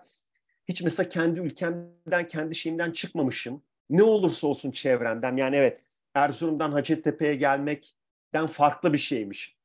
hiç 0.69 0.83
mesela 0.83 1.09
kendi 1.09 1.41
ülkemden 1.41 2.27
kendi 2.27 2.55
şeyimden 2.55 2.91
çıkmamışım. 2.91 3.63
Ne 3.91 4.03
olursa 4.03 4.47
olsun 4.47 4.71
çevremden 4.71 5.37
yani 5.37 5.57
evet 5.57 5.81
Erzurum'dan 6.15 6.73
Hacettepe'ye 6.73 7.35
gelmekten 7.35 8.47
farklı 8.47 8.93
bir 8.93 8.99
şeymiş. 8.99 9.57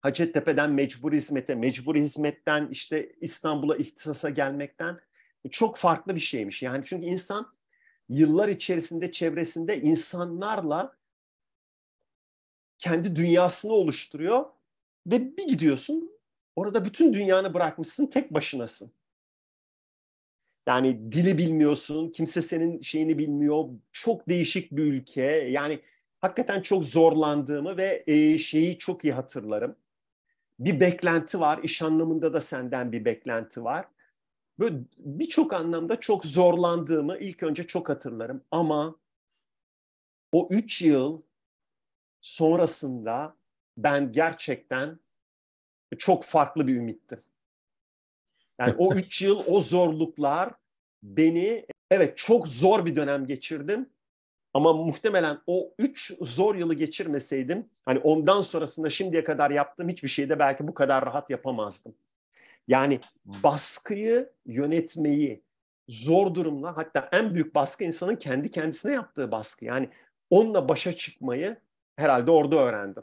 Hacettepe'den 0.00 0.70
mecburi 0.70 1.16
hizmete, 1.16 1.54
mecburi 1.54 2.00
hizmetten 2.00 2.68
işte 2.70 3.12
İstanbul'a 3.20 3.76
ihtisasa 3.76 4.30
gelmekten 4.30 5.00
çok 5.50 5.76
farklı 5.76 6.14
bir 6.14 6.20
şeymiş. 6.20 6.62
Yani 6.62 6.84
çünkü 6.86 7.06
insan 7.06 7.56
yıllar 8.08 8.48
içerisinde 8.48 9.12
çevresinde 9.12 9.80
insanlarla 9.80 10.96
kendi 12.78 13.16
dünyasını 13.16 13.72
oluşturuyor 13.72 14.44
ve 15.06 15.36
bir 15.36 15.48
gidiyorsun 15.48 16.10
orada 16.56 16.84
bütün 16.84 17.12
dünyanı 17.12 17.54
bırakmışsın 17.54 18.06
tek 18.06 18.34
başınasın. 18.34 18.92
Yani 20.68 21.12
dili 21.12 21.38
bilmiyorsun, 21.38 22.08
kimse 22.10 22.42
senin 22.42 22.80
şeyini 22.80 23.18
bilmiyor. 23.18 23.64
Çok 23.92 24.28
değişik 24.28 24.72
bir 24.72 24.84
ülke. 24.84 25.22
Yani 25.22 25.80
hakikaten 26.20 26.62
çok 26.62 26.84
zorlandığımı 26.84 27.76
ve 27.76 28.04
şeyi 28.38 28.78
çok 28.78 29.04
iyi 29.04 29.12
hatırlarım 29.12 29.76
bir 30.58 30.80
beklenti 30.80 31.40
var. 31.40 31.60
İş 31.62 31.82
anlamında 31.82 32.32
da 32.32 32.40
senden 32.40 32.92
bir 32.92 33.04
beklenti 33.04 33.64
var. 33.64 33.86
Böyle 34.58 34.76
birçok 34.98 35.52
anlamda 35.52 36.00
çok 36.00 36.24
zorlandığımı 36.24 37.18
ilk 37.18 37.42
önce 37.42 37.66
çok 37.66 37.88
hatırlarım. 37.88 38.44
Ama 38.50 38.96
o 40.32 40.48
üç 40.50 40.82
yıl 40.82 41.22
sonrasında 42.20 43.36
ben 43.76 44.12
gerçekten 44.12 44.98
çok 45.98 46.24
farklı 46.24 46.66
bir 46.66 46.76
ümittim. 46.76 47.20
Yani 48.58 48.74
o 48.78 48.94
üç 48.96 49.22
yıl, 49.22 49.42
o 49.46 49.60
zorluklar 49.60 50.54
beni, 51.02 51.66
evet 51.90 52.16
çok 52.16 52.48
zor 52.48 52.86
bir 52.86 52.96
dönem 52.96 53.26
geçirdim 53.26 53.90
ama 54.56 54.72
muhtemelen 54.72 55.38
o 55.46 55.74
üç 55.78 56.12
zor 56.20 56.54
yılı 56.54 56.74
geçirmeseydim 56.74 57.66
hani 57.84 57.98
ondan 57.98 58.40
sonrasında 58.40 58.90
şimdiye 58.90 59.24
kadar 59.24 59.50
yaptığım 59.50 59.88
hiçbir 59.88 60.08
şeyde 60.08 60.38
belki 60.38 60.68
bu 60.68 60.74
kadar 60.74 61.06
rahat 61.06 61.30
yapamazdım. 61.30 61.94
Yani 62.68 63.00
baskıyı 63.24 64.30
yönetmeyi 64.46 65.42
zor 65.88 66.34
durumla 66.34 66.76
hatta 66.76 67.08
en 67.12 67.34
büyük 67.34 67.54
baskı 67.54 67.84
insanın 67.84 68.16
kendi 68.16 68.50
kendisine 68.50 68.92
yaptığı 68.92 69.30
baskı. 69.30 69.64
Yani 69.64 69.90
onunla 70.30 70.68
başa 70.68 70.92
çıkmayı 70.92 71.56
herhalde 71.96 72.30
orada 72.30 72.56
öğrendim. 72.56 73.02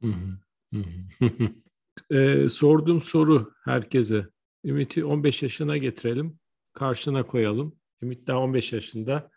ee, 2.10 2.48
sorduğum 2.48 3.00
soru 3.00 3.54
herkese. 3.64 4.26
Ümit'i 4.64 5.04
15 5.04 5.42
yaşına 5.42 5.76
getirelim. 5.76 6.38
Karşına 6.72 7.26
koyalım. 7.26 7.76
Ümit 8.02 8.26
daha 8.26 8.38
15 8.38 8.72
yaşında. 8.72 9.30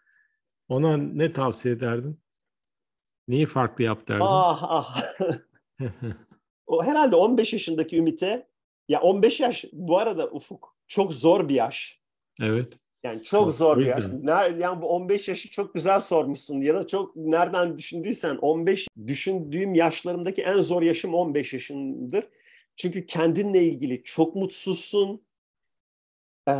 Ona 0.69 0.97
ne 0.97 1.33
tavsiye 1.33 1.75
ederdin? 1.75 2.19
Neyi 3.27 3.45
farklı 3.45 3.83
yap 3.83 4.07
derdin? 4.07 4.25
Ah 4.27 4.63
ah. 4.63 5.01
o 6.67 6.83
herhalde 6.83 7.15
15 7.15 7.53
yaşındaki 7.53 7.97
Ümit'e 7.97 8.47
ya 8.89 9.01
15 9.01 9.39
yaş 9.39 9.65
bu 9.73 9.97
arada 9.97 10.29
Ufuk 10.31 10.75
çok 10.87 11.13
zor 11.13 11.49
bir 11.49 11.55
yaş. 11.55 12.01
Evet. 12.41 12.79
Yani 13.03 13.23
çok 13.23 13.53
zor 13.53 13.77
bir 13.77 13.85
yaş. 13.85 14.03
Yani 14.59 14.81
bu 14.81 14.87
15 14.87 15.27
yaşı 15.27 15.49
çok 15.49 15.73
güzel 15.73 15.99
sormuşsun 15.99 16.61
ya 16.61 16.75
da 16.75 16.87
çok 16.87 17.15
nereden 17.15 17.77
düşündüysen 17.77 18.37
15 18.37 18.87
düşündüğüm 19.07 19.73
yaşlarımdaki 19.73 20.41
en 20.41 20.59
zor 20.59 20.81
yaşım 20.81 21.13
15 21.13 21.53
yaşındır. 21.53 22.27
Çünkü 22.75 23.05
kendinle 23.05 23.63
ilgili 23.63 24.03
çok 24.03 24.35
mutsuzsun. 24.35 25.21
Ee, 26.47 26.53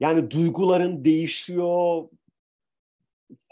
yani 0.00 0.30
duyguların 0.30 1.04
değişiyor, 1.04 2.04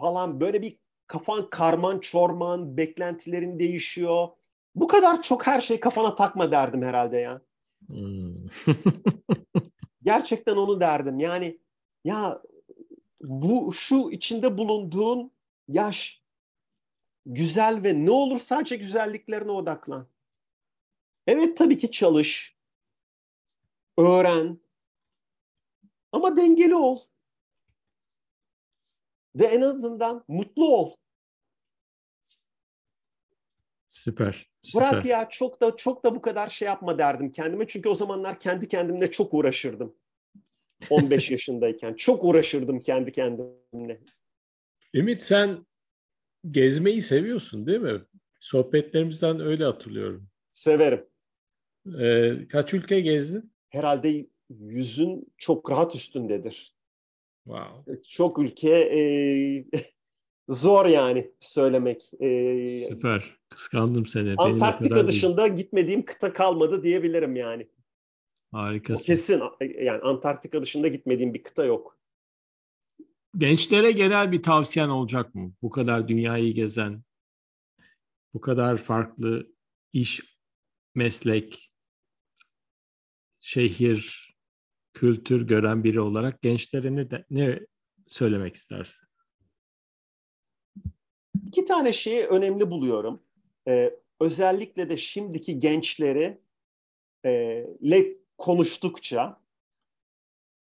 falan 0.00 0.40
böyle 0.40 0.62
bir 0.62 0.78
kafan 1.06 1.50
karman 1.50 1.98
çorman, 1.98 2.76
beklentilerin 2.76 3.58
değişiyor. 3.58 4.28
Bu 4.74 4.86
kadar 4.86 5.22
çok 5.22 5.46
her 5.46 5.60
şey 5.60 5.80
kafana 5.80 6.14
takma 6.14 6.52
derdim 6.52 6.82
herhalde 6.82 7.18
ya. 7.18 7.42
Hmm. 7.86 8.34
Gerçekten 10.02 10.56
onu 10.56 10.80
derdim. 10.80 11.20
Yani 11.20 11.58
ya 12.04 12.42
bu 13.20 13.72
şu 13.72 14.10
içinde 14.10 14.58
bulunduğun 14.58 15.32
yaş 15.68 16.22
güzel 17.26 17.82
ve 17.82 18.06
ne 18.06 18.10
olur 18.10 18.38
sadece 18.38 18.76
güzelliklerine 18.76 19.50
odaklan. 19.50 20.06
Evet 21.26 21.56
tabii 21.56 21.76
ki 21.76 21.90
çalış, 21.90 22.56
öğren 23.98 24.58
ama 26.12 26.36
dengeli 26.36 26.74
ol. 26.74 27.00
Ve 29.36 29.44
en 29.44 29.60
azından 29.60 30.24
mutlu 30.28 30.76
ol. 30.76 30.94
Süper, 33.90 34.50
süper. 34.62 34.92
Bırak 34.92 35.04
ya 35.04 35.28
çok 35.28 35.60
da 35.60 35.76
çok 35.76 36.04
da 36.04 36.14
bu 36.14 36.22
kadar 36.22 36.48
şey 36.48 36.66
yapma 36.66 36.98
derdim 36.98 37.32
kendime. 37.32 37.66
Çünkü 37.66 37.88
o 37.88 37.94
zamanlar 37.94 38.40
kendi 38.40 38.68
kendimle 38.68 39.10
çok 39.10 39.34
uğraşırdım. 39.34 39.96
15 40.90 41.30
yaşındayken. 41.30 41.94
Çok 41.94 42.24
uğraşırdım 42.24 42.80
kendi 42.80 43.12
kendimle. 43.12 44.00
Ümit 44.94 45.22
sen 45.22 45.66
gezmeyi 46.50 47.02
seviyorsun 47.02 47.66
değil 47.66 47.80
mi? 47.80 48.02
Sohbetlerimizden 48.40 49.40
öyle 49.40 49.64
hatırlıyorum. 49.64 50.28
Severim. 50.52 51.06
Ee, 52.00 52.48
kaç 52.48 52.74
ülke 52.74 53.00
gezdin? 53.00 53.52
Herhalde 53.68 54.26
yüzün 54.50 55.32
çok 55.36 55.70
rahat 55.70 55.94
üstündedir. 55.94 56.74
Wow. 57.44 58.02
Çok 58.08 58.38
ülke 58.38 58.76
e, 58.76 59.00
zor 60.48 60.86
yani 60.86 61.30
söylemek. 61.40 62.10
E, 62.20 62.86
Süper. 62.88 63.36
Kıskandım 63.48 64.06
seni. 64.06 64.34
Antarktika 64.38 65.06
dışında 65.06 65.44
değil. 65.44 65.56
gitmediğim 65.56 66.04
kıta 66.04 66.32
kalmadı 66.32 66.82
diyebilirim 66.82 67.36
yani. 67.36 67.68
Harikasın. 68.52 69.02
O 69.02 69.06
kesin 69.06 69.42
yani 69.60 70.02
Antarktika 70.02 70.62
dışında 70.62 70.88
gitmediğim 70.88 71.34
bir 71.34 71.42
kıta 71.42 71.64
yok. 71.64 71.98
Gençlere 73.36 73.92
genel 73.92 74.32
bir 74.32 74.42
tavsiyen 74.42 74.88
olacak 74.88 75.34
mı? 75.34 75.52
Bu 75.62 75.70
kadar 75.70 76.08
dünyayı 76.08 76.54
gezen, 76.54 77.02
bu 78.34 78.40
kadar 78.40 78.76
farklı 78.76 79.52
iş, 79.92 80.20
meslek, 80.94 81.72
şehir, 83.38 84.31
kültür 84.94 85.46
gören 85.46 85.84
biri 85.84 86.00
olarak 86.00 86.42
gençlere 86.42 86.96
ne, 86.96 87.10
de, 87.10 87.24
ne 87.30 87.60
söylemek 88.06 88.54
istersin? 88.54 89.08
İki 91.46 91.64
tane 91.64 91.92
şeyi 91.92 92.24
önemli 92.24 92.70
buluyorum. 92.70 93.22
Ee, 93.68 93.94
özellikle 94.20 94.90
de 94.90 94.96
şimdiki 94.96 95.58
gençleri 95.58 96.40
e, 97.24 97.30
le 97.90 98.16
konuştukça 98.38 99.40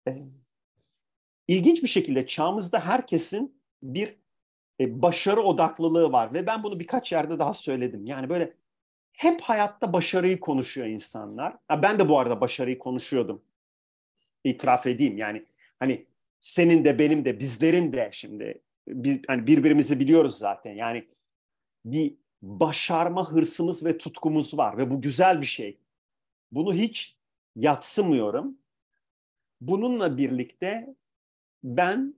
e, 0.09 0.13
ilginç 1.49 1.83
bir 1.83 1.89
şekilde 1.89 2.27
çağımızda 2.27 2.81
herkesin 2.81 3.61
bir 3.83 4.17
e, 4.81 5.03
başarı 5.03 5.43
odaklılığı 5.43 6.13
var 6.13 6.35
ve 6.35 6.47
ben 6.47 6.63
bunu 6.63 6.81
birkaç 6.81 7.13
yerde 7.13 7.39
daha 7.39 7.55
söyledim. 7.55 8.07
Yani 8.07 8.29
böyle 8.29 8.55
hep 9.13 9.41
hayatta 9.41 9.93
başarıyı 9.93 10.41
konuşuyor 10.41 10.87
insanlar. 10.87 11.57
Ha, 11.69 11.83
ben 11.83 11.99
de 11.99 12.09
bu 12.09 12.19
arada 12.19 12.41
başarıyı 12.41 12.79
konuşuyordum. 12.79 13.43
İtiraf 14.45 14.87
edeyim 14.87 15.19
yani 15.19 15.45
hani 15.79 16.07
senin 16.41 16.85
de 16.85 16.99
benim 16.99 17.25
de 17.25 17.41
bizlerin 17.41 17.93
de 17.93 18.09
şimdi 18.13 18.61
bir, 18.89 19.21
hani 19.27 19.47
birbirimizi 19.47 20.01
biliyoruz 20.01 20.35
zaten. 20.35 20.73
Yani 20.73 21.09
bir 21.85 22.15
başarma 22.43 23.33
hırsımız 23.33 23.87
ve 23.87 23.99
tutkumuz 23.99 24.59
var 24.59 24.79
ve 24.79 24.91
bu 24.91 25.01
güzel 25.01 25.41
bir 25.41 25.47
şey. 25.47 25.79
Bunu 26.53 26.75
hiç 26.75 27.17
yatsımıyorum. 27.57 28.59
Bununla 29.61 30.17
birlikte 30.19 30.95
ben 31.65 32.15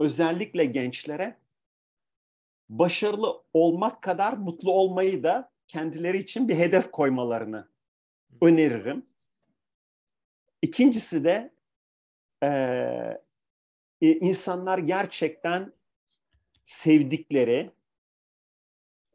özellikle 0.00 0.64
gençlere 0.64 1.36
başarılı 2.68 3.42
olmak 3.54 4.02
kadar 4.02 4.32
mutlu 4.32 4.72
olmayı 4.72 5.22
da 5.22 5.52
kendileri 5.68 6.18
için 6.18 6.48
bir 6.48 6.56
hedef 6.56 6.90
koymalarını 6.90 7.68
öneririm. 8.40 9.06
İkincisi 10.62 11.24
de 11.24 11.52
e, 12.42 13.20
insanlar 14.00 14.78
gerçekten 14.78 15.72
sevdikleri, 16.64 17.70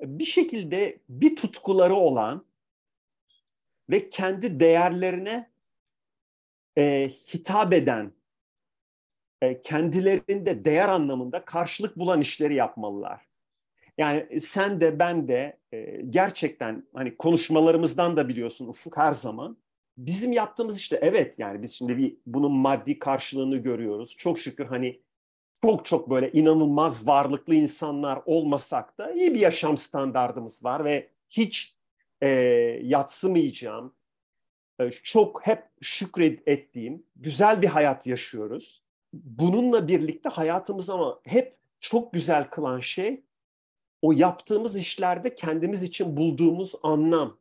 bir 0.02 0.24
şekilde 0.26 1.00
bir 1.10 1.36
tutkuları 1.36 1.96
olan 1.96 2.46
ve 3.90 4.10
kendi 4.10 4.60
değerlerine 4.60 5.52
e, 6.78 7.10
hitap 7.34 7.74
eden, 7.74 8.12
e, 9.42 9.62
kendilerinde 9.62 10.66
değer 10.66 10.90
anlamında 10.90 11.46
karşılık 11.46 11.98
bulan 11.98 12.22
işleri 12.22 12.56
yapmalılar. 12.56 13.28
Yani 13.98 14.40
sen 14.40 14.82
de 14.82 15.00
ben 15.00 15.28
de 15.28 15.58
e, 15.72 16.02
gerçekten 16.10 16.88
hani 16.94 17.18
konuşmalarımızdan 17.18 18.18
da 18.18 18.30
biliyorsun 18.30 18.68
Ufuk 18.68 18.98
her 18.98 19.14
zaman 19.14 19.58
bizim 19.98 20.32
yaptığımız 20.32 20.78
işte 20.78 21.00
evet 21.02 21.40
yani 21.40 21.62
biz 21.62 21.72
şimdi 21.72 21.98
bir 21.98 22.18
bunun 22.26 22.52
maddi 22.52 23.00
karşılığını 23.00 23.58
görüyoruz. 23.58 24.16
Çok 24.18 24.40
şükür 24.40 24.66
hani 24.66 25.02
çok 25.62 25.86
çok 25.86 26.10
böyle 26.10 26.32
inanılmaz 26.32 27.08
varlıklı 27.08 27.56
insanlar 27.56 28.22
olmasak 28.26 28.98
da 28.98 29.12
iyi 29.12 29.34
bir 29.34 29.40
yaşam 29.40 29.78
standardımız 29.78 30.66
var 30.66 30.86
ve 30.86 31.10
hiç 31.30 31.76
e, 32.22 32.28
yatsımayacağım, 32.84 33.94
e, 34.80 34.92
çok 34.92 35.48
hep 35.48 35.64
şükret 35.82 36.48
ettiğim 36.48 37.04
güzel 37.16 37.62
bir 37.62 37.68
hayat 37.68 38.08
yaşıyoruz. 38.08 38.84
Bununla 39.14 39.88
birlikte 39.88 40.30
hayatımız 40.30 40.90
ama 40.90 41.20
hep 41.24 41.58
çok 41.80 42.14
güzel 42.14 42.50
kılan 42.50 42.80
şey 42.80 43.24
o 44.02 44.12
yaptığımız 44.12 44.78
işlerde 44.78 45.36
kendimiz 45.36 45.84
için 45.84 46.18
bulduğumuz 46.18 46.76
anlam, 46.84 47.38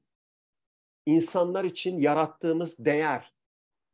insanlar 1.06 1.64
için 1.64 1.98
yarattığımız 1.98 2.84
değer. 2.84 3.32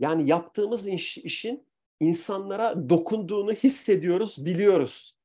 Yani 0.00 0.28
yaptığımız 0.28 0.88
iş, 0.88 1.18
işin 1.18 1.66
insanlara 2.00 2.90
dokunduğunu 2.90 3.52
hissediyoruz, 3.52 4.46
biliyoruz. 4.46 5.18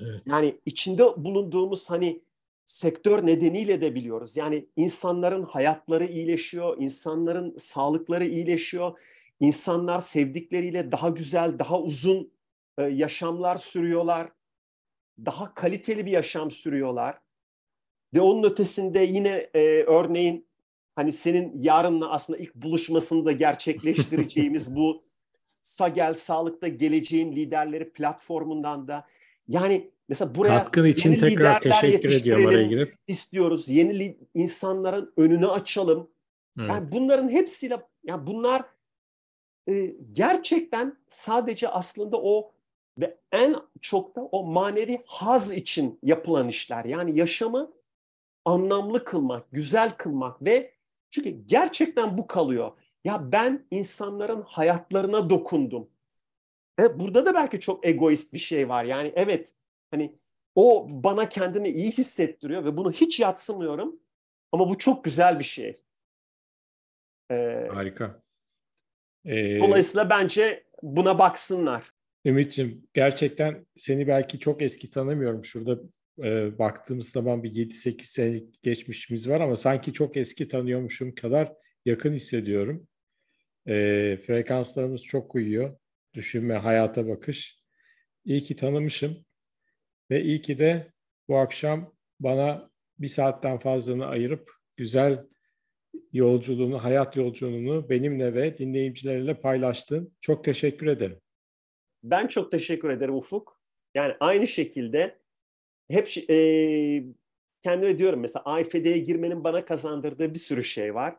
Evet. 0.00 0.22
Yani 0.26 0.60
içinde 0.66 1.24
bulunduğumuz 1.24 1.90
hani 1.90 2.22
sektör 2.64 3.26
nedeniyle 3.26 3.80
de 3.80 3.94
biliyoruz. 3.94 4.36
Yani 4.36 4.66
insanların 4.76 5.42
hayatları 5.42 6.04
iyileşiyor, 6.04 6.76
insanların 6.80 7.56
sağlıkları 7.56 8.24
iyileşiyor. 8.24 8.98
İnsanlar 9.40 10.00
sevdikleriyle 10.00 10.92
daha 10.92 11.08
güzel, 11.08 11.58
daha 11.58 11.80
uzun 11.80 12.32
e, 12.78 12.82
yaşamlar 12.82 13.56
sürüyorlar. 13.56 14.32
Daha 15.24 15.54
kaliteli 15.54 16.06
bir 16.06 16.10
yaşam 16.10 16.50
sürüyorlar. 16.50 17.18
Ve 18.14 18.20
onun 18.20 18.42
ötesinde 18.42 19.00
yine 19.00 19.50
e, 19.54 19.82
örneğin 19.82 20.46
hani 20.96 21.12
senin 21.12 21.62
yarınla 21.62 22.10
aslında 22.10 22.38
ilk 22.38 22.54
buluşmasını 22.54 23.24
da 23.24 23.32
gerçekleştireceğimiz 23.32 24.76
bu 24.76 25.02
Sagel 25.62 26.14
Sağlık'ta 26.14 26.68
geleceğin 26.68 27.32
liderleri 27.32 27.92
platformundan 27.92 28.88
da 28.88 29.06
yani 29.48 29.90
mesela 30.08 30.34
buraya 30.34 30.64
Katkın 30.64 30.84
için 30.84 31.10
yeni 31.10 31.20
tekrar 31.20 31.60
teşekkür 31.60 32.12
ediyorum 32.12 32.46
araya 32.46 32.66
girip. 32.66 32.94
istiyoruz. 33.06 33.68
Yeni 33.68 34.18
insanların 34.34 35.12
önünü 35.16 35.46
açalım. 35.46 36.10
Evet. 36.58 36.70
Yani 36.70 36.92
bunların 36.92 37.28
hepsiyle 37.28 37.82
yani 38.04 38.26
bunlar 38.26 38.62
e, 39.68 39.94
gerçekten 40.12 40.96
sadece 41.08 41.68
aslında 41.68 42.20
o 42.22 42.52
ve 42.98 43.18
en 43.32 43.56
çok 43.80 44.16
da 44.16 44.20
o 44.20 44.44
manevi 44.44 45.02
haz 45.06 45.52
için 45.52 45.98
yapılan 46.02 46.48
işler. 46.48 46.84
Yani 46.84 47.18
yaşamı 47.18 47.72
anlamlı 48.44 49.04
kılmak, 49.04 49.50
güzel 49.52 49.90
kılmak 49.90 50.44
ve 50.44 50.75
çünkü 51.10 51.30
gerçekten 51.30 52.18
bu 52.18 52.26
kalıyor. 52.26 52.72
Ya 53.04 53.32
ben 53.32 53.66
insanların 53.70 54.42
hayatlarına 54.42 55.30
dokundum. 55.30 55.90
E, 56.80 57.00
burada 57.00 57.26
da 57.26 57.34
belki 57.34 57.60
çok 57.60 57.86
egoist 57.86 58.32
bir 58.34 58.38
şey 58.38 58.68
var. 58.68 58.84
Yani 58.84 59.12
evet 59.16 59.54
hani 59.90 60.18
o 60.54 60.86
bana 60.88 61.28
kendimi 61.28 61.68
iyi 61.68 61.90
hissettiriyor 61.90 62.64
ve 62.64 62.76
bunu 62.76 62.92
hiç 62.92 63.20
yatsımıyorum. 63.20 64.00
Ama 64.52 64.68
bu 64.68 64.78
çok 64.78 65.04
güzel 65.04 65.38
bir 65.38 65.44
şey. 65.44 65.76
Ee, 67.30 67.68
Harika. 67.72 68.22
Ee, 69.24 69.60
dolayısıyla 69.60 70.10
bence 70.10 70.66
buna 70.82 71.18
baksınlar. 71.18 71.92
Ümit'ciğim 72.24 72.88
gerçekten 72.94 73.66
seni 73.76 74.08
belki 74.08 74.38
çok 74.38 74.62
eski 74.62 74.90
tanımıyorum. 74.90 75.44
Şurada 75.44 75.78
e, 76.24 76.58
baktığımız 76.58 77.08
zaman 77.08 77.42
bir 77.42 77.52
7-8 77.52 78.02
sene 78.02 78.42
geçmişimiz 78.62 79.28
var 79.28 79.40
ama 79.40 79.56
sanki 79.56 79.92
çok 79.92 80.16
eski 80.16 80.48
tanıyormuşum 80.48 81.14
kadar 81.14 81.52
yakın 81.84 82.12
hissediyorum. 82.12 82.88
E, 83.68 84.18
frekanslarımız 84.26 85.04
çok 85.04 85.34
uyuyor. 85.34 85.76
Düşünme, 86.14 86.54
hayata 86.54 87.08
bakış. 87.08 87.62
İyi 88.24 88.42
ki 88.42 88.56
tanımışım. 88.56 89.24
Ve 90.10 90.22
iyi 90.22 90.42
ki 90.42 90.58
de 90.58 90.92
bu 91.28 91.38
akşam 91.38 91.94
bana 92.20 92.70
bir 92.98 93.08
saatten 93.08 93.58
fazlını 93.58 94.06
ayırıp 94.06 94.52
güzel 94.76 95.26
yolculuğunu, 96.12 96.84
hayat 96.84 97.16
yolculuğunu 97.16 97.90
benimle 97.90 98.34
ve 98.34 98.58
dinleyicilerle 98.58 99.40
paylaştın. 99.40 100.16
Çok 100.20 100.44
teşekkür 100.44 100.86
ederim. 100.86 101.20
Ben 102.02 102.26
çok 102.26 102.50
teşekkür 102.50 102.90
ederim 102.90 103.14
Ufuk. 103.14 103.60
Yani 103.94 104.14
aynı 104.20 104.46
şekilde 104.46 105.18
hep 105.90 106.30
e, 106.30 106.36
kendime 107.62 107.98
diyorum 107.98 108.20
mesela 108.20 108.42
AFD'ye 108.44 108.98
girmenin 108.98 109.44
bana 109.44 109.64
kazandırdığı 109.64 110.34
bir 110.34 110.38
sürü 110.38 110.64
şey 110.64 110.94
var. 110.94 111.16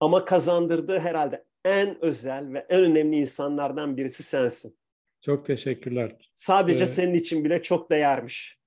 Ama 0.00 0.24
kazandırdığı 0.24 0.98
herhalde 0.98 1.44
en 1.64 2.04
özel 2.04 2.52
ve 2.52 2.66
en 2.68 2.84
önemli 2.84 3.16
insanlardan 3.16 3.96
birisi 3.96 4.22
sensin. 4.22 4.78
Çok 5.20 5.46
teşekkürler. 5.46 6.30
Sadece 6.32 6.82
ee, 6.82 6.86
senin 6.86 7.14
için 7.14 7.44
bile 7.44 7.62
çok 7.62 7.90
değermiş. 7.90 8.58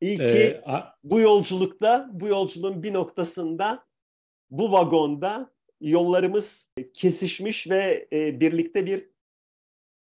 İyi 0.00 0.16
ki 0.16 0.38
e, 0.38 0.62
bu 1.04 1.20
yolculukta, 1.20 2.08
bu 2.12 2.28
yolculuğun 2.28 2.82
bir 2.82 2.92
noktasında, 2.92 3.86
bu 4.50 4.72
vagonda 4.72 5.50
yollarımız 5.80 6.74
kesişmiş 6.94 7.70
ve 7.70 8.08
e, 8.12 8.40
birlikte 8.40 8.86
bir 8.86 9.10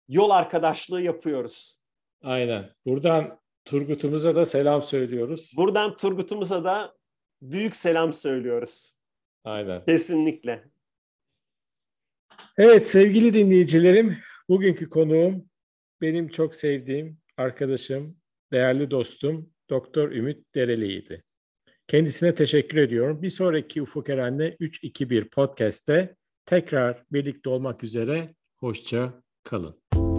yol 0.07 0.29
arkadaşlığı 0.29 1.01
yapıyoruz. 1.01 1.81
Aynen. 2.23 2.69
Buradan 2.85 3.40
Turgut'umuza 3.65 4.35
da 4.35 4.45
selam 4.45 4.83
söylüyoruz. 4.83 5.53
Buradan 5.57 5.97
Turgut'umuza 5.97 6.63
da 6.63 6.95
büyük 7.41 7.75
selam 7.75 8.13
söylüyoruz. 8.13 8.95
Aynen. 9.43 9.85
Kesinlikle. 9.85 10.63
Evet 12.57 12.87
sevgili 12.87 13.33
dinleyicilerim, 13.33 14.17
bugünkü 14.49 14.89
konuğum 14.89 15.45
benim 16.01 16.27
çok 16.27 16.55
sevdiğim 16.55 17.17
arkadaşım, 17.37 18.17
değerli 18.51 18.91
dostum 18.91 19.49
Doktor 19.69 20.11
Ümit 20.11 20.55
Dereli'ydi. 20.55 21.23
Kendisine 21.87 22.35
teşekkür 22.35 22.77
ediyorum. 22.77 23.21
Bir 23.21 23.29
sonraki 23.29 23.81
Ufuk 23.81 24.09
Eren'le 24.09 24.55
3-2-1 24.59 25.29
podcast'te 25.29 26.15
tekrar 26.45 27.03
birlikte 27.11 27.49
olmak 27.49 27.83
üzere. 27.83 28.35
Hoşça 28.57 29.13
kalın. 29.43 30.10